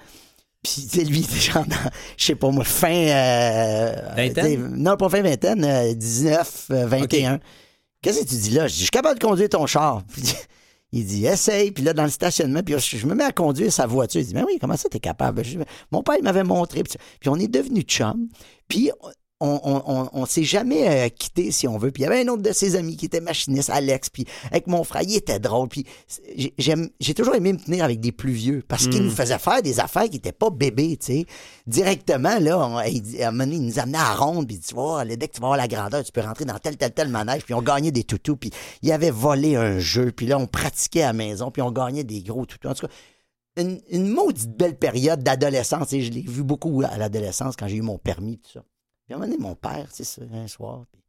Puis, 0.63 0.87
tu 0.89 0.97
sais, 0.97 1.03
lui, 1.03 1.23
genre 1.23 1.65
dans, 1.65 1.91
je 2.17 2.25
sais 2.25 2.35
pas 2.35 2.49
moi, 2.49 2.63
fin. 2.63 2.89
euh, 2.89 3.93
Vingtaine? 4.15 4.73
Non, 4.75 4.97
pas 4.97 5.09
fin 5.09 5.21
vingtaine, 5.21 5.63
euh, 5.63 5.93
19, 5.93 6.67
euh, 6.71 6.87
21. 6.87 7.39
Qu'est-ce 8.01 8.21
que 8.21 8.29
tu 8.29 8.35
dis 8.35 8.51
là? 8.51 8.67
Je 8.67 8.73
dis, 8.73 8.79
je 8.79 8.83
suis 8.85 8.89
capable 8.89 9.19
de 9.19 9.23
conduire 9.23 9.49
ton 9.49 9.67
char. 9.67 10.01
Il 10.91 11.05
dit, 11.05 11.25
essaye. 11.25 11.71
Puis 11.71 11.83
là, 11.83 11.93
dans 11.93 12.03
le 12.03 12.09
stationnement, 12.09 12.61
puis 12.63 12.75
je, 12.79 13.05
me 13.05 13.13
mets 13.15 13.25
à 13.25 13.31
conduire 13.31 13.71
sa 13.71 13.85
voiture. 13.85 14.21
Il 14.21 14.27
dit, 14.27 14.33
mais 14.33 14.43
oui, 14.43 14.57
comment 14.59 14.77
ça, 14.77 14.87
t'es 14.89 14.99
capable? 14.99 15.43
Je 15.43 15.57
dis, 15.57 15.63
mon 15.91 16.01
père, 16.01 16.15
il 16.17 16.23
m'avait 16.23 16.43
montré. 16.43 16.83
Puis, 16.83 16.97
puis 17.19 17.29
on 17.29 17.35
est 17.35 17.47
devenus 17.47 17.83
chums. 17.83 18.27
Puis 18.67 18.91
on, 19.41 19.59
on, 19.63 19.83
on, 19.85 20.09
on 20.13 20.25
s'est 20.25 20.43
jamais 20.45 20.87
euh, 20.87 21.09
quitté, 21.09 21.51
si 21.51 21.67
on 21.67 21.77
veut. 21.77 21.91
Puis 21.91 22.03
il 22.03 22.05
y 22.05 22.07
avait 22.07 22.21
un 22.23 22.27
autre 22.29 22.41
de 22.41 22.53
ses 22.53 22.77
amis 22.77 22.95
qui 22.95 23.05
était 23.07 23.19
machiniste, 23.19 23.69
Alex. 23.69 24.09
Puis 24.09 24.25
avec 24.49 24.67
mon 24.67 24.83
frère, 24.85 25.01
il 25.03 25.13
était 25.15 25.39
drôle. 25.39 25.67
Puis 25.67 25.85
j'ai- 26.37 26.53
j'aime- 26.57 26.89
j'ai 27.01 27.13
toujours 27.13 27.35
aimé 27.35 27.51
me 27.51 27.59
tenir 27.59 27.83
avec 27.83 27.99
des 27.99 28.13
plus 28.13 28.31
vieux 28.31 28.63
parce 28.65 28.87
qu'ils 28.87 29.03
nous 29.03 29.11
faisaient 29.11 29.37
faire 29.37 29.61
des 29.61 29.81
affaires 29.81 30.05
qui 30.05 30.11
n'étaient 30.13 30.31
pas 30.31 30.49
bébés, 30.49 30.95
tu 30.97 31.05
sais. 31.07 31.25
Directement, 31.67 32.39
là, 32.39 32.57
on- 32.65 32.79
il, 32.81 33.01
dit- 33.01 33.21
à 33.21 33.27
un 33.27 33.31
moment 33.31 33.43
donné, 33.43 33.55
il 33.57 33.63
nous 33.65 33.79
amenait 33.79 33.97
à 33.97 34.15
ronde. 34.15 34.47
Puis 34.47 34.55
il 34.55 34.59
dit, 34.59 34.67
tu 34.67 34.73
vois, 34.75 35.03
là, 35.03 35.15
dès 35.17 35.27
que 35.27 35.33
tu 35.33 35.41
vas 35.41 35.47
avoir 35.47 35.57
la 35.57 35.67
grandeur, 35.67 36.03
tu 36.03 36.11
peux 36.13 36.21
rentrer 36.21 36.45
dans 36.45 36.57
tel, 36.57 36.77
tel, 36.77 36.93
tel 36.93 37.09
manège. 37.09 37.43
Puis 37.43 37.53
on 37.53 37.61
gagnait 37.61 37.91
des 37.91 38.03
toutous. 38.05 38.37
Puis 38.37 38.51
il 38.83 38.91
avait 38.93 39.11
volé 39.11 39.57
un 39.57 39.79
jeu. 39.79 40.13
Puis 40.13 40.27
là, 40.27 40.37
on 40.37 40.47
pratiquait 40.47 41.01
à 41.03 41.07
la 41.07 41.13
maison. 41.13 41.51
Puis 41.51 41.61
on 41.61 41.71
gagnait 41.71 42.05
des 42.05 42.21
gros 42.23 42.45
toutous. 42.45 42.67
En 42.69 42.73
tout 42.73 42.87
cas, 42.87 42.93
une, 43.57 43.81
une 43.89 44.07
maudite 44.07 44.55
belle 44.55 44.77
période 44.77 45.23
d'adolescence. 45.23 45.91
Et 45.91 46.01
je 46.01 46.11
l'ai 46.11 46.21
vu 46.21 46.43
beaucoup 46.43 46.81
à 46.89 46.97
l'adolescence 46.97 47.55
quand 47.57 47.67
j'ai 47.67 47.77
eu 47.77 47.81
mon 47.81 47.97
permis, 47.97 48.37
tout 48.37 48.51
ça. 48.53 48.63
Puis 49.05 49.13
à 49.13 49.17
un 49.17 49.19
moment 49.19 49.31
donné, 49.31 49.41
mon 49.41 49.55
père, 49.55 49.87
c'est 49.91 50.03
ça, 50.03 50.21
un 50.31 50.47
soir, 50.47 50.85
puis 50.91 51.01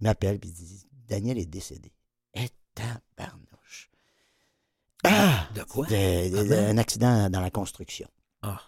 il 0.00 0.04
m'appelle, 0.04 0.38
puis 0.38 0.50
il 0.50 0.54
dit 0.54 0.86
Daniel 1.08 1.38
est 1.38 1.46
décédé. 1.46 1.92
Et 2.34 2.48
tabarnouche. 2.74 3.90
Ah 5.04 5.48
De 5.54 5.62
quoi? 5.64 5.86
De- 5.86 5.90
de- 6.30 6.36
Ah 6.38 6.44
de-? 6.44 6.52
Un 6.70 6.78
accident 6.78 7.28
dans 7.30 7.40
la 7.40 7.50
construction. 7.50 8.08
Ah. 8.42 8.60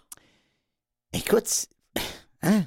Écoute, 1.13 1.67
hein? 2.41 2.65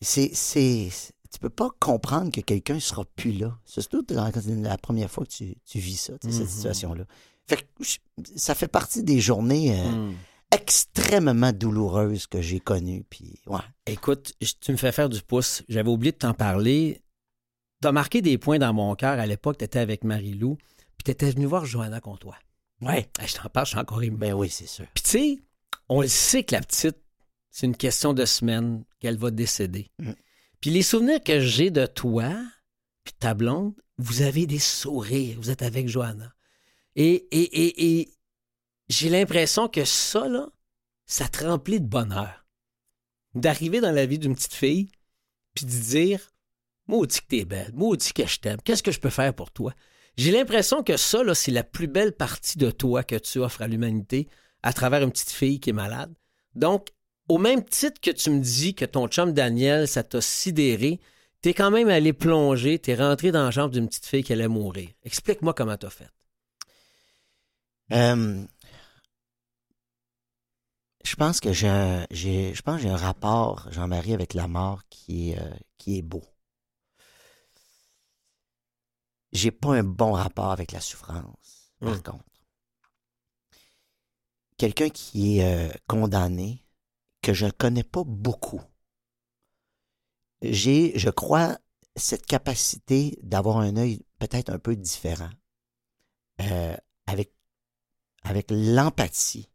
C'est. 0.00 0.30
c'est 0.34 0.88
tu 1.32 1.40
peux 1.40 1.50
pas 1.50 1.68
comprendre 1.80 2.30
que 2.30 2.40
quelqu'un 2.40 2.78
sera 2.78 3.04
plus 3.04 3.32
là. 3.32 3.58
C'est 3.64 3.80
surtout 3.80 4.04
quand 4.06 4.30
c'est 4.40 4.54
la 4.54 4.78
première 4.78 5.10
fois 5.10 5.24
que 5.26 5.30
tu, 5.32 5.56
tu 5.64 5.80
vis 5.80 5.96
ça, 5.96 6.16
tu 6.18 6.30
sais, 6.30 6.38
cette 6.38 6.48
situation-là. 6.48 7.06
Fait 7.48 7.56
que 7.56 7.84
ça 8.36 8.54
fait 8.54 8.68
partie 8.68 9.02
des 9.02 9.20
journées 9.20 9.76
euh, 9.78 9.90
Hmm. 9.90 10.14
Extrêmement 10.54 11.52
douloureuses 11.52 12.26
que 12.26 12.40
j'ai 12.40 12.60
connues. 12.60 13.04
Puis, 13.08 13.40
ouais. 13.46 13.60
Écoute, 13.86 14.32
tu 14.60 14.72
me 14.72 14.76
fais 14.76 14.92
faire 14.92 15.08
du 15.08 15.20
pouce. 15.22 15.62
J'avais 15.68 15.90
oublié 15.90 16.12
de 16.12 16.18
t'en 16.18 16.34
parler. 16.34 17.02
T'as 17.80 17.92
marqué 17.92 18.22
des 18.22 18.38
points 18.38 18.58
dans 18.58 18.72
mon 18.72 18.94
cœur. 18.94 19.18
À 19.18 19.26
l'époque, 19.26 19.58
t'étais 19.58 19.78
avec 19.78 20.04
Marie-Lou, 20.04 20.56
puis 20.56 21.04
t'étais 21.04 21.30
venu 21.30 21.46
voir 21.46 21.66
Johanna 21.66 22.00
Comtois. 22.00 22.38
Ouais. 22.80 23.08
Je 23.26 23.34
t'en 23.34 23.48
parle, 23.48 23.66
je 23.66 23.70
suis 23.70 23.78
encore 23.78 24.02
ému. 24.02 24.16
Ben 24.16 24.32
oui, 24.32 24.48
c'est 24.48 24.66
sûr. 24.66 24.86
Puis 24.94 25.02
tu 25.02 25.10
sais, 25.10 25.38
on 25.88 26.00
le 26.00 26.08
sait 26.08 26.44
que 26.44 26.54
la 26.54 26.60
petite, 26.60 26.96
c'est 27.50 27.66
une 27.66 27.76
question 27.76 28.14
de 28.14 28.24
semaine 28.24 28.84
qu'elle 29.00 29.18
va 29.18 29.30
décéder. 29.30 29.90
Mm. 29.98 30.12
Puis 30.60 30.70
les 30.70 30.82
souvenirs 30.82 31.22
que 31.22 31.40
j'ai 31.40 31.70
de 31.70 31.86
toi, 31.86 32.30
puis 33.04 33.12
de 33.12 33.18
ta 33.18 33.34
blonde, 33.34 33.74
vous 33.98 34.22
avez 34.22 34.46
des 34.46 34.58
sourires. 34.58 35.36
Vous 35.38 35.50
êtes 35.50 35.62
avec 35.62 35.88
Johanna. 35.88 36.32
Et, 36.96 37.26
et, 37.32 37.42
et, 37.42 38.00
et 38.00 38.13
j'ai 38.88 39.08
l'impression 39.08 39.68
que 39.68 39.84
ça, 39.84 40.28
là, 40.28 40.48
ça 41.06 41.28
te 41.28 41.44
remplit 41.44 41.80
de 41.80 41.86
bonheur. 41.86 42.46
D'arriver 43.34 43.80
dans 43.80 43.90
la 43.92 44.06
vie 44.06 44.18
d'une 44.18 44.34
petite 44.34 44.54
fille, 44.54 44.90
puis 45.54 45.66
de 45.66 45.70
dire 45.70 46.34
Maudit 46.86 47.20
que 47.20 47.26
t'es 47.28 47.44
belle, 47.44 47.72
maudit 47.72 48.12
que 48.12 48.26
je 48.26 48.38
t'aime, 48.38 48.60
qu'est-ce 48.62 48.82
que 48.82 48.92
je 48.92 49.00
peux 49.00 49.10
faire 49.10 49.32
pour 49.34 49.50
toi? 49.50 49.72
J'ai 50.16 50.30
l'impression 50.30 50.82
que 50.82 50.96
ça, 50.96 51.24
là, 51.24 51.34
c'est 51.34 51.50
la 51.50 51.64
plus 51.64 51.88
belle 51.88 52.12
partie 52.12 52.58
de 52.58 52.70
toi 52.70 53.02
que 53.02 53.16
tu 53.16 53.38
offres 53.38 53.62
à 53.62 53.68
l'humanité 53.68 54.28
à 54.62 54.72
travers 54.72 55.02
une 55.02 55.10
petite 55.10 55.30
fille 55.30 55.60
qui 55.60 55.70
est 55.70 55.74
malade. 55.74 56.14
Donc, 56.54 56.88
au 57.28 57.38
même 57.38 57.64
titre 57.64 58.00
que 58.00 58.10
tu 58.10 58.30
me 58.30 58.40
dis 58.40 58.74
que 58.74 58.84
ton 58.84 59.08
chum 59.08 59.32
Daniel, 59.32 59.88
ça 59.88 60.02
t'a 60.02 60.20
sidéré, 60.20 61.00
t'es 61.40 61.54
quand 61.54 61.70
même 61.70 61.88
allé 61.88 62.12
plonger, 62.12 62.78
t'es 62.78 62.94
rentré 62.94 63.32
dans 63.32 63.44
la 63.44 63.50
jambe 63.50 63.72
d'une 63.72 63.88
petite 63.88 64.06
fille 64.06 64.22
qui 64.22 64.32
allait 64.32 64.46
mourir. 64.46 64.90
Explique-moi 65.04 65.54
comment 65.54 65.76
t'as 65.76 65.90
fait. 65.90 66.08
Euh, 67.92 68.44
je 71.04 71.14
pense 71.16 71.38
que 71.40 71.52
j'ai, 71.52 71.68
un- 71.68 72.06
j'ai, 72.10 72.52
je 72.54 72.62
pense 72.62 72.76
que 72.76 72.82
j'ai 72.82 72.88
un 72.90 72.96
rapport, 72.96 73.68
Jean-Marie, 73.70 74.14
avec 74.14 74.34
la 74.34 74.48
mort 74.48 74.82
qui 74.90 75.30
est, 75.30 75.38
euh, 75.38 75.54
qui 75.78 75.98
est 75.98 76.02
beau. 76.02 76.22
J'ai 79.32 79.50
pas 79.50 79.74
un 79.76 79.82
bon 79.84 80.12
rapport 80.12 80.50
avec 80.50 80.72
la 80.72 80.80
souffrance, 80.80 81.72
par 81.82 81.98
Mm. 81.98 82.02
contre. 82.02 82.24
Quelqu'un 84.56 84.88
qui 84.88 85.38
est 85.38 85.44
euh, 85.44 85.72
condamné, 85.86 86.64
que 87.22 87.32
je 87.34 87.46
ne 87.46 87.50
connais 87.52 87.84
pas 87.84 88.04
beaucoup. 88.04 88.62
J'ai, 90.42 90.96
je 90.96 91.10
crois, 91.10 91.58
cette 91.96 92.26
capacité 92.26 93.18
d'avoir 93.22 93.58
un 93.58 93.76
œil 93.76 94.04
peut-être 94.20 94.50
un 94.50 94.58
peu 94.60 94.76
différent, 94.76 95.30
euh, 96.40 96.76
avec 97.06 97.32
avec 98.22 98.46
l'empathie, 98.50 99.48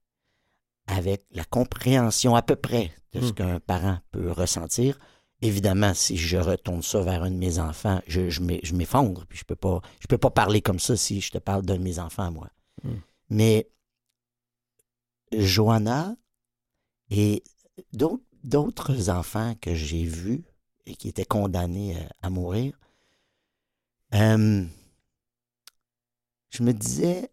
avec 0.92 1.26
la 1.32 1.44
compréhension 1.46 2.36
à 2.36 2.42
peu 2.42 2.56
près 2.56 2.92
de 3.14 3.22
ce 3.22 3.32
Mm. 3.32 3.34
qu'un 3.36 3.60
parent 3.60 4.00
peut 4.12 4.32
ressentir. 4.32 5.00
Évidemment, 5.42 5.94
si 5.94 6.18
je 6.18 6.38
retourne 6.38 6.82
ça 6.84 7.02
vers 7.02 7.24
un 7.24 7.32
de 7.32 7.38
mes 7.38 7.60
enfants, 7.60 8.02
je, 8.08 8.30
je 8.30 8.42
m'e- 8.42 8.60
je 8.64 8.74
m'effondre, 8.76 9.26
puis 9.28 9.38
je 9.38 9.46
peux 9.46 9.56
pas, 9.56 9.82
je 10.02 10.08
peux 10.08 10.18
pas 10.18 10.30
parler 10.32 10.62
comme 10.62 10.80
ça 10.80 10.98
si 10.98 11.22
je 11.22 11.32
te 11.32 11.38
parle 11.38 11.64
d'un 11.66 11.78
de 11.78 11.84
mes 11.84 12.00
enfants 12.00 12.24
à 12.28 12.32
moi. 12.32 12.50
Mm. 12.84 12.90
Mais 13.30 13.70
Johanna 15.32 16.16
et 17.12 17.44
d'autres 17.94 19.10
enfants 19.10 19.56
que 19.62 19.76
j'ai 19.76 20.04
vus 20.04 20.44
et 20.86 20.96
qui 20.96 21.08
étaient 21.08 21.26
condamnés 21.26 21.96
à 22.22 22.30
mourir, 22.30 22.78
Euh, 24.16 24.66
je 26.50 26.64
me 26.64 26.74
disais, 26.74 27.30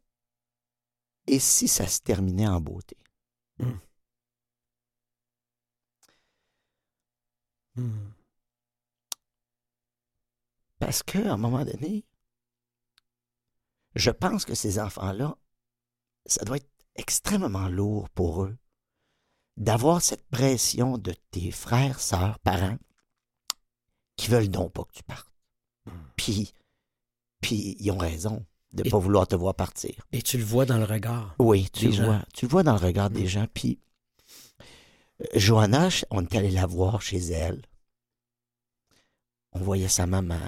et 1.26 1.38
si 1.38 1.68
ça 1.68 1.86
se 1.88 2.00
terminait 2.00 2.46
en 2.46 2.60
beauté? 2.60 2.98
Hmm. 3.58 3.78
Hmm. 7.76 8.10
Parce 10.78 11.02
qu'à 11.02 11.32
un 11.32 11.36
moment 11.36 11.64
donné, 11.64 12.04
je 13.94 14.10
pense 14.10 14.44
que 14.44 14.54
ces 14.54 14.78
enfants-là, 14.78 15.36
ça 16.26 16.44
doit 16.44 16.56
être 16.58 16.70
extrêmement 16.96 17.68
lourd 17.68 18.08
pour 18.10 18.44
eux 18.44 18.56
d'avoir 19.56 20.02
cette 20.02 20.26
pression 20.28 20.98
de 20.98 21.14
tes 21.30 21.50
frères, 21.50 22.00
sœurs, 22.00 22.38
parents 22.40 22.78
qui 24.16 24.28
veulent 24.28 24.48
donc 24.48 24.72
pas 24.72 24.84
que 24.84 24.92
tu 24.92 25.02
partes. 25.02 25.32
Puis, 26.16 26.52
puis 27.40 27.76
ils 27.78 27.90
ont 27.90 27.98
raison 27.98 28.44
de 28.72 28.82
ne 28.84 28.90
pas 28.90 28.98
vouloir 28.98 29.26
te 29.26 29.34
voir 29.36 29.54
partir. 29.54 29.94
Et 30.12 30.22
tu 30.22 30.38
le 30.38 30.44
vois 30.44 30.66
dans 30.66 30.78
le 30.78 30.84
regard. 30.84 31.34
Oui, 31.38 31.68
tu 31.72 31.86
le 31.86 31.92
gens. 31.92 32.04
vois. 32.04 32.22
Tu 32.34 32.44
le 32.46 32.50
vois 32.50 32.62
dans 32.62 32.74
le 32.74 32.84
regard 32.84 33.10
des 33.10 33.24
Mm. 33.24 33.28
gens. 33.28 33.46
Puis, 33.54 33.78
Johanna, 35.34 35.88
on 36.10 36.22
est 36.22 36.34
allé 36.36 36.50
la 36.50 36.66
voir 36.66 37.00
chez 37.00 37.18
elle. 37.18 37.62
On 39.52 39.60
voyait 39.60 39.88
sa 39.88 40.06
maman. 40.06 40.38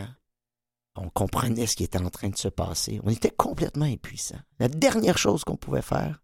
On 0.95 1.09
comprenait 1.09 1.67
ce 1.67 1.77
qui 1.77 1.85
était 1.85 2.01
en 2.03 2.11
train 2.11 2.29
de 2.29 2.37
se 2.37 2.49
passer. 2.49 3.01
On 3.05 3.11
était 3.11 3.31
complètement 3.31 3.85
impuissants. 3.87 4.41
La 4.59 4.69
dernière 4.69 5.17
chose 5.17 5.45
qu'on 5.45 5.57
pouvait 5.57 5.81
faire, 5.81 6.23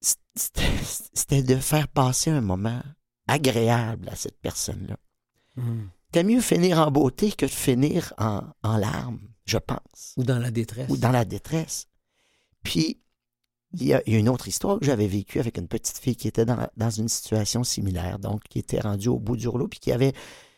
c'était 0.00 1.42
de 1.42 1.56
faire 1.56 1.88
passer 1.88 2.30
un 2.30 2.40
moment 2.40 2.82
agréable 3.26 4.08
à 4.08 4.16
cette 4.16 4.38
personne-là. 4.40 4.96
Hmm. 5.56 5.86
C'était 6.08 6.24
mieux 6.24 6.40
finir 6.40 6.78
en 6.78 6.90
beauté 6.90 7.32
que 7.32 7.44
de 7.44 7.50
finir 7.50 8.14
en, 8.16 8.40
en 8.62 8.76
larmes, 8.78 9.20
je 9.44 9.58
pense 9.58 10.14
Ou 10.16 10.24
dans 10.24 10.38
la 10.38 10.50
détresse. 10.50 10.88
ou 10.88 10.96
dans 10.96 11.10
la 11.10 11.26
détresse. 11.26 11.86
Puis, 12.62 13.02
il 13.74 13.84
y 13.84 13.92
a 13.92 14.02
il 14.06 14.14
y 14.14 14.16
a 14.16 14.18
une 14.18 14.30
autre 14.30 14.48
histoire 14.48 14.78
que 14.78 14.86
j'avais 14.86 15.06
vécue 15.06 15.38
avec 15.38 15.58
une 15.58 15.68
petite 15.68 15.98
fille 15.98 16.16
qui 16.16 16.26
était 16.26 16.46
dans, 16.46 16.66
dans 16.78 16.88
une 16.90 17.08
situation 17.08 17.62
similaire, 17.62 18.18
donc 18.18 18.42
qui 18.48 18.58
était 18.58 18.80
rendue 18.80 19.08
au 19.08 19.18
bout 19.18 19.36
du 19.36 19.48
rouleau, 19.48 19.68
puis 19.68 19.80
qui 19.80 19.92
avait 19.92 20.14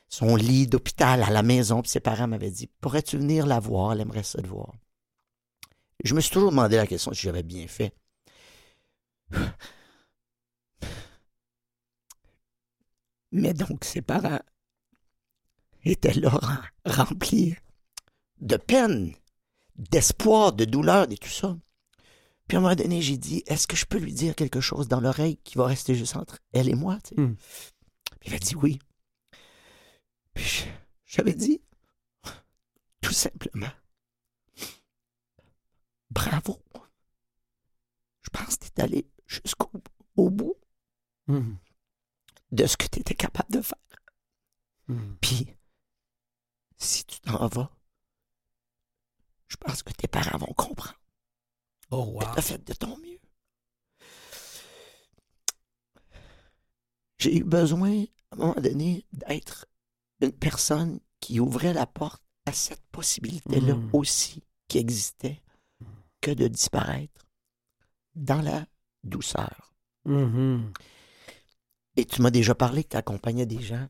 son 0.09 0.36
lit 0.36 0.68
d'hôpital 0.68 1.22
à 1.24 1.30
la 1.30 1.42
maison, 1.42 1.82
puis 1.82 1.90
ses 1.90 1.98
parents 2.01 2.28
m'avaient 2.28 2.51
dit 2.53 2.68
Pourrais-tu 2.80 3.18
venir 3.18 3.44
la 3.46 3.59
voir? 3.59 3.92
Elle 3.92 4.03
aimerait 4.03 4.22
ça 4.22 4.40
te 4.40 4.46
voir. 4.46 4.72
Je 6.05 6.14
me 6.14 6.20
suis 6.20 6.30
toujours 6.30 6.51
demandé 6.51 6.76
la 6.76 6.86
question 6.86 7.12
si 7.12 7.22
j'avais 7.22 7.42
bien 7.42 7.66
fait. 7.66 7.92
Mais 13.32 13.55
donc, 13.55 13.84
ses 13.84 14.03
parents 14.03 14.40
étaient 15.84 16.14
là 16.14 16.30
rem- 16.30 16.62
remplis 16.84 17.56
de 18.40 18.56
peine, 18.56 19.14
d'espoir, 19.76 20.52
de 20.52 20.64
douleur 20.64 21.10
et 21.10 21.16
tout 21.16 21.28
ça. 21.28 21.56
Puis 22.48 22.56
à 22.56 22.60
un 22.60 22.62
moment 22.62 22.74
donné, 22.74 23.00
j'ai 23.00 23.16
dit, 23.16 23.42
est-ce 23.46 23.66
que 23.66 23.76
je 23.76 23.86
peux 23.86 23.98
lui 23.98 24.12
dire 24.12 24.34
quelque 24.34 24.60
chose 24.60 24.88
dans 24.88 25.00
l'oreille 25.00 25.36
qui 25.38 25.56
va 25.56 25.66
rester 25.66 25.94
juste 25.94 26.16
entre 26.16 26.38
elle 26.52 26.68
et 26.68 26.74
moi? 26.74 26.98
tu 27.04 27.14
sais? 27.14 27.20
Hmm. 27.20 27.36
Puis 28.20 28.30
il 28.30 28.34
a 28.34 28.38
dit 28.38 28.54
oui. 28.56 28.78
Puis 30.34 30.64
j'avais 31.06 31.34
dit, 31.34 31.60
tout 33.00 33.12
simplement, 33.12 33.70
bravo. 36.10 36.60
Je 38.22 38.30
pense 38.30 38.56
que 38.56 38.64
tu 38.66 38.70
es 38.76 38.82
allé 38.82 39.06
jusqu'au 39.26 39.70
au 40.16 40.30
bout 40.30 40.54
Hmm. 41.26 41.54
de 42.50 42.66
ce 42.66 42.76
que 42.76 42.86
tu 42.88 42.98
étais 42.98 43.14
capable 43.14 43.52
de 43.52 43.60
faire. 43.62 43.78
Hmm. 44.88 45.14
Puis, 45.20 45.54
si 46.80 47.04
tu 47.04 47.20
t'en 47.20 47.46
vas, 47.46 47.70
je 49.48 49.56
pense 49.56 49.82
que 49.82 49.92
tes 49.92 50.08
parents 50.08 50.38
vont 50.38 50.52
comprendre. 50.54 50.98
Oh, 51.90 52.04
wow. 52.14 52.20
Tu 52.32 52.38
as 52.38 52.42
fait 52.42 52.64
de 52.66 52.72
ton 52.72 52.96
mieux. 52.98 53.18
J'ai 57.18 57.36
eu 57.36 57.44
besoin, 57.44 58.04
à 58.30 58.34
un 58.34 58.36
moment 58.38 58.54
donné, 58.60 59.04
d'être 59.12 59.66
une 60.20 60.32
personne 60.32 61.00
qui 61.20 61.38
ouvrait 61.40 61.74
la 61.74 61.86
porte 61.86 62.22
à 62.46 62.52
cette 62.52 62.84
possibilité-là 62.92 63.74
Mm. 63.74 63.90
aussi 63.92 64.42
qui 64.68 64.78
existait 64.78 65.42
que 66.20 66.30
de 66.30 66.48
disparaître 66.48 67.26
dans 68.14 68.40
la 68.40 68.66
douceur. 69.04 69.74
Mhm. 70.04 70.72
Et 71.96 72.04
tu 72.06 72.22
m'as 72.22 72.30
déjà 72.30 72.54
parlé 72.54 72.84
que 72.84 72.90
tu 72.90 72.96
accompagnais 72.96 73.46
des 73.46 73.60
gens 73.60 73.88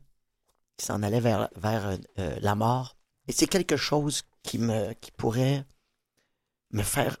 qui 0.81 0.87
s'en 0.87 1.03
allaient 1.03 1.19
vers, 1.19 1.47
vers 1.55 1.85
euh, 1.87 1.97
euh, 2.17 2.37
la 2.41 2.55
mort. 2.55 2.97
Et 3.27 3.31
c'est 3.31 3.45
quelque 3.47 3.77
chose 3.77 4.23
qui, 4.41 4.57
me, 4.57 4.93
qui 4.93 5.11
pourrait 5.11 5.63
me 6.71 6.81
faire 6.81 7.17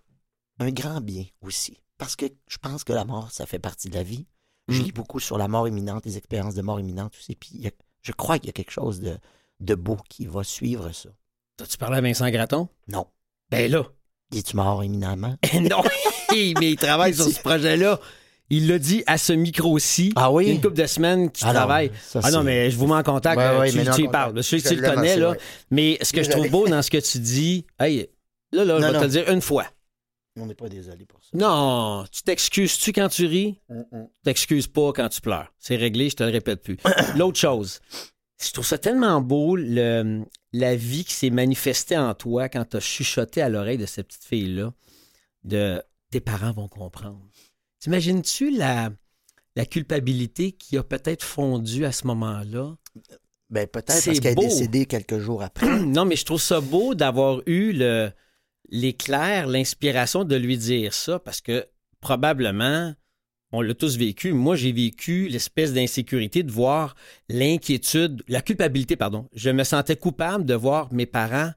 un 0.59 0.71
grand 0.71 0.99
bien 0.99 1.25
aussi. 1.41 1.77
Parce 1.99 2.15
que 2.15 2.25
je 2.47 2.57
pense 2.57 2.83
que 2.83 2.91
la 2.93 3.05
mort, 3.05 3.31
ça 3.31 3.45
fait 3.45 3.59
partie 3.59 3.89
de 3.89 3.95
la 3.95 4.01
vie. 4.03 4.25
Je 4.67 4.81
Mm. 4.81 4.83
lis 4.85 4.91
beaucoup 4.91 5.19
sur 5.19 5.37
la 5.37 5.47
mort 5.47 5.67
imminente, 5.67 6.05
les 6.05 6.17
expériences 6.17 6.55
de 6.55 6.61
mort 6.63 6.79
imminente 6.79 7.13
aussi. 7.19 7.35
Puis 7.35 7.67
a- 7.67 7.71
je 8.01 8.11
crois 8.13 8.39
qu'il 8.39 8.47
y 8.47 8.49
a 8.49 8.53
quelque 8.53 8.71
chose 8.71 8.99
de, 8.99 9.17
de 9.59 9.75
beau 9.75 9.97
qui 10.09 10.25
va 10.25 10.43
suivre 10.43 10.91
ça. 10.91 11.09
T'as-tu 11.57 11.77
parlé 11.77 11.97
à 11.97 12.01
Vincent 12.01 12.29
Gratton? 12.31 12.67
Non. 12.87 13.05
Ben 13.49 13.69
là. 13.71 13.83
Es-tu 14.35 14.55
mort 14.55 14.83
imminemment? 14.83 15.35
non. 15.53 15.83
mais 16.31 16.71
il 16.71 16.77
travaille 16.77 17.13
sur 17.13 17.25
ce 17.25 17.39
projet-là. 17.41 17.99
Il 18.53 18.67
l'a 18.67 18.77
dit 18.79 19.01
à 19.07 19.17
ce 19.17 19.33
micro-ci. 19.33 20.11
Ah 20.15 20.31
oui? 20.31 20.43
Il 20.43 20.47
y 20.47 20.51
a 20.51 20.53
une 20.55 20.61
couple 20.61 20.75
de 20.75 20.85
semaines 20.85 21.31
qu'il 21.31 21.45
Ah 21.47 21.53
non, 21.53 21.59
travaille. 21.59 21.91
ça, 22.03 22.19
ah 22.21 22.31
non, 22.31 22.39
c'est- 22.39 22.43
mais 22.43 22.69
je 22.69 22.77
vous 22.77 22.85
mets 22.85 22.95
en 22.95 23.03
contact. 23.03 23.37
Ouais, 23.37 23.43
euh, 23.45 23.59
ouais, 23.61 23.71
tu, 23.71 23.77
mais 23.77 23.83
tu 23.85 23.89
contact. 23.91 24.11
parles. 24.11 24.33
Je 24.37 24.41
sais 24.41 24.59
que 24.61 24.67
tu 24.67 24.75
le 24.75 24.89
connais, 24.89 25.15
là. 25.17 25.35
Mais 25.71 25.97
ce 26.01 26.11
que 26.13 26.21
je 26.21 26.29
trouve 26.29 26.49
beau 26.49 26.67
dans 26.67 26.81
ce 26.81 26.91
que 26.91 26.97
tu 26.97 27.19
dis, 27.19 27.65
hey, 27.79 28.09
là, 28.51 28.65
là, 28.65 28.77
je 28.79 28.85
Non, 28.85 28.91
vais 28.91 28.97
te 28.99 29.03
le 29.05 29.09
dire 29.09 29.29
une 29.29 29.41
fois. 29.41 29.65
On 30.39 30.45
n'est 30.45 30.55
pas 30.55 30.69
désolé 30.69 31.05
pour 31.05 31.19
ça. 31.21 31.29
Non, 31.33 32.05
tu 32.11 32.21
t'excuses-tu 32.23 32.93
quand 32.93 33.09
tu 33.09 33.25
ris? 33.25 33.59
Mm-mm. 33.69 34.05
Tu 34.07 34.21
t'excuses 34.23 34.67
pas 34.67 34.93
quand 34.93 35.09
tu 35.09 35.19
pleures. 35.21 35.51
C'est 35.59 35.75
réglé, 35.75 36.09
je 36.09 36.15
te 36.15 36.23
le 36.23 36.29
répète 36.31 36.61
plus. 36.61 36.77
L'autre 37.17 37.37
chose, 37.39 37.79
je 38.41 38.51
trouve 38.51 38.65
ça 38.65 38.77
tellement 38.77 39.19
beau, 39.21 39.55
le- 39.57 40.23
la 40.53 40.75
vie 40.75 41.03
qui 41.05 41.13
s'est 41.13 41.29
manifestée 41.31 41.97
en 41.97 42.13
toi 42.13 42.47
quand 42.49 42.63
tu 42.69 42.77
as 42.77 42.79
chuchoté 42.81 43.41
à 43.41 43.49
l'oreille 43.49 43.77
de 43.77 43.85
cette 43.85 44.07
petite 44.07 44.23
fille-là, 44.25 44.73
de 45.43 45.81
tes 46.11 46.19
parents 46.21 46.51
vont 46.51 46.67
comprendre. 46.67 47.21
T'imagines-tu 47.81 48.51
la, 48.51 48.91
la 49.55 49.65
culpabilité 49.65 50.51
qui 50.51 50.77
a 50.77 50.83
peut-être 50.83 51.23
fondu 51.23 51.83
à 51.83 51.91
ce 51.91 52.05
moment-là? 52.07 52.75
Ben, 53.49 53.67
peut-être 53.67 53.87
parce 54.05 54.19
qu'elle 54.19 54.33
est 54.33 54.35
décédée 54.35 54.85
quelques 54.85 55.17
jours 55.17 55.41
après. 55.41 55.79
non, 55.85 56.05
mais 56.05 56.15
je 56.15 56.23
trouve 56.23 56.39
ça 56.39 56.61
beau 56.61 56.93
d'avoir 56.93 57.41
eu 57.47 57.73
le, 57.73 58.11
l'éclair, 58.69 59.47
l'inspiration 59.47 60.23
de 60.23 60.35
lui 60.35 60.59
dire 60.59 60.93
ça 60.93 61.17
parce 61.17 61.41
que 61.41 61.67
probablement, 61.99 62.93
on 63.51 63.61
l'a 63.61 63.73
tous 63.73 63.97
vécu. 63.97 64.31
Moi, 64.31 64.55
j'ai 64.55 64.71
vécu 64.71 65.27
l'espèce 65.27 65.73
d'insécurité 65.73 66.43
de 66.43 66.51
voir 66.51 66.95
l'inquiétude, 67.29 68.23
la 68.27 68.43
culpabilité, 68.43 68.95
pardon. 68.95 69.27
Je 69.33 69.49
me 69.49 69.63
sentais 69.63 69.97
coupable 69.97 70.45
de 70.45 70.53
voir 70.53 70.93
mes 70.93 71.07
parents 71.07 71.51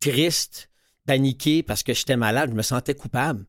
tristes, 0.00 0.70
paniqués 1.06 1.62
parce 1.62 1.82
que 1.82 1.92
j'étais 1.92 2.16
malade. 2.16 2.50
Je 2.50 2.56
me 2.56 2.62
sentais 2.62 2.94
coupable. 2.94 3.44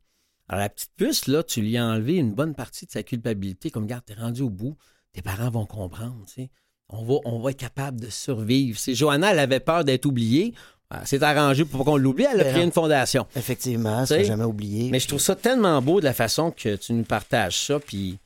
Alors, 0.49 0.61
la 0.61 0.69
petite 0.69 0.91
puce, 0.95 1.27
là, 1.27 1.43
tu 1.43 1.61
lui 1.61 1.77
as 1.77 1.85
enlevé 1.85 2.15
une 2.15 2.33
bonne 2.33 2.55
partie 2.55 2.85
de 2.85 2.91
sa 2.91 3.03
culpabilité. 3.03 3.69
Comme, 3.69 3.83
regarde, 3.83 4.05
t'es 4.05 4.13
rendu 4.13 4.41
au 4.41 4.49
bout. 4.49 4.77
Tes 5.13 5.21
parents 5.21 5.49
vont 5.49 5.65
comprendre, 5.65 6.23
tu 6.27 6.43
sais. 6.43 6.49
On 6.89 7.03
va, 7.03 7.15
on 7.25 7.39
va 7.39 7.51
être 7.51 7.57
capable 7.57 7.99
de 7.99 8.09
survivre. 8.09 8.79
C'est 8.79 8.95
Johanna, 8.95 9.31
elle 9.31 9.39
avait 9.39 9.59
peur 9.59 9.83
d'être 9.83 10.05
oubliée. 10.05 10.53
Elle 10.89 11.05
s'est 11.05 11.21
arrangée 11.21 11.65
pour 11.65 11.83
qu'on 11.83 11.97
l'oublie. 11.97 12.23
Elle 12.31 12.39
a 12.39 12.43
Ben 12.45 12.53
créé 12.53 12.63
une 12.63 12.71
fondation. 12.71 13.27
Effectivement, 13.35 14.05
ça 14.05 14.23
jamais 14.23 14.45
oublié. 14.45 14.89
Mais 14.89 14.99
je 14.99 15.07
trouve 15.07 15.19
ça 15.19 15.35
tellement 15.35 15.81
beau 15.81 15.99
de 15.99 16.05
la 16.05 16.13
façon 16.13 16.51
que 16.51 16.77
tu 16.77 16.93
nous 16.93 17.03
partages 17.03 17.59
ça. 17.59 17.79
Puis, 17.79 18.17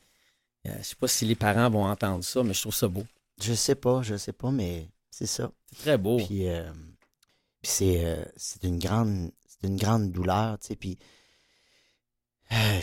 euh, 0.68 0.72
je 0.78 0.84
sais 0.84 0.96
pas 0.96 1.08
si 1.08 1.26
les 1.26 1.34
parents 1.34 1.72
vont 1.72 1.86
entendre 1.86 2.24
ça, 2.24 2.44
mais 2.44 2.54
je 2.54 2.62
trouve 2.62 2.76
ça 2.76 2.88
beau. 2.88 3.04
Je 3.42 3.54
sais 3.54 3.74
pas, 3.74 4.04
je 4.04 4.16
sais 4.16 4.34
pas, 4.34 4.52
mais 4.52 4.88
c'est 5.10 5.26
ça. 5.26 5.52
C'est 5.72 5.80
très 5.80 5.98
beau. 5.98 6.18
Puis, 6.18 6.48
euh, 6.48 6.70
puis 7.64 7.72
c'est, 7.72 8.06
euh, 8.06 8.24
c'est 8.38 8.64
une 8.64 8.78
grande, 8.78 9.32
c'est 9.48 9.68
une 9.68 9.78
grande 9.78 10.12
douleur, 10.12 10.60
tu 10.60 10.68
sais. 10.68 10.76
Puis 10.76 11.00
euh, 12.54 12.82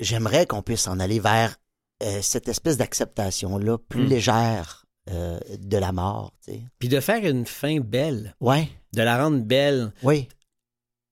j'aimerais 0.00 0.46
qu'on 0.46 0.62
puisse 0.62 0.86
en 0.88 0.98
aller 1.00 1.20
vers 1.20 1.56
euh, 2.02 2.20
cette 2.22 2.48
espèce 2.48 2.76
d'acceptation 2.76 3.58
là, 3.58 3.78
plus 3.78 4.04
Mm. 4.04 4.08
légère 4.08 4.86
euh, 5.10 5.38
de 5.58 5.76
la 5.78 5.92
mort, 5.92 6.32
tu 6.44 6.52
sais. 6.52 6.62
Puis 6.78 6.88
de 6.88 7.00
faire 7.00 7.24
une 7.24 7.44
fin 7.46 7.80
belle, 7.80 8.34
Ouais, 8.40 8.68
de 8.92 9.02
la 9.02 9.22
rendre 9.22 9.42
belle. 9.42 9.92
oui. 10.02 10.28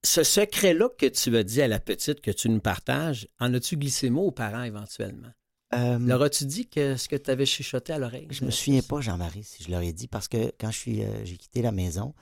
Ce 0.03 0.23
secret-là 0.23 0.89
que 0.97 1.05
tu 1.07 1.37
as 1.37 1.43
dit 1.43 1.61
à 1.61 1.69
la 1.69 1.79
petite, 1.79 2.23
que 2.23 2.31
tu 2.31 2.49
nous 2.49 2.61
partages, 2.61 3.29
en 3.39 3.53
as-tu 3.53 3.77
glissé 3.77 4.09
mot 4.09 4.23
aux 4.29 4.31
parents 4.31 4.63
éventuellement? 4.63 5.29
Leur 5.73 6.23
as-tu 6.23 6.47
dit 6.47 6.67
que 6.69 6.97
ce 6.97 7.07
que 7.07 7.17
tu 7.17 7.31
avais 7.31 7.45
chuchoté 7.45 7.93
à 7.93 7.99
l'oreille? 7.99 8.27
Je 8.31 8.45
me 8.47 8.51
souviens 8.51 8.81
pas, 8.81 9.01
Jean-Marie, 9.03 9.45
si 9.45 9.63
je 9.63 9.71
leur 9.71 9.83
ai 9.83 9.93
dit, 9.93 10.09
parce 10.09 10.27
que 10.27 10.53
quand 10.59 10.71
je 10.71 10.79
suis, 10.79 11.03
euh, 11.05 11.25
j'ai 11.27 11.37
quitté 11.37 11.61
la 11.61 11.71
maison, 11.71 12.15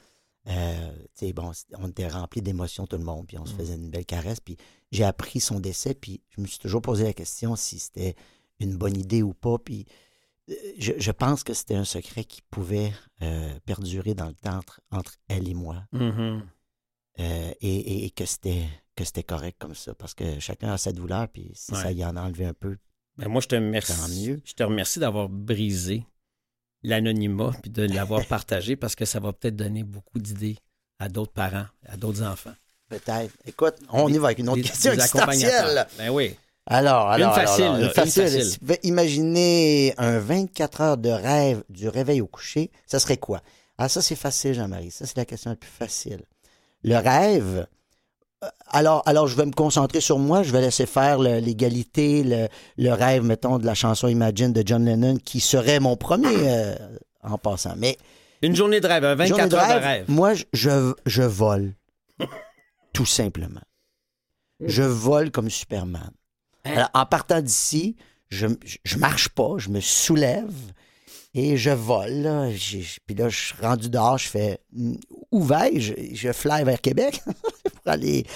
euh, 0.48 0.90
bon, 1.34 1.52
on 1.78 1.88
était 1.88 2.08
remplis 2.08 2.42
d'émotions 2.42 2.86
tout 2.88 2.98
le 2.98 3.04
monde, 3.04 3.26
puis 3.28 3.38
on 3.38 3.46
se 3.46 3.54
Mm. 3.54 3.56
faisait 3.58 3.74
une 3.74 3.90
belle 3.90 4.04
caresse, 4.06 4.40
puis 4.40 4.56
j'ai 4.90 5.04
appris 5.04 5.40
son 5.40 5.60
décès, 5.60 5.94
puis 5.94 6.22
je 6.30 6.40
me 6.40 6.46
suis 6.46 6.58
toujours 6.58 6.82
posé 6.82 7.04
la 7.04 7.12
question 7.12 7.56
si 7.56 7.78
c'était 7.78 8.14
une 8.60 8.76
bonne 8.76 8.96
idée 8.96 9.22
ou 9.22 9.34
pas, 9.34 9.58
puis 9.58 9.86
je, 10.78 10.92
je 10.98 11.10
pense 11.10 11.44
que 11.44 11.52
c'était 11.52 11.74
un 11.74 11.84
secret 11.84 12.24
qui 12.24 12.40
pouvait 12.42 12.92
euh, 13.22 13.58
perdurer 13.66 14.14
dans 14.14 14.28
le 14.28 14.34
temps 14.34 14.56
entre, 14.56 14.80
entre 14.90 15.14
elle 15.28 15.46
et 15.48 15.54
moi. 15.54 15.84
Mhm. 15.92 16.42
Euh, 17.20 17.52
et, 17.60 17.76
et- 17.76 18.04
et 18.06 18.10
que 18.10 18.24
c'était 18.24 18.64
que 18.94 19.04
c'était 19.04 19.22
correct 19.24 19.56
comme 19.60 19.74
ça. 19.74 19.94
Parce 19.94 20.14
que 20.14 20.38
chacun 20.40 20.72
a 20.72 20.78
sa 20.78 20.92
douleur, 20.92 21.28
puis 21.28 21.50
si 21.54 21.72
Ouais. 21.72 21.82
ça 21.82 21.92
y 21.92 22.04
en 22.04 22.16
a 22.16 22.22
enlevé 22.22 22.46
un 22.46 22.54
peu. 22.54 22.78
Ben, 23.16 23.28
moi, 23.28 23.40
je 23.40 23.46
te 23.48 23.54
remercie. 23.56 23.92
Tant 23.92 24.08
mieux. 24.08 24.40
Je 24.44 24.52
te 24.54 24.62
remercie 24.62 24.98
d'avoir 25.00 25.28
brisé 25.28 26.04
l'anonymat 26.82 27.52
puis 27.62 27.70
de 27.70 27.82
l'avoir 27.82 28.24
partagé 28.28 28.76
parce 28.76 28.94
que 28.94 29.04
ça 29.04 29.20
va 29.20 29.32
peut-être 29.32 29.56
donner 29.56 29.82
beaucoup 29.84 30.18
d'idées 30.18 30.56
à 30.98 31.08
d'autres 31.08 31.32
parents, 31.32 31.66
à 31.86 31.96
d'autres 31.96 32.22
enfants. 32.22 32.54
Peut-être. 32.88 33.32
Écoute, 33.46 33.74
on 33.92 34.08
y 34.08 34.18
va 34.18 34.28
avec 34.28 34.38
une 34.38 34.48
autre 34.48 34.56
Des- 34.62 34.68
question 34.68 34.90
des 34.92 34.96
existentielle. 34.96 35.86
Ben 35.98 36.08
oui. 36.10 36.34
Alors, 36.66 37.08
alors, 37.08 37.28
Une 37.30 37.34
facile, 37.46 37.64
alors, 37.64 37.76
une 37.78 37.84
une 37.84 37.90
facile. 37.90 38.22
facile. 38.24 38.44
Si 38.44 38.52
tu 38.52 38.58
pouvais 38.60 38.80
imaginer 38.82 39.94
un 39.98 40.18
24 40.18 40.80
heures 40.82 40.96
de 40.98 41.08
rêve 41.10 41.62
du 41.70 41.88
réveil 41.88 42.20
au 42.20 42.26
coucher, 42.26 42.70
ça 42.86 42.98
serait 42.98 43.16
quoi? 43.16 43.40
Ah, 43.78 43.88
ça, 43.88 44.02
c'est 44.02 44.16
facile, 44.16 44.54
Jean-Marie. 44.54 44.90
Ça, 44.90 45.06
c'est 45.06 45.16
la 45.16 45.24
question 45.24 45.50
la 45.50 45.56
plus 45.56 45.70
facile. 45.70 46.20
Le 46.84 46.96
rêve. 46.96 47.66
euh, 48.44 48.48
Alors, 48.70 49.02
alors, 49.06 49.26
je 49.28 49.36
vais 49.36 49.46
me 49.46 49.52
concentrer 49.52 50.00
sur 50.00 50.18
moi. 50.18 50.42
Je 50.42 50.52
vais 50.52 50.60
laisser 50.60 50.84
faire 50.86 51.18
l'égalité, 51.18 52.22
le, 52.22 52.48
le 52.76 52.92
rêve, 52.92 53.22
mettons, 53.22 53.58
de 53.58 53.64
la 53.66 53.74
chanson 53.74 54.08
Imagine 54.08 54.52
de 54.52 54.62
John 54.66 54.84
Lennon, 54.84 55.16
qui 55.24 55.40
serait 55.40 55.80
mon 55.80 55.96
premier 55.96 56.28
euh, 56.50 56.74
en 57.22 57.38
passant. 57.38 57.74
Mais 57.76 57.96
Une 58.42 58.54
journée 58.56 58.80
de 58.80 58.86
rêve, 58.86 59.04
un 59.04 59.14
24 59.14 59.28
Journée 59.28 59.48
de 59.48 59.54
heures 59.56 59.68
rêve, 59.68 59.80
de 59.80 59.84
rêve. 59.86 60.04
Moi, 60.08 60.34
je, 60.34 60.42
je, 60.52 60.92
je 61.06 61.22
vole. 61.22 61.72
Tout 62.92 63.06
simplement. 63.06 63.60
Je 64.64 64.82
vole 64.82 65.30
comme 65.30 65.50
Superman. 65.50 66.10
Hein? 66.64 66.72
Alors, 66.74 66.90
en 66.94 67.06
partant 67.06 67.40
d'ici, 67.40 67.96
je, 68.28 68.46
je, 68.84 68.96
marche 68.98 69.28
pas, 69.28 69.54
je 69.58 69.68
me 69.68 69.80
soulève 69.80 70.52
et 71.34 71.56
je 71.56 71.70
vole. 71.70 72.10
là. 72.22 72.50
J'ai- 72.52 72.84
Puis 73.06 73.14
là, 73.14 73.28
je 73.28 73.36
suis 73.38 73.54
rendu 73.62 73.88
dehors, 73.88 74.18
je 74.18 74.28
fais 74.28 74.58
hmm, 74.72 74.94
où 75.30 75.44
vais-je? 75.44 75.94
Je 76.14 76.32
fly 76.32 76.64
vers 76.64 76.80
Québec 76.80 77.22
pour 77.84 77.92
aller 77.92 78.26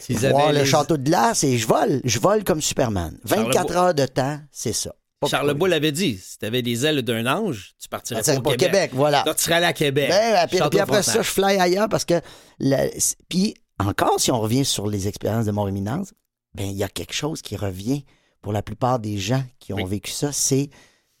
S'ils 0.00 0.18
voir 0.30 0.52
le 0.52 0.60
les- 0.60 0.66
château 0.66 0.96
de 0.96 1.02
glace 1.04 1.44
et 1.44 1.56
je 1.58 1.66
vole. 1.66 2.00
Je 2.04 2.18
vole 2.18 2.44
comme 2.44 2.60
Superman. 2.60 3.18
24 3.24 3.52
Charlebois. 3.54 3.76
heures 3.76 3.94
de 3.94 4.06
temps, 4.06 4.40
c'est 4.52 4.72
ça. 4.74 4.94
Pas 5.20 5.26
Charles 5.28 5.48
plus. 5.50 5.58
Bois 5.58 5.68
l'avait 5.68 5.90
dit. 5.92 6.16
Si 6.16 6.38
tu 6.38 6.46
avais 6.46 6.62
des 6.62 6.86
ailes 6.86 7.02
d'un 7.02 7.26
ange, 7.26 7.72
tu 7.80 7.88
partirais 7.88 8.22
pas 8.22 8.36
au 8.36 8.40
pour 8.42 8.56
Québec. 8.56 8.90
Voilà. 8.94 9.24
Là, 9.26 9.34
tu 9.34 9.42
serais 9.42 9.54
allé 9.54 9.66
à 9.66 9.72
Québec. 9.72 10.08
Ben, 10.10 10.46
puis, 10.46 10.78
après 10.78 11.02
ça, 11.02 11.22
je 11.22 11.28
fly 11.28 11.56
ailleurs 11.58 11.88
parce 11.88 12.04
que. 12.04 12.20
la- 12.60 12.86
puis 13.28 13.54
encore, 13.78 14.18
si 14.20 14.30
on 14.30 14.40
revient 14.40 14.64
sur 14.64 14.86
les 14.86 15.08
expériences 15.08 15.46
de 15.46 15.52
mort 15.52 15.68
imminente, 15.68 16.12
ben 16.54 16.66
il 16.66 16.76
y 16.76 16.82
a 16.82 16.88
quelque 16.88 17.12
chose 17.12 17.42
qui 17.42 17.56
revient 17.56 18.04
pour 18.42 18.52
la 18.52 18.62
plupart 18.62 18.98
des 18.98 19.18
gens 19.18 19.42
qui 19.58 19.72
ont 19.72 19.76
Oui. 19.76 19.84
vécu 19.86 20.10
ça, 20.10 20.32
c'est 20.32 20.70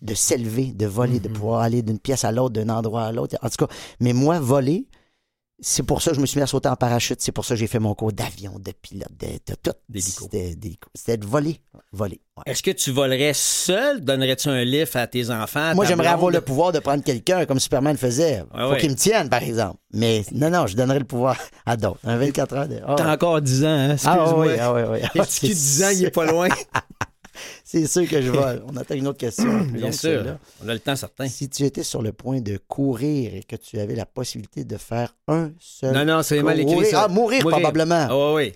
de 0.00 0.14
s'élever, 0.14 0.72
de 0.72 0.86
voler, 0.86 1.18
de 1.20 1.28
pouvoir 1.28 1.60
aller 1.60 1.82
d'une 1.82 1.98
pièce 1.98 2.24
à 2.24 2.30
l'autre, 2.32 2.54
d'un 2.54 2.68
endroit 2.68 3.04
à 3.04 3.12
l'autre. 3.12 3.36
En 3.42 3.48
tout 3.48 3.66
cas, 3.66 3.72
mais 4.00 4.12
moi, 4.12 4.38
voler, 4.38 4.86
c'est 5.60 5.82
pour 5.82 6.02
ça 6.02 6.10
que 6.10 6.16
je 6.16 6.20
me 6.20 6.26
suis 6.26 6.38
mis 6.38 6.44
à 6.44 6.46
sauter 6.46 6.68
en 6.68 6.76
parachute. 6.76 7.20
C'est 7.20 7.32
pour 7.32 7.44
ça 7.44 7.54
que 7.54 7.60
j'ai 7.60 7.66
fait 7.66 7.78
mon 7.80 7.94
cours 7.94 8.12
d'avion, 8.12 8.58
de 8.58 8.70
pilote, 8.72 9.08
de, 9.18 9.26
de 9.46 9.54
tout. 9.60 9.72
C'était 10.94 11.16
de 11.16 11.26
voler. 11.26 11.60
Voler. 11.92 12.20
ouais. 12.36 12.42
Est-ce 12.46 12.62
que 12.62 12.70
tu 12.70 12.92
volerais 12.92 13.32
seul? 13.34 14.00
Donnerais-tu 14.04 14.48
un 14.48 14.62
lift 14.64 14.94
à 14.94 15.06
tes 15.06 15.30
enfants? 15.30 15.70
à 15.70 15.74
Moi, 15.74 15.84
j'aimerais 15.84 16.08
avoir 16.08 16.30
le 16.30 16.40
pouvoir 16.40 16.70
de 16.72 16.78
prendre 16.78 17.02
quelqu'un 17.02 17.44
comme 17.46 17.58
Superman 17.58 17.92
le 17.94 17.98
faisait. 17.98 18.44
Faut 18.52 18.70
ouais. 18.70 18.78
qu'il 18.78 18.90
me 18.90 18.94
tienne, 18.96 19.28
par 19.28 19.42
exemple. 19.42 19.78
Mais 19.92 20.24
non, 20.32 20.50
non, 20.50 20.66
je 20.66 20.76
donnerais 20.76 20.98
le 21.00 21.04
pouvoir 21.04 21.36
à 21.66 21.76
d'autres. 21.76 22.00
Un 22.04 22.18
24 22.18 22.54
heures 22.54 22.68
de. 22.68 22.80
Ah, 22.86 22.94
T'as 22.96 23.12
encore 23.12 23.40
10 23.40 23.64
ans, 23.64 23.68
hein? 23.68 23.96
ah, 24.04 24.34
oui, 24.36 24.48
ah, 24.60 24.72
oui, 24.74 24.82
oui. 24.92 25.00
De 25.14 25.46
10 25.54 25.82
ans, 25.84 25.90
il 25.92 26.04
est 26.04 26.10
pas 26.10 26.24
loin. 26.30 26.48
C'est 27.64 27.86
sûr 27.86 28.08
que 28.08 28.20
je 28.22 28.30
vole. 28.30 28.62
On 28.68 28.76
attend 28.76 28.94
une 28.94 29.06
autre 29.08 29.18
question. 29.18 29.64
plus 29.66 29.78
Bien 29.78 29.90
que 29.90 29.96
sûr. 29.96 30.38
On 30.64 30.68
a 30.68 30.74
le 30.74 30.80
temps 30.80 30.96
certain. 30.96 31.28
Si 31.28 31.48
tu 31.48 31.64
étais 31.64 31.82
sur 31.82 32.02
le 32.02 32.12
point 32.12 32.40
de 32.40 32.56
courir 32.68 33.34
et 33.34 33.42
que 33.42 33.56
tu 33.56 33.78
avais 33.78 33.94
la 33.94 34.06
possibilité 34.06 34.64
de 34.64 34.76
faire 34.76 35.14
un 35.28 35.52
seul. 35.58 35.94
Non, 35.94 36.04
non, 36.04 36.22
c'est 36.22 36.42
mal 36.42 36.58
écrit, 36.60 36.86
ça. 36.86 37.04
Ah, 37.04 37.08
mourir, 37.08 37.42
Mourir. 37.42 37.58
probablement. 37.58 38.06
Ah 38.10 38.34
oui, 38.34 38.44
oui. 38.46 38.52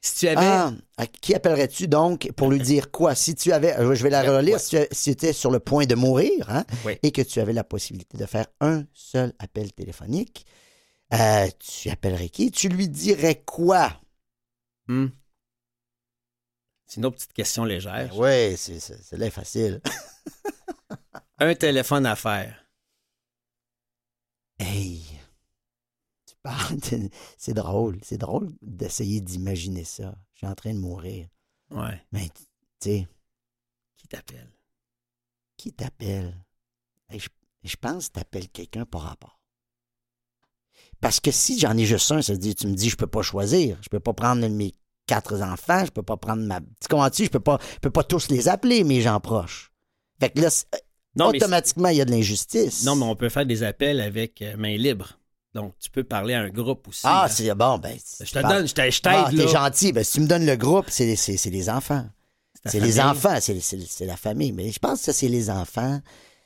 Si 0.00 0.14
tu 0.20 0.28
avais... 0.28 0.46
Ah, 0.46 0.72
à 0.96 1.06
qui 1.06 1.34
appellerais-tu 1.34 1.88
donc 1.88 2.30
pour 2.36 2.50
lui 2.50 2.60
dire 2.60 2.90
quoi? 2.92 3.16
Si 3.16 3.34
tu 3.34 3.50
avais, 3.52 3.76
euh, 3.78 3.94
je 3.96 4.02
vais 4.04 4.10
la 4.10 4.22
relire, 4.22 4.54
Ouais. 4.54 4.60
si, 4.60 4.70
tu, 4.70 4.76
as- 4.76 4.86
si 4.92 5.02
tu 5.04 5.10
étais 5.10 5.32
sur 5.32 5.50
le 5.50 5.58
point 5.58 5.86
de 5.86 5.96
mourir 5.96 6.48
hein, 6.48 6.64
et 7.02 7.10
que 7.10 7.20
tu 7.22 7.40
avais 7.40 7.52
la 7.52 7.64
possibilité 7.64 8.16
de 8.16 8.24
faire 8.24 8.46
un 8.60 8.84
seul 8.94 9.32
appel 9.40 9.72
téléphonique, 9.72 10.46
euh, 11.14 11.46
tu 11.58 11.90
appellerais 11.90 12.28
qui? 12.28 12.52
Tu 12.52 12.68
lui 12.68 12.88
dirais 12.88 13.42
quoi? 13.44 13.90
Hmm. 14.86 15.06
C'est 16.88 16.96
une 17.00 17.04
autre 17.06 17.16
petite 17.16 17.34
question 17.34 17.64
légère. 17.64 18.16
Oui, 18.16 18.56
c'est 18.56 19.12
là 19.18 19.30
facile. 19.30 19.80
Un 21.38 21.54
téléphone 21.54 22.06
à 22.06 22.16
faire. 22.16 22.64
Hey! 24.58 25.04
Tu 26.26 26.34
parles, 26.42 26.78
de- 26.78 27.10
c'est 27.36 27.54
drôle, 27.54 27.98
c'est 28.02 28.18
drôle 28.18 28.50
d'essayer 28.62 29.20
d'imaginer 29.20 29.84
ça. 29.84 30.14
Je 30.32 30.38
suis 30.38 30.46
en 30.46 30.54
train 30.54 30.72
de 30.74 30.78
mourir. 30.78 31.28
Ouais. 31.70 32.02
Mais, 32.10 32.28
tu 32.30 32.42
sais, 32.80 33.08
Qui 33.96 34.08
t'appelle? 34.08 34.50
qui 35.58 35.72
t'appelle? 35.72 36.34
Hey, 37.10 37.18
je, 37.20 37.28
je 37.64 37.76
pense 37.76 38.08
que 38.08 38.12
t'appelles 38.14 38.48
quelqu'un 38.48 38.86
par 38.86 39.02
rapport. 39.02 39.38
Parce 41.00 41.20
que 41.20 41.30
si 41.32 41.58
j'en 41.58 41.76
ai 41.76 41.84
juste 41.84 42.10
un, 42.12 42.22
ça 42.22 42.32
veut 42.32 42.38
dire, 42.38 42.54
tu 42.54 42.66
me 42.68 42.74
dis, 42.74 42.88
je 42.88 42.96
peux 42.96 43.06
pas 43.08 43.22
choisir. 43.22 43.78
Je 43.82 43.88
peux 43.88 44.00
pas 44.00 44.14
prendre 44.14 44.46
mes 44.48 44.72
quatre 45.08 45.42
enfants, 45.42 45.84
je 45.84 45.90
peux 45.90 46.02
pas 46.04 46.16
prendre 46.16 46.42
ma. 46.44 46.60
Tu 46.60 46.86
comprends-tu? 46.88 47.24
Je 47.24 47.30
peux 47.30 47.40
pas, 47.40 47.58
je 47.74 47.78
peux 47.80 47.90
pas 47.90 48.04
tous 48.04 48.28
les 48.28 48.46
appeler, 48.48 48.84
mes 48.84 49.00
gens 49.00 49.18
proches. 49.18 49.72
Fait 50.20 50.30
que 50.30 50.40
là, 50.40 50.48
Non, 51.16 51.28
automatiquement, 51.30 51.88
il 51.88 51.96
y 51.96 52.00
a 52.00 52.04
de 52.04 52.12
l'injustice. 52.12 52.84
non, 52.84 52.94
mais 52.94 53.04
on 53.06 53.16
peut 53.16 53.28
faire 53.28 53.46
des 53.46 53.64
appels 53.64 54.00
avec 54.00 54.40
euh, 54.42 54.56
main 54.56 54.76
libre. 54.76 55.18
Donc, 55.54 55.74
tu 55.80 55.90
peux 55.90 56.04
parler 56.04 56.34
à 56.34 56.42
un 56.42 56.50
groupe 56.50 56.86
aussi. 56.88 57.00
Ah, 57.04 57.26
c'est 57.28 57.52
bon, 57.54 57.78
ben. 57.78 57.96
Je 58.20 58.30
te 58.30 58.38
donne, 58.46 58.68
je 58.68 58.74
t'aide, 58.74 58.92
Ah, 59.04 59.30
t'es 59.34 59.48
gentil. 59.48 59.92
Ben, 59.92 60.04
si 60.04 60.12
tu 60.12 60.20
me 60.20 60.26
donnes 60.28 60.46
le 60.46 60.56
groupe, 60.56 60.86
c'est 60.88 61.16
c'est- 61.16 61.36
c'est 61.36 61.50
les 61.50 61.68
enfants. 61.70 62.06
C'est 62.66 62.80
les 62.80 63.00
enfants, 63.00 63.38
c'est 63.40 63.58
c'est- 63.60 63.80
c'est 63.88 64.04
la 64.06 64.16
famille. 64.16 64.52
Mais 64.52 64.70
je 64.70 64.78
pense 64.78 65.02
que 65.06 65.12
c'est 65.12 65.28
les 65.28 65.48
enfants, 65.48 66.00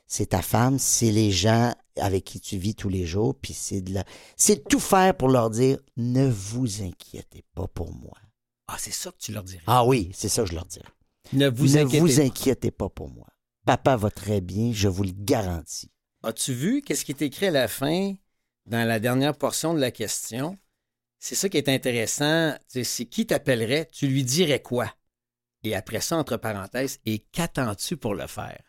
c'est 0.07 0.27
ta 0.27 0.41
femme, 0.43 0.79
c'est 0.79 1.11
les 1.11 1.31
gens 1.33 1.75
avec 1.97 2.25
qui 2.25 2.39
tu 2.41 2.57
vis 2.59 2.75
tous 2.77 2.89
les 2.89 3.07
jours. 3.07 3.35
Puis 3.35 3.55
c'est 3.55 3.81
de 3.81 3.93
la... 3.95 4.05
c'est 4.37 4.57
de 4.57 4.69
tout 4.69 4.79
faire 4.81 5.15
pour 5.17 5.29
leur 5.29 5.51
dire 5.51 5.79
ne 5.97 6.29
vous 6.29 6.83
inquiétez 6.83 7.45
pas 7.55 7.67
pour 7.67 7.93
moi. 7.93 8.15
Ah, 8.75 8.77
c'est 8.79 8.91
ça 8.93 9.11
que 9.11 9.19
tu 9.19 9.33
leur 9.33 9.43
dirais. 9.45 9.63
Ah 9.67 9.85
oui, 9.85 10.11
c'est 10.15 10.29
ça 10.29 10.43
que 10.43 10.49
je 10.49 10.55
leur 10.55 10.65
dirais. 10.67 10.89
Ne 11.33 11.49
vous 11.49 11.67
ne 11.77 11.79
inquiétez 11.85 12.01
vous 12.01 12.17
pas. 12.17 12.23
inquiétez 12.23 12.71
pas 12.71 12.89
pour 12.89 13.11
moi. 13.11 13.27
Papa 13.67 13.97
va 13.97 14.11
très 14.11 14.41
bien, 14.41 14.73
je 14.73 14.89
vous 14.89 15.03
le 15.05 15.13
garantis. 15.13 15.91
As-tu 16.23 16.53
vu 16.55 16.83
qu'est-ce 16.83 17.05
qui 17.05 17.13
est 17.13 17.23
écrit 17.23 17.47
à 17.47 17.51
la 17.51 17.69
fin 17.69 18.15
dans 18.67 18.87
la 18.89 18.99
dernière 18.99 19.37
portion 19.37 19.75
de 19.75 19.79
la 19.81 19.91
question? 19.91 20.59
C'est 21.19 21.35
ça 21.35 21.49
qui 21.49 21.59
est 21.59 21.69
intéressant. 21.69 22.55
C'est 22.69 23.07
qui 23.07 23.27
t'appellerait? 23.27 23.89
Tu 23.93 24.07
lui 24.09 24.25
dirais 24.25 24.63
quoi? 24.63 24.93
Et 25.65 25.75
après 25.77 26.01
ça, 26.01 26.17
entre 26.17 26.37
parenthèses, 26.39 26.99
et 27.05 27.21
qu'attends-tu 27.21 27.97
pour 27.97 28.15
le 28.15 28.27
faire? 28.27 28.63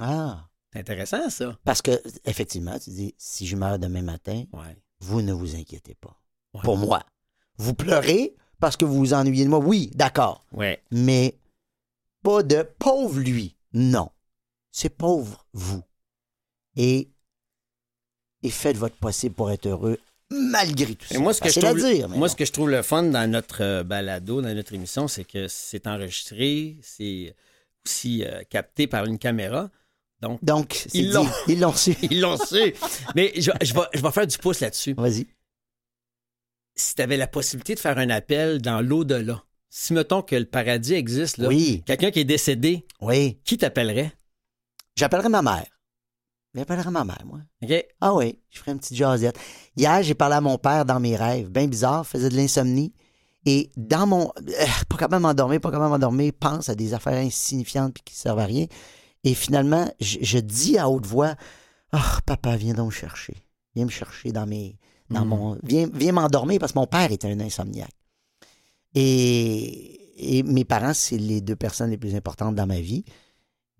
Ah, 0.00 0.48
C'est 0.72 0.80
intéressant, 0.80 1.30
ça. 1.30 1.56
parce 1.64 1.82
que 1.82 1.92
effectivement, 2.24 2.78
tu 2.78 2.90
dis 2.90 3.14
si 3.18 3.46
je 3.46 3.54
meurs 3.56 3.78
demain 3.78 4.02
matin, 4.02 4.44
Ouais. 4.52 4.76
vous 5.00 5.22
ne 5.22 5.32
vous 5.32 5.54
inquiétez 5.54 5.94
pas. 5.94 6.20
Ouais. 6.54 6.62
Pour 6.64 6.76
moi. 6.76 7.04
Vous 7.58 7.74
pleurez 7.74 8.34
parce 8.64 8.78
que 8.78 8.86
vous 8.86 8.96
vous 8.96 9.12
ennuyez 9.12 9.44
de 9.44 9.50
moi. 9.50 9.58
Oui, 9.58 9.90
d'accord. 9.94 10.42
Ouais. 10.50 10.80
mais 10.90 11.34
pas 12.22 12.42
de 12.42 12.66
pauvre 12.78 13.20
lui. 13.20 13.56
Non. 13.74 14.08
C'est 14.72 14.88
pauvre 14.88 15.44
vous. 15.52 15.82
Et, 16.74 17.10
et 18.42 18.48
faites 18.48 18.78
votre 18.78 18.96
possible 18.96 19.34
pour 19.34 19.50
être 19.50 19.66
heureux 19.66 19.98
malgré 20.30 20.94
tout 20.94 21.04
ça. 21.06 21.14
Et 21.14 21.18
moi, 21.18 21.34
ce 21.34 21.42
que, 21.42 21.50
je 21.50 21.60
trouve, 21.60 21.76
dire, 21.76 22.08
moi, 22.08 22.30
ce 22.30 22.36
que 22.36 22.46
je 22.46 22.52
trouve 22.52 22.70
le 22.70 22.80
fun 22.80 23.02
dans 23.02 23.30
notre 23.30 23.62
euh, 23.62 23.84
balado, 23.84 24.40
dans 24.40 24.54
notre 24.54 24.72
émission, 24.72 25.08
c'est 25.08 25.24
que 25.24 25.46
c'est 25.46 25.86
enregistré, 25.86 26.78
c'est 26.80 27.36
aussi 27.84 28.24
euh, 28.24 28.44
capté 28.48 28.86
par 28.86 29.04
une 29.04 29.18
caméra. 29.18 29.68
Donc, 30.22 30.42
Donc. 30.42 30.86
Ils 30.94 31.12
l'ont 31.12 31.28
su. 31.74 31.94
ils 32.10 32.18
l'ont 32.22 32.38
su. 32.38 32.74
Mais 33.14 33.30
je, 33.36 33.50
je 33.60 33.74
vais, 33.74 33.80
je 33.92 34.00
vais 34.00 34.10
faire 34.10 34.26
du 34.26 34.38
pouce 34.38 34.60
là-dessus. 34.60 34.94
Vas-y. 34.94 35.26
Si 36.76 36.94
tu 36.94 37.02
avais 37.02 37.16
la 37.16 37.26
possibilité 37.26 37.74
de 37.74 37.80
faire 37.80 37.98
un 37.98 38.10
appel 38.10 38.60
dans 38.60 38.80
l'au-delà, 38.80 39.42
si 39.70 39.92
mettons 39.92 40.22
que 40.22 40.34
le 40.36 40.44
paradis 40.44 40.94
existe, 40.94 41.38
là, 41.38 41.48
Oui, 41.48 41.82
quelqu'un 41.86 42.10
qui 42.10 42.20
est 42.20 42.24
décédé, 42.24 42.86
oui. 43.00 43.40
qui 43.44 43.58
t'appellerait? 43.58 44.12
J'appellerai 44.96 45.28
ma 45.28 45.42
mère. 45.42 45.66
J'appellerai 46.54 46.90
ma 46.90 47.04
mère, 47.04 47.22
moi. 47.24 47.40
OK? 47.62 47.84
Ah 48.00 48.14
oui, 48.14 48.40
je 48.50 48.58
ferai 48.60 48.72
une 48.72 48.78
petite 48.78 48.96
jasette. 48.96 49.36
Hier, 49.76 50.02
j'ai 50.04 50.14
parlé 50.14 50.36
à 50.36 50.40
mon 50.40 50.56
père 50.58 50.84
dans 50.84 51.00
mes 51.00 51.16
rêves. 51.16 51.48
Bien 51.50 51.66
bizarre, 51.66 52.06
faisait 52.06 52.28
de 52.28 52.36
l'insomnie. 52.36 52.92
Et 53.46 53.70
dans 53.76 54.06
mon. 54.06 54.32
euh, 54.38 54.66
pas 54.88 54.96
capable 54.96 55.16
de 55.22 55.26
m'endormir, 55.28 55.60
pas 55.60 55.70
capable 55.70 55.86
de 55.86 55.90
m'endormir, 55.90 56.32
pense 56.38 56.68
à 56.68 56.74
des 56.76 56.94
affaires 56.94 57.14
insignifiantes 57.18 57.92
puis 57.94 58.02
qui 58.04 58.14
servent 58.14 58.38
à 58.38 58.46
rien. 58.46 58.66
Et 59.24 59.34
finalement, 59.34 59.92
je, 60.00 60.18
je 60.22 60.38
dis 60.38 60.78
à 60.78 60.88
haute 60.88 61.06
voix 61.06 61.34
Ah, 61.92 62.18
papa, 62.24 62.56
viens 62.56 62.74
donc 62.74 62.86
me 62.86 62.90
chercher. 62.96 63.36
Viens 63.74 63.84
me 63.86 63.90
chercher 63.90 64.30
dans 64.32 64.46
mes. 64.46 64.78
Dans 65.10 65.22
Mhm. 65.24 65.28
mon. 65.28 65.58
Viens, 65.62 65.88
viens 65.92 66.12
m'endormir 66.12 66.58
parce 66.58 66.72
que 66.72 66.78
mon 66.78 66.86
père 66.86 67.12
était 67.12 67.28
un 67.30 67.40
insomniaque. 67.40 67.90
Et, 68.94 70.38
et 70.38 70.42
mes 70.42 70.64
parents, 70.64 70.94
c'est 70.94 71.18
les 71.18 71.40
deux 71.40 71.56
personnes 71.56 71.90
les 71.90 71.98
plus 71.98 72.14
importantes 72.14 72.54
dans 72.54 72.66
ma 72.66 72.80
vie. 72.80 73.04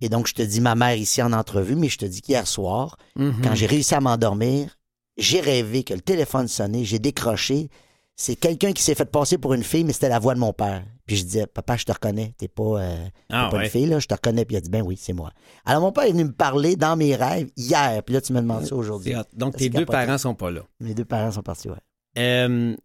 Et 0.00 0.08
donc, 0.08 0.26
je 0.26 0.34
te 0.34 0.42
dis 0.42 0.60
ma 0.60 0.74
mère 0.74 0.96
ici 0.96 1.22
en 1.22 1.32
entrevue, 1.32 1.76
mais 1.76 1.88
je 1.88 1.98
te 1.98 2.04
dis 2.04 2.20
qu'hier 2.20 2.46
soir, 2.46 2.96
Mhm. 3.16 3.40
quand 3.42 3.54
j'ai 3.54 3.66
réussi 3.66 3.94
à 3.94 4.00
m'endormir, 4.00 4.76
j'ai 5.16 5.40
rêvé 5.40 5.84
que 5.84 5.94
le 5.94 6.00
téléphone 6.00 6.48
sonnait, 6.48 6.84
j'ai 6.84 6.98
décroché. 6.98 7.70
C'est 8.16 8.36
quelqu'un 8.36 8.72
qui 8.72 8.82
s'est 8.82 8.94
fait 8.94 9.10
passer 9.10 9.38
pour 9.38 9.54
une 9.54 9.64
fille, 9.64 9.82
mais 9.82 9.92
c'était 9.92 10.08
la 10.08 10.20
voix 10.20 10.34
de 10.34 10.38
mon 10.38 10.52
père. 10.52 10.84
Puis 11.04 11.16
je 11.16 11.24
disais, 11.24 11.46
papa, 11.48 11.76
je 11.76 11.84
te 11.84 11.92
reconnais, 11.92 12.32
t'es 12.38 12.46
pas, 12.48 12.62
euh, 12.80 13.04
t'es 13.06 13.12
Ah, 13.30 13.48
pas 13.50 13.56
ouais. 13.58 13.64
une 13.64 13.70
fille, 13.70 13.86
là, 13.86 13.98
je 13.98 14.06
te 14.06 14.14
reconnais. 14.14 14.44
Puis 14.44 14.54
il 14.54 14.58
a 14.58 14.60
dit, 14.60 14.70
ben 14.70 14.82
oui, 14.82 14.96
c'est 14.96 15.12
moi. 15.12 15.32
Alors 15.64 15.82
mon 15.82 15.90
père 15.90 16.04
est 16.04 16.12
venu 16.12 16.24
me 16.24 16.32
parler 16.32 16.76
dans 16.76 16.96
mes 16.96 17.16
rêves 17.16 17.50
hier, 17.56 18.02
puis 18.04 18.14
là, 18.14 18.20
tu 18.20 18.32
me 18.32 18.40
demandes 18.40 18.66
ça 18.66 18.76
aujourd'hui. 18.76 19.14
Donc, 19.32 19.56
tes 19.56 19.68
deux 19.68 19.84
parents 19.84 20.16
sont 20.18 20.34
pas 20.34 20.50
là. 20.52 20.62
Mes 20.80 20.94
deux 20.94 21.04
parents 21.04 21.32
sont 21.32 21.42
partis, 21.42 21.68
ouais. 21.68 21.76
Euh, 22.16 22.76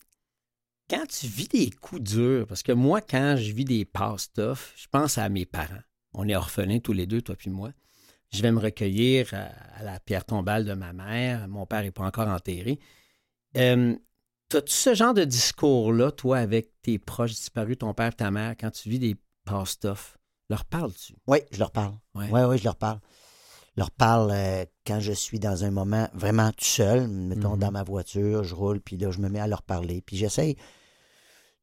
quand 0.89 1.05
tu 1.07 1.27
vis 1.27 1.47
des 1.47 1.69
coups 1.69 2.01
durs, 2.01 2.47
parce 2.47 2.63
que 2.63 2.71
moi, 2.71 2.99
quand 2.99 3.35
je 3.37 3.51
vis 3.53 3.65
des 3.65 3.85
pass 3.85 4.33
tough, 4.33 4.73
je 4.75 4.87
pense 4.91 5.19
à 5.19 5.29
mes 5.29 5.45
parents. 5.45 5.83
On 6.15 6.27
est 6.27 6.35
orphelins 6.35 6.79
tous 6.79 6.93
les 6.93 7.05
deux, 7.05 7.21
toi 7.21 7.35
puis 7.37 7.51
moi. 7.51 7.69
Je 8.31 8.41
vais 8.41 8.51
me 8.51 8.59
recueillir 8.59 9.31
à, 9.33 9.49
à 9.79 9.83
la 9.83 9.99
pierre 9.99 10.25
tombale 10.25 10.65
de 10.65 10.73
ma 10.73 10.91
mère. 10.91 11.47
Mon 11.47 11.67
père 11.67 11.83
n'est 11.83 11.91
pas 11.91 12.03
encore 12.05 12.27
enterré. 12.27 12.79
Euh, 13.57 13.95
T'as-tu 14.49 14.73
ce 14.73 14.95
genre 14.95 15.13
de 15.13 15.25
discours-là, 15.25 16.11
toi, 16.11 16.39
avec 16.39 16.71
tes 16.81 16.97
proches 16.97 17.31
disparus, 17.35 17.77
ton 17.77 17.93
père 17.93 18.15
ta 18.15 18.31
mère, 18.31 18.55
quand 18.59 18.71
tu 18.71 18.89
vis 18.89 18.97
des 18.99 19.15
tough? 19.79 20.17
Leur 20.49 20.65
parles-tu? 20.65 21.15
Oui, 21.27 21.39
je 21.51 21.59
leur 21.59 21.71
parle. 21.71 21.93
Oui, 22.15 22.25
oui, 22.31 22.57
je 22.57 22.63
leur 22.63 22.75
parle. 22.75 22.99
Je 23.75 23.81
leur 23.81 23.91
parle 23.91 24.31
euh, 24.31 24.65
quand 24.85 24.99
je 24.99 25.11
suis 25.11 25.39
dans 25.39 25.63
un 25.63 25.69
moment 25.71 26.07
vraiment 26.13 26.51
tout 26.51 26.65
seul, 26.65 27.07
mettons 27.07 27.53
Mhm. 27.53 27.59
dans 27.59 27.71
ma 27.71 27.83
voiture, 27.83 28.43
je 28.43 28.55
roule, 28.55 28.81
puis 28.81 28.97
là, 28.97 29.11
je 29.11 29.19
me 29.19 29.29
mets 29.29 29.39
à 29.39 29.47
leur 29.47 29.61
parler. 29.61 30.01
Puis 30.01 30.17
j'essaye 30.17 30.55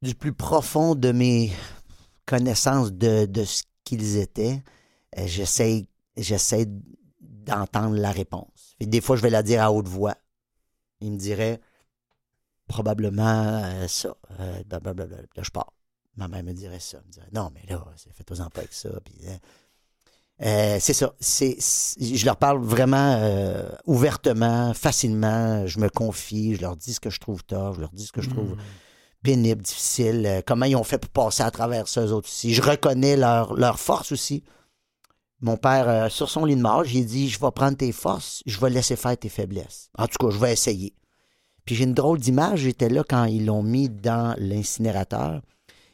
du 0.01 0.15
plus 0.15 0.33
profond 0.33 0.95
de 0.95 1.11
mes 1.11 1.51
connaissances 2.25 2.93
de, 2.93 3.25
de 3.25 3.43
ce 3.43 3.63
qu'ils 3.83 4.17
étaient, 4.17 4.63
euh, 5.17 5.23
j'essaye 5.27 5.87
j'essaie 6.15 6.65
d'entendre 7.21 7.95
la 7.97 8.11
réponse. 8.11 8.75
Puis 8.79 8.87
des 8.87 9.01
fois, 9.01 9.15
je 9.17 9.21
vais 9.21 9.29
la 9.29 9.43
dire 9.43 9.61
à 9.61 9.71
haute 9.71 9.87
voix. 9.87 10.15
Ils 11.01 11.11
me 11.11 11.17
diraient 11.17 11.59
probablement 12.67 13.61
euh, 13.63 13.87
ça. 13.87 14.15
Euh, 14.39 14.63
blablabla. 14.65 15.05
Puis 15.05 15.27
là, 15.37 15.43
je 15.43 15.51
pars. 15.51 15.73
Ma 16.15 16.27
mère 16.27 16.43
me 16.43 16.53
dirait 16.53 16.79
ça. 16.79 16.97
Elle 16.99 17.07
me 17.07 17.11
dirait 17.11 17.29
non, 17.33 17.51
mais 17.53 17.61
là, 17.69 17.83
c'est- 17.95 18.11
faites-en 18.13 18.49
pas 18.49 18.59
avec 18.61 18.73
ça. 18.73 18.89
Puis, 19.05 19.15
euh, 20.41 20.77
c'est 20.79 20.93
ça. 20.93 21.13
C'est, 21.19 21.57
je 21.99 22.25
leur 22.25 22.37
parle 22.37 22.59
vraiment 22.63 23.15
euh, 23.19 23.69
ouvertement, 23.85 24.73
facilement. 24.73 25.65
Je 25.67 25.79
me 25.79 25.89
confie. 25.89 26.55
Je 26.55 26.61
leur 26.61 26.75
dis 26.75 26.93
ce 26.93 26.99
que 26.99 27.09
je 27.09 27.19
trouve 27.19 27.43
tort. 27.43 27.73
Je 27.75 27.81
leur 27.81 27.91
dis 27.91 28.05
ce 28.05 28.11
que 28.11 28.21
je 28.21 28.29
trouve 28.29 28.51
Mm. 28.53 28.57
pénible, 29.23 29.61
difficile. 29.63 30.43
comment 30.45 30.65
ils 30.65 30.75
ont 30.75 30.83
fait 30.83 30.97
pour 30.99 31.09
passer 31.09 31.43
à 31.43 31.51
travers 31.51 31.87
ça, 31.87 32.01
eux 32.05 32.11
autres 32.13 32.29
aussi. 32.29 32.53
Je 32.53 32.61
reconnais 32.61 33.15
leur, 33.17 33.53
leur 33.55 33.79
force 33.79 34.11
aussi. 34.11 34.43
Mon 35.41 35.55
père, 35.57 36.11
sur 36.11 36.29
son 36.29 36.45
lit 36.45 36.55
de 36.55 36.61
mort, 36.61 36.83
j'ai 36.83 37.03
dit 37.03 37.29
Je 37.29 37.39
vais 37.39 37.51
prendre 37.51 37.77
tes 37.77 37.91
forces, 37.91 38.41
je 38.47 38.59
vais 38.59 38.69
laisser 38.71 38.95
faire 38.95 39.15
tes 39.17 39.29
faiblesses. 39.29 39.89
En 39.97 40.07
tout 40.07 40.17
cas, 40.19 40.31
je 40.31 40.39
vais 40.39 40.51
essayer. 40.53 40.93
Puis 41.67 41.75
j'ai 41.75 41.83
une 41.83 41.93
drôle 41.93 42.19
d'image. 42.19 42.61
J'étais 42.61 42.89
là 42.89 43.03
quand 43.07 43.25
ils 43.25 43.45
l'ont 43.45 43.61
mis 43.61 43.89
dans 43.89 44.33
l'incinérateur 44.39 45.41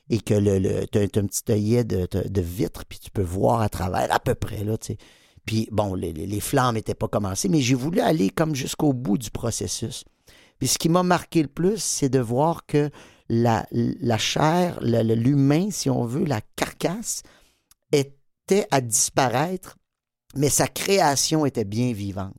et 0.09 0.19
que 0.19 0.35
le, 0.35 0.59
le, 0.59 0.85
t'as, 0.85 1.07
t'as 1.07 1.21
un 1.21 1.25
petit 1.25 1.51
œillet 1.51 1.83
de, 1.83 2.07
de, 2.11 2.41
vitre, 2.41 2.85
puis 2.87 2.99
tu 2.99 3.09
peux 3.09 3.23
voir 3.23 3.61
à 3.61 3.69
travers, 3.69 4.13
à 4.13 4.19
peu 4.19 4.35
près, 4.35 4.63
là, 4.63 4.77
tu 4.77 4.93
sais. 4.93 4.97
Puis 5.45 5.67
bon, 5.71 5.95
les, 5.95 6.39
flammes 6.39 6.75
n'étaient 6.75 6.93
pas 6.93 7.07
commencées, 7.07 7.49
mais 7.49 7.59
j'ai 7.59 7.73
voulu 7.73 7.99
aller 7.99 8.29
comme 8.29 8.55
jusqu'au 8.55 8.93
bout 8.93 9.17
du 9.17 9.31
processus. 9.31 10.05
Puis 10.59 10.67
ce 10.67 10.77
qui 10.77 10.89
m'a 10.89 11.03
marqué 11.03 11.41
le 11.41 11.49
plus, 11.49 11.81
c'est 11.81 12.07
de 12.07 12.19
voir 12.19 12.65
que 12.65 12.91
la, 13.27 13.65
la 13.71 14.17
chair, 14.17 14.79
l'humain, 14.81 15.69
si 15.71 15.89
on 15.89 16.05
veut, 16.05 16.23
la 16.23 16.41
carcasse, 16.55 17.23
était 17.91 18.67
à 18.69 18.79
disparaître, 18.79 19.77
mais 20.35 20.49
sa 20.49 20.67
création 20.67 21.45
était 21.45 21.65
bien 21.65 21.91
vivante. 21.91 22.35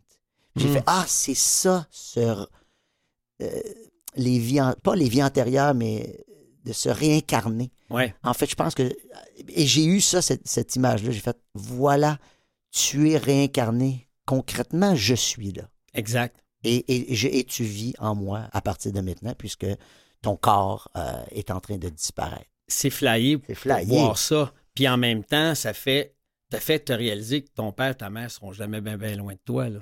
J'ai 0.57 0.69
Mm. 0.69 0.73
fait 0.73 0.85
Ah, 0.87 1.05
c'est 1.09 1.35
ça, 1.35 1.87
ce, 1.91 2.47
les 4.17 4.39
vies, 4.39 4.61
pas 4.83 4.95
les 4.97 5.09
vies 5.09 5.23
antérieures, 5.23 5.75
mais 5.75 6.25
de 6.65 6.73
se 6.73 6.89
réincarner. 6.89 7.71
Ouais. 7.91 8.15
En 8.23 8.33
fait, 8.35 8.49
je 8.49 8.55
pense 8.55 8.75
que. 8.75 8.83
Et 9.49 9.67
j'ai 9.67 9.85
eu 9.85 10.01
ça, 10.01 10.23
cette, 10.23 10.47
cette 10.49 10.77
image-là. 10.77 11.11
J'ai 11.11 11.21
fait 11.21 11.37
Voilà, 11.55 12.19
tu 12.71 13.11
es 13.11 13.17
réincarné. 13.19 14.09
Concrètement, 14.27 14.95
je 14.95 15.15
suis 15.15 15.53
là. 15.53 15.69
Exact. 15.93 16.37
Et, 16.63 16.85
et, 17.11 17.15
je- 17.15 17.29
et 17.29 17.45
tu 17.45 17.63
vis 17.65 17.95
en 17.99 18.15
moi 18.15 18.49
à 18.53 18.63
partir 18.63 18.93
de 18.93 19.01
maintenant, 19.01 19.35
puisque 19.37 19.67
ton 20.23 20.37
corps 20.37 20.89
euh, 20.97 21.23
est 21.31 21.51
en 21.51 21.61
train 21.61 21.77
de 21.77 21.91
disparaître. 21.91 22.49
C'est 22.67 22.89
flyé 22.89 23.37
pour 23.37 23.55
flyé. 23.55 23.85
voir 23.85 24.17
ça. 24.17 24.51
Puis 24.75 24.89
en 24.89 24.97
même 24.97 25.23
temps, 25.23 25.55
ça 25.55 25.75
fait, 25.75 26.15
ça 26.51 26.59
fait 26.61 26.79
te 26.79 26.93
réaliser 26.95 27.43
que 27.43 27.51
ton 27.55 27.71
père 27.73 27.91
et 27.91 27.95
ta 27.97 28.09
mère 28.09 28.31
seront 28.31 28.55
jamais 28.55 28.81
bien 28.81 28.97
loin 29.17 29.35
de 29.35 29.39
toi. 29.45 29.69
Là. 29.69 29.81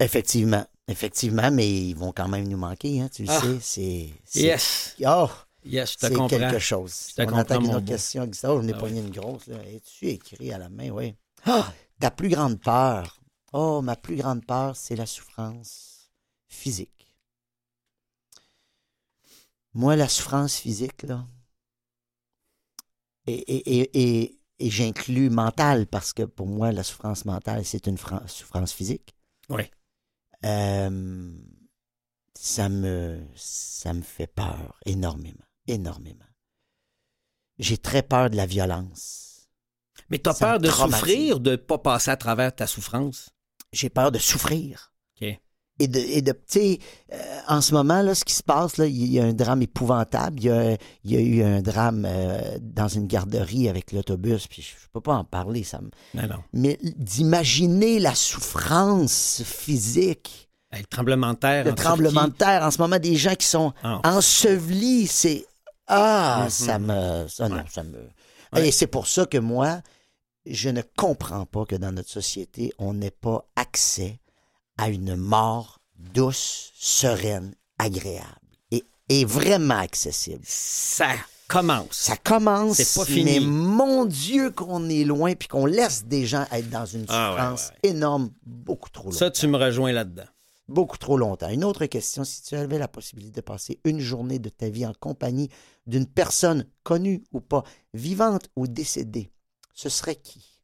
Effectivement. 0.00 0.64
Effectivement, 0.88 1.50
mais 1.50 1.68
ils 1.90 1.94
vont 1.94 2.12
quand 2.12 2.28
même 2.28 2.48
nous 2.48 2.56
manquer, 2.56 3.00
hein, 3.02 3.08
tu 3.12 3.22
le 3.24 3.30
Ah. 3.30 3.40
sais. 3.40 4.10
C'est. 4.24 4.40
Yes. 4.40 4.96
Oh, 5.06 5.28
Yes, 5.64 5.92
je 5.92 5.96
te 5.98 6.06
c'est 6.06 6.28
quelque 6.28 6.58
chose. 6.58 7.12
te 7.14 7.20
On 7.22 7.26
comprends, 7.26 7.40
attaque 7.40 7.60
une 7.60 7.66
mon 7.66 7.74
autre 7.74 7.86
question. 7.86 8.26
Gustave, 8.26 8.60
je 8.62 8.66
n'ai 8.66 8.72
Ah 8.72 8.78
pogné 8.78 9.00
une 9.00 9.10
grosse. 9.10 9.46
Là. 9.48 9.58
Es-tu 9.66 10.06
écrit 10.08 10.50
à 10.52 10.56
la 10.58 10.68
main, 10.70 10.88
oui. 10.90 11.14
Ah, 11.44 11.72
ta 12.00 12.10
plus 12.10 12.28
grande 12.30 12.58
peur. 12.60 13.20
Oh, 13.52 13.82
ma 13.82 13.96
plus 13.96 14.16
grande 14.16 14.46
peur, 14.46 14.76
c'est 14.76 14.96
la 14.96 15.04
souffrance 15.04 16.10
physique. 16.48 17.06
Moi, 19.74 19.94
la 19.96 20.08
souffrance 20.08 20.56
physique, 20.56 21.02
là, 21.02 21.26
et, 23.26 23.34
et, 23.34 23.80
et, 23.80 24.38
et, 24.58 24.70
j'inclus 24.70 25.28
mentale, 25.28 25.86
parce 25.86 26.12
que 26.14 26.22
pour 26.22 26.46
moi, 26.46 26.72
la 26.72 26.82
souffrance 26.82 27.24
mentale, 27.26 27.64
c'est 27.64 27.86
une 27.86 27.98
fran- 27.98 28.26
souffrance 28.26 28.72
physique. 28.72 29.14
Oui. 29.50 29.64
Euh, 30.44 31.32
ça 32.34 32.68
me, 32.68 33.20
ça 33.34 33.92
me 33.92 34.02
fait 34.02 34.26
peur 34.28 34.78
énormément, 34.86 35.44
énormément. 35.66 36.24
J'ai 37.58 37.78
très 37.78 38.02
peur 38.02 38.30
de 38.30 38.36
la 38.36 38.46
violence. 38.46 39.48
Mais 40.10 40.18
tu 40.18 40.30
as 40.30 40.34
Ça 40.34 40.46
me 40.46 40.52
peur 40.52 40.60
de 40.60 40.68
traumatise. 40.68 41.00
souffrir, 41.00 41.40
de 41.40 41.52
ne 41.52 41.56
pas 41.56 41.78
passer 41.78 42.10
à 42.10 42.16
travers 42.16 42.54
ta 42.54 42.66
souffrance? 42.66 43.30
J'ai 43.72 43.90
peur 43.90 44.12
de 44.12 44.18
souffrir. 44.18 44.92
Et 45.80 45.86
de, 45.86 45.98
et 46.00 46.22
de 46.22 46.32
tu 46.32 46.38
sais, 46.48 46.78
euh, 47.12 47.16
en 47.46 47.60
ce 47.60 47.72
moment, 47.72 48.02
là, 48.02 48.14
ce 48.14 48.24
qui 48.24 48.34
se 48.34 48.42
passe, 48.42 48.78
là, 48.78 48.86
il 48.86 49.06
y 49.12 49.20
a 49.20 49.24
un 49.24 49.32
drame 49.32 49.62
épouvantable. 49.62 50.40
Il 50.40 50.46
y 50.46 50.50
a, 50.50 50.72
il 51.04 51.10
y 51.12 51.16
a 51.16 51.20
eu 51.20 51.42
un 51.44 51.62
drame 51.62 52.04
euh, 52.04 52.58
dans 52.60 52.88
une 52.88 53.06
garderie 53.06 53.68
avec 53.68 53.92
l'autobus, 53.92 54.48
puis 54.48 54.60
je, 54.62 54.70
je 54.70 54.86
peux 54.92 55.00
pas 55.00 55.14
en 55.14 55.24
parler. 55.24 55.62
Ça 55.62 55.80
me... 55.80 55.90
Mais 56.52 56.78
d'imaginer 56.82 58.00
la 58.00 58.14
souffrance 58.14 59.42
physique, 59.44 60.48
le 60.72 60.84
tremblement 60.84 61.32
de 61.32 61.38
terre. 61.38 61.64
le 61.64 61.72
en 61.72 61.74
tremblement 61.74 62.26
de 62.28 62.32
terre, 62.32 62.62
en 62.62 62.70
ce 62.70 62.78
moment, 62.78 62.98
des 62.98 63.16
gens 63.16 63.34
qui 63.34 63.46
sont 63.46 63.72
Ah, 63.82 64.00
ensevelis, 64.04 65.06
c'est 65.06 65.46
ah, 65.86 66.40
Mhm. 66.44 66.50
ça 66.50 66.78
me 66.78 67.26
ça 67.28 67.48
non, 67.48 67.56
Ouais. 67.56 67.62
ça 67.70 67.82
me 67.82 67.98
Ouais. 68.52 68.68
et 68.68 68.72
c'est 68.72 68.86
pour 68.86 69.06
ça 69.08 69.26
que 69.26 69.38
moi 69.38 69.80
je 70.46 70.68
ne 70.70 70.80
comprends 70.96 71.44
pas 71.46 71.64
que 71.66 71.76
dans 71.76 71.92
notre 71.92 72.08
société 72.10 72.72
on 72.78 72.94
n'ait 72.94 73.10
pas 73.10 73.46
accès 73.56 74.18
à 74.78 74.88
une 74.88 75.14
mort 75.16 75.80
douce, 76.14 76.72
sereine, 76.76 77.54
agréable 77.78 78.26
et, 78.70 78.84
et 79.08 79.24
vraiment 79.24 79.78
accessible. 79.78 80.42
Ça 80.44 81.10
commence. 81.48 81.86
Ça 81.92 82.16
commence, 82.16 82.76
C'est 82.76 82.98
pas 83.00 83.04
fini. 83.06 83.24
mais 83.24 83.40
mon 83.40 84.04
Dieu 84.04 84.50
qu'on 84.50 84.88
est 84.88 85.04
loin 85.04 85.34
puis 85.34 85.48
qu'on 85.48 85.66
laisse 85.66 86.04
des 86.04 86.26
gens 86.26 86.46
être 86.52 86.70
dans 86.70 86.86
une 86.86 87.04
Ah, 87.08 87.30
ouais, 87.30 87.36
souffrance 87.36 87.68
ouais, 87.82 87.90
énorme 87.90 88.30
beaucoup 88.46 88.90
trop 88.90 89.04
longtemps. 89.06 89.18
Ça, 89.18 89.30
tu 89.30 89.46
me 89.48 89.56
rejoins 89.58 89.92
là-dedans. 89.92 90.26
Beaucoup 90.68 90.98
trop 90.98 91.16
longtemps. 91.16 91.48
Une 91.48 91.64
autre 91.64 91.86
question, 91.86 92.24
si 92.24 92.42
tu 92.42 92.54
avais 92.54 92.78
la 92.78 92.88
possibilité 92.88 93.36
de 93.40 93.44
passer 93.44 93.80
une 93.84 94.00
journée 94.00 94.38
de 94.38 94.50
ta 94.50 94.68
vie 94.68 94.84
en 94.84 94.92
compagnie 94.92 95.48
d'une 95.86 96.06
personne 96.06 96.66
connue 96.82 97.24
ou 97.32 97.40
pas, 97.40 97.64
vivante 97.94 98.50
ou 98.54 98.66
décédée, 98.66 99.30
ce 99.72 99.88
serait 99.88 100.16
qui? 100.16 100.57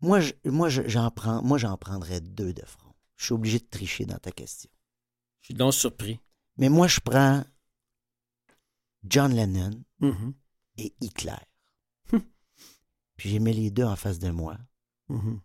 Moi, 0.00 0.20
je- 0.20 0.32
moi, 0.44 0.68
je- 0.68 0.86
j'en 0.88 1.10
prends, 1.10 1.42
moi, 1.42 1.58
j'en 1.58 1.76
prendrais 1.76 2.20
deux 2.20 2.52
de 2.52 2.64
front. 2.64 2.92
Je 3.16 3.24
suis 3.26 3.34
obligé 3.34 3.58
de 3.58 3.66
tricher 3.66 4.06
dans 4.06 4.18
ta 4.18 4.30
question. 4.32 4.70
Je 5.42 5.46
suis 5.46 5.54
donc 5.54 5.74
surpris. 5.74 6.18
Mais 6.56 6.68
moi, 6.68 6.86
je 6.88 7.00
prends 7.00 7.44
John 9.04 9.34
Lennon 9.34 9.82
Mhm. 10.00 10.34
et 10.78 10.94
Hitler. 11.00 11.36
Hum. 12.12 12.22
Puis 13.16 13.30
j'ai 13.30 13.38
mis 13.38 13.52
les 13.52 13.70
deux 13.70 13.84
en 13.84 13.96
face 13.96 14.18
de 14.18 14.30
moi. 14.30 14.56
Mhm. 15.08 15.40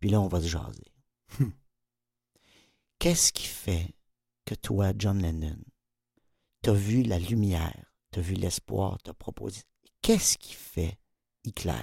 Puis 0.00 0.10
là, 0.10 0.20
on 0.20 0.28
va 0.28 0.40
se 0.40 0.48
jaser. 0.48 0.84
Hum. 1.40 1.52
Qu'est-ce 2.98 3.32
qui 3.32 3.46
fait 3.46 3.94
que 4.44 4.54
toi, 4.54 4.92
John 4.96 5.20
Lennon, 5.20 5.58
t'as 6.62 6.72
vu 6.72 7.02
la 7.02 7.18
lumière, 7.18 7.92
t'as 8.10 8.20
vu 8.20 8.34
l'espoir, 8.34 8.98
t'as 9.02 9.14
proposé? 9.14 9.62
Qu'est-ce 10.02 10.36
qui 10.38 10.54
fait, 10.54 10.98
Hitler, 11.44 11.82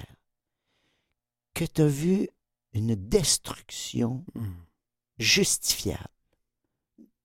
que 1.58 1.66
t'as 1.66 1.88
vu 1.88 2.30
une 2.74 2.94
destruction 2.96 4.24
Mhm. 4.36 4.56
justifiable 5.18 6.08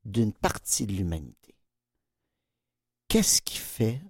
d'une 0.05 0.33
partie 0.33 0.87
de 0.87 0.93
l'humanité? 0.93 1.55
qu'est-ce 3.09 3.43
qui 3.43 3.59
fait 3.59 4.01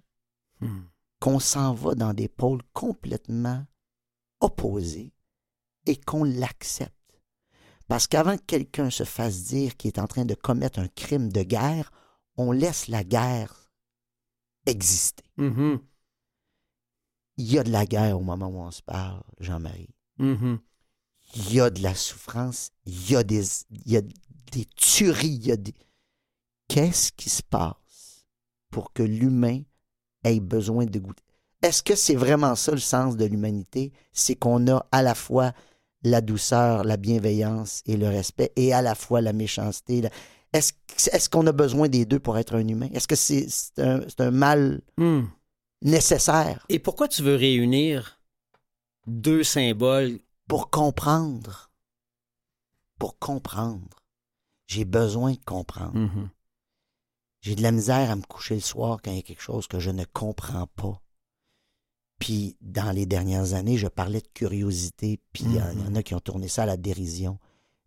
Hmm. 0.61 0.83
qu'on 1.19 1.37
s'en 1.39 1.73
va 1.73 1.93
dans 1.93 2.13
des 2.13 2.29
pôles 2.29 2.63
complètement 2.71 3.65
opposés 4.39 5.11
et 5.85 5.97
qu'on 5.97 6.23
l'accepte? 6.23 6.93
Parce 7.89 8.07
qu'avant 8.07 8.37
que 8.37 8.43
quelqu'un 8.43 8.89
se 8.89 9.03
fasse 9.03 9.43
dire 9.43 9.75
qu'il 9.75 9.89
est 9.89 9.99
en 9.99 10.07
train 10.07 10.23
de 10.23 10.35
commettre 10.35 10.79
un 10.79 10.87
crime 10.87 11.33
de 11.33 11.43
guerre, 11.43 11.91
on 12.37 12.53
laisse 12.53 12.87
la 12.87 13.03
guerre 13.03 13.69
exister. 14.65 15.25
Mhm. 15.35 15.81
Il 17.35 17.51
y 17.51 17.59
a 17.59 17.63
de 17.65 17.71
la 17.71 17.85
guerre 17.85 18.17
au 18.17 18.23
moment 18.23 18.47
où 18.47 18.59
on 18.61 18.71
se 18.71 18.81
parle, 18.83 19.21
Jean-Marie. 19.41 19.92
Mhm. 20.17 20.59
Il 21.35 21.53
y 21.53 21.59
a 21.59 21.69
de 21.69 21.81
la 21.81 21.95
souffrance, 21.95 22.69
il 22.85 23.11
y 23.11 23.15
a 23.15 23.23
des, 23.23 23.43
il 23.71 23.91
y 23.91 23.97
a 23.97 24.01
des 24.01 24.65
tueries, 24.75 25.27
il 25.41 25.47
y 25.47 25.51
a 25.51 25.57
des... 25.57 25.73
Qu'est-ce 26.67 27.11
qui 27.11 27.29
se 27.29 27.41
passe 27.41 28.25
pour 28.69 28.93
que 28.93 29.03
l'humain 29.03 29.61
ait 30.23 30.39
besoin 30.39 30.85
de 30.85 30.99
goûter? 30.99 31.23
Est-ce 31.61 31.81
que 31.81 31.95
c'est 31.95 32.15
vraiment 32.15 32.55
ça 32.55 32.71
le 32.71 32.77
sens 32.77 33.15
de 33.17 33.25
l'humanité? 33.25 33.91
C'est 34.11 34.35
qu'on 34.35 34.67
a 34.67 34.85
à 34.91 35.01
la 35.01 35.15
fois 35.15 35.53
la 36.03 36.21
douceur, 36.21 36.83
la 36.83 36.97
bienveillance 36.97 37.81
et 37.85 37.95
le 37.97 38.07
respect, 38.09 38.51
et 38.55 38.73
à 38.73 38.81
la 38.81 38.93
fois 38.95 39.21
la 39.21 39.33
méchanceté. 39.33 40.01
la- 40.01 40.09
Est-ce 40.51 41.29
qu'on 41.29 41.47
a 41.47 41.51
besoin 41.51 41.87
des 41.87 42.05
deux 42.05 42.19
pour 42.19 42.37
être 42.37 42.55
un 42.55 42.67
humain? 42.67 42.89
Est-ce 42.93 43.07
que 43.07 43.15
c'est 43.15 43.47
un, 43.81 44.31
mal 44.31 44.81
Hmm. 44.97 45.23
nécessaire? 45.81 46.65
Et 46.69 46.79
pourquoi 46.79 47.07
tu 47.07 47.23
veux 47.23 47.35
réunir 47.35 48.19
deux 49.07 49.43
symboles? 49.43 50.19
pour 50.47 50.69
comprendre? 50.69 51.71
Pour 52.99 53.17
comprendre. 53.17 53.87
J'ai 54.67 54.85
besoin 54.85 55.33
de 55.33 55.43
comprendre. 55.45 55.97
Mhm. 55.97 56.29
J'ai 57.41 57.55
de 57.55 57.61
la 57.61 57.71
misère 57.71 58.11
à 58.11 58.15
me 58.15 58.21
coucher 58.23 58.55
le 58.55 58.61
soir 58.61 58.99
quand 59.03 59.11
il 59.11 59.17
y 59.17 59.19
a 59.19 59.23
quelque 59.23 59.41
chose 59.41 59.67
que 59.67 59.79
je 59.79 59.89
ne 59.89 60.03
comprends 60.05 60.67
pas. 60.67 61.01
Puis, 62.19 62.55
dans 62.61 62.91
les 62.91 63.05
dernières 63.05 63.53
années, 63.53 63.77
je 63.77 63.87
parlais 63.87 64.21
de 64.21 64.27
curiosité, 64.33 65.19
puis 65.33 65.43
il 65.45 65.55
y, 65.55 65.61
en- 65.61 65.71
il 65.71 65.79
y 65.79 65.87
en 65.87 65.95
a 65.95 66.03
qui 66.03 66.13
ont 66.15 66.19
tourné 66.21 66.47
ça 66.47 66.63
à 66.63 66.65
la 66.67 66.77
dérision. 66.77 67.39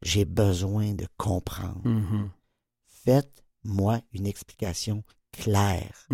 J'ai 0.02 0.24
besoin 0.26 0.92
de 0.94 1.06
comprendre. 1.16 1.80
Mhm. 1.86 2.30
Faites-moi 2.86 4.00
une 4.12 4.26
explication 4.26 5.04
claire. 5.32 6.06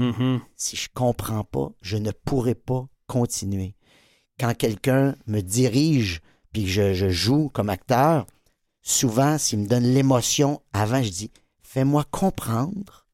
Si 0.57 0.77
je 0.77 0.89
comprends 0.93 1.45
pas, 1.45 1.73
je 1.81 1.97
ne 1.97 2.11
pourrai 2.11 2.55
pas 2.55 2.87
continuer. 3.07 3.75
Quand 4.43 4.55
quelqu'un 4.55 5.15
me 5.29 5.41
dirige, 5.41 6.21
puis 6.53 6.67
je, 6.67 6.95
je 6.95 7.11
joue 7.11 7.49
comme 7.49 7.71
acteur, 7.71 8.27
souvent, 8.83 9.39
s'il 9.39 9.61
me 9.61 9.69
donne 9.69 9.85
l'émotion 9.85 10.61
avant, 10.73 11.01
je 11.01 11.11
dis 11.11 11.31
Fais-moi 11.63 12.05
comprendre 12.11 13.07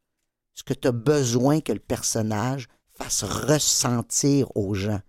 ce 0.54 0.62
que 0.62 0.72
tu 0.72 0.88
as 0.88 0.92
besoin 0.92 1.60
que 1.60 1.74
le 1.74 1.80
personnage 1.80 2.66
fasse 2.96 3.24
ressentir 3.24 4.56
aux 4.56 4.72
gens. 4.72 5.00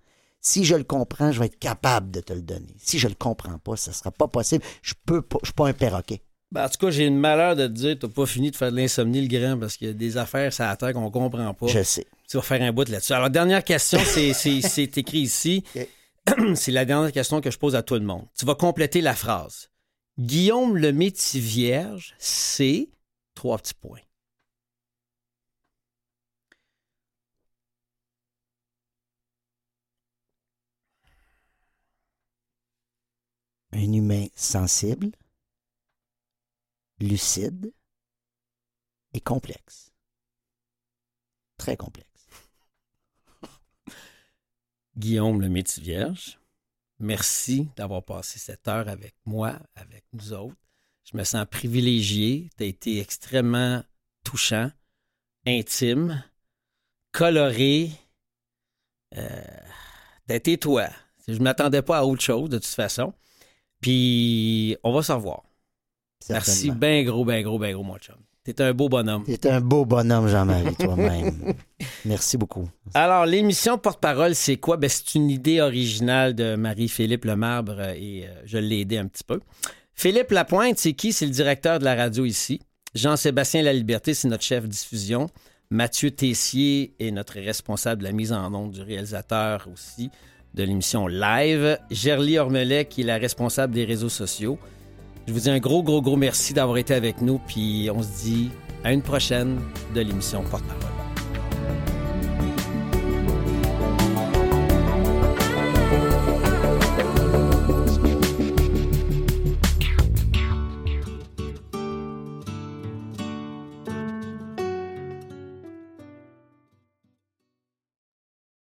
Si 0.42 0.66
je 0.66 0.76
le 0.76 0.84
comprends, 0.84 1.32
je 1.32 1.40
vais 1.40 1.46
être 1.46 1.58
capable 1.58 2.12
de 2.12 2.20
te 2.20 2.34
le 2.34 2.42
donner. 2.42 2.76
Si 2.80 3.00
je 3.00 3.08
le 3.08 3.16
comprends 3.16 3.58
pas, 3.58 3.78
ça 3.78 3.94
sera 3.94 4.12
pas 4.12 4.28
possible. 4.28 4.66
Je 4.82 4.96
peux 5.06 5.22
pas, 5.22 5.38
je 5.44 5.48
suis 5.48 5.54
pas 5.54 5.70
un 5.70 5.74
perroquet. 5.74 6.22
Ben, 6.52 6.66
en 6.66 6.68
tout 6.68 6.86
cas, 6.86 6.92
j'ai 6.92 7.06
le 7.06 7.16
malheur 7.16 7.56
de 7.56 7.66
te 7.66 7.72
dire, 7.72 7.96
t'as 7.98 8.10
pas 8.10 8.26
fini 8.26 8.52
de 8.52 8.58
faire 8.58 8.74
de 8.74 8.76
l'insomnie, 8.76 9.26
le 9.26 9.30
grand, 9.30 9.58
parce 9.58 9.78
qu'il 9.78 9.88
y 9.88 9.92
a 9.92 9.94
des 9.94 10.18
affaires 10.18 10.52
ça 10.52 10.76
terre 10.76 10.92
qu'on 10.92 11.10
comprend 11.12 11.54
pas. 11.54 11.68
Je 11.68 11.82
sais. 11.82 12.06
Tu 12.28 12.36
vas 12.36 12.44
faire 12.44 12.62
un 12.62 12.74
bout 12.74 12.90
là-dessus. 12.90 13.14
Alors, 13.14 13.30
dernière 13.30 13.64
question, 13.64 14.00
c'est 14.04 14.98
écrit 14.98 15.20
ici. 15.20 15.64
c'est 16.56 16.72
la 16.72 16.86
dernière 16.86 17.12
question 17.12 17.42
que 17.42 17.52
je 17.52 17.58
pose 17.58 17.76
à 17.76 17.84
tout 17.84 17.96
le 17.96 18.02
monde. 18.02 18.28
Tu 18.38 18.46
vas 18.46 18.56
compléter 18.56 19.02
la 19.02 19.16
phrase. 19.16 19.70
Guillaume 20.18 20.78
le 20.78 20.92
métier 20.92 21.40
vierge, 21.40 22.16
c'est 22.18 22.90
trois 23.36 23.58
petits 23.58 23.74
points. 23.74 24.00
Un 33.72 33.94
humain 33.94 34.26
sensible, 34.36 35.12
lucide 37.00 37.72
et 39.14 39.22
complexe. 39.22 39.94
Très 41.58 41.78
complexe. 41.78 42.09
Guillaume 45.00 45.40
le 45.40 45.48
métier 45.48 45.82
vierge, 45.82 46.40
merci 47.00 47.70
d'avoir 47.78 48.04
passé 48.04 48.38
cette 48.38 48.68
heure 48.68 48.90
avec 48.90 49.16
moi, 49.26 49.58
avec 49.76 50.04
nous 50.12 50.34
autres. 50.34 50.58
Je 51.10 51.16
me 51.16 51.24
sens 51.24 51.46
privilégié. 51.50 52.50
Tu 52.58 52.64
as 52.64 52.68
été 52.68 53.00
extrêmement 53.00 53.82
touchant, 54.26 54.70
intime, 55.48 56.22
coloré. 57.14 57.92
Euh, 59.16 59.42
tu 60.28 60.36
été 60.36 60.58
toi. 60.58 60.90
Je 61.30 61.34
ne 61.34 61.44
m'attendais 61.44 61.82
pas 61.82 62.00
à 62.00 62.04
autre 62.04 62.22
chose, 62.22 62.50
de 62.50 62.58
toute 62.58 62.68
façon. 62.68 63.14
Puis, 63.80 64.76
on 64.84 64.92
va 64.92 65.02
se 65.02 65.14
revoir. 65.14 65.44
Merci 66.30 66.72
ben 66.72 67.06
gros, 67.06 67.24
ben 67.24 67.42
gros, 67.42 67.58
ben 67.58 67.74
gros, 67.74 67.84
mon 67.84 67.98
chum. 67.98 68.18
T'es 68.54 68.64
un 68.64 68.74
beau 68.74 68.90
bonhomme. 68.90 69.24
T'es 69.24 69.50
un 69.50 69.62
beau 69.62 69.86
bonhomme, 69.86 70.28
Jean-Marie, 70.28 70.76
toi-même. 70.76 71.54
Merci 72.06 72.38
beaucoup. 72.38 72.68
Alors, 72.94 73.26
l'émission 73.26 73.78
Porte-Parole, 73.78 74.36
c'est 74.36 74.58
quoi? 74.58 74.78
Ben, 74.78 74.90
c'est 74.90 75.16
une 75.16 75.30
idée 75.30 75.62
originale 75.62 76.34
de 76.34 76.56
Marie-Philippe 76.56 77.26
Lemarbre 77.26 77.76
euh, 77.78 77.94
et 77.96 78.26
euh, 78.26 78.42
je 78.46 78.58
l'ai 78.58 78.80
aidé 78.80 78.98
un 78.98 79.08
petit 79.08 79.24
peu. 79.24 79.40
Philippe 79.94 80.32
Lapointe, 80.32 80.80
c'est 80.80 80.94
qui? 80.94 81.14
C'est 81.14 81.26
le 81.26 81.32
directeur 81.32 81.80
de 81.80 81.86
la 81.86 81.96
radio 81.96 82.26
ici. 82.26 82.62
Jean-Sébastien 82.96 83.62
Laliberté, 83.62 84.14
c'est 84.14 84.28
notre 84.28 84.44
chef 84.44 84.68
diffusion. 84.68 85.30
Mathieu 85.70 86.10
Tessier 86.10 86.96
est 87.00 87.12
notre 87.12 87.40
responsable 87.40 88.02
de 88.02 88.08
la 88.08 88.14
mise 88.14 88.34
en 88.34 88.54
onde 88.54 88.72
du 88.72 88.82
réalisateur 88.82 89.68
aussi 89.72 90.10
de 90.56 90.64
l'émission 90.64 91.08
live. 91.08 91.78
Gerly 91.92 92.40
Ormelet, 92.40 92.86
qui 92.86 93.02
est 93.02 93.06
la 93.06 93.18
responsable 93.18 93.74
des 93.74 93.86
réseaux 93.86 94.10
sociaux. 94.10 94.58
Je 95.30 95.34
vous 95.36 95.42
dis 95.42 95.50
un 95.52 95.60
gros, 95.60 95.84
gros, 95.84 96.02
gros 96.02 96.16
merci 96.16 96.56
d'avoir 96.56 96.80
été 96.80 96.96
avec 96.96 97.22
nous. 97.22 97.38
Puis 97.38 97.88
on 97.94 98.02
se 98.02 98.24
dit 98.24 98.50
à 98.84 98.92
une 98.92 99.04
prochaine 99.04 99.60
de 99.94 100.02
l'émission 100.02 100.42
Porte-Parole. 100.42 100.99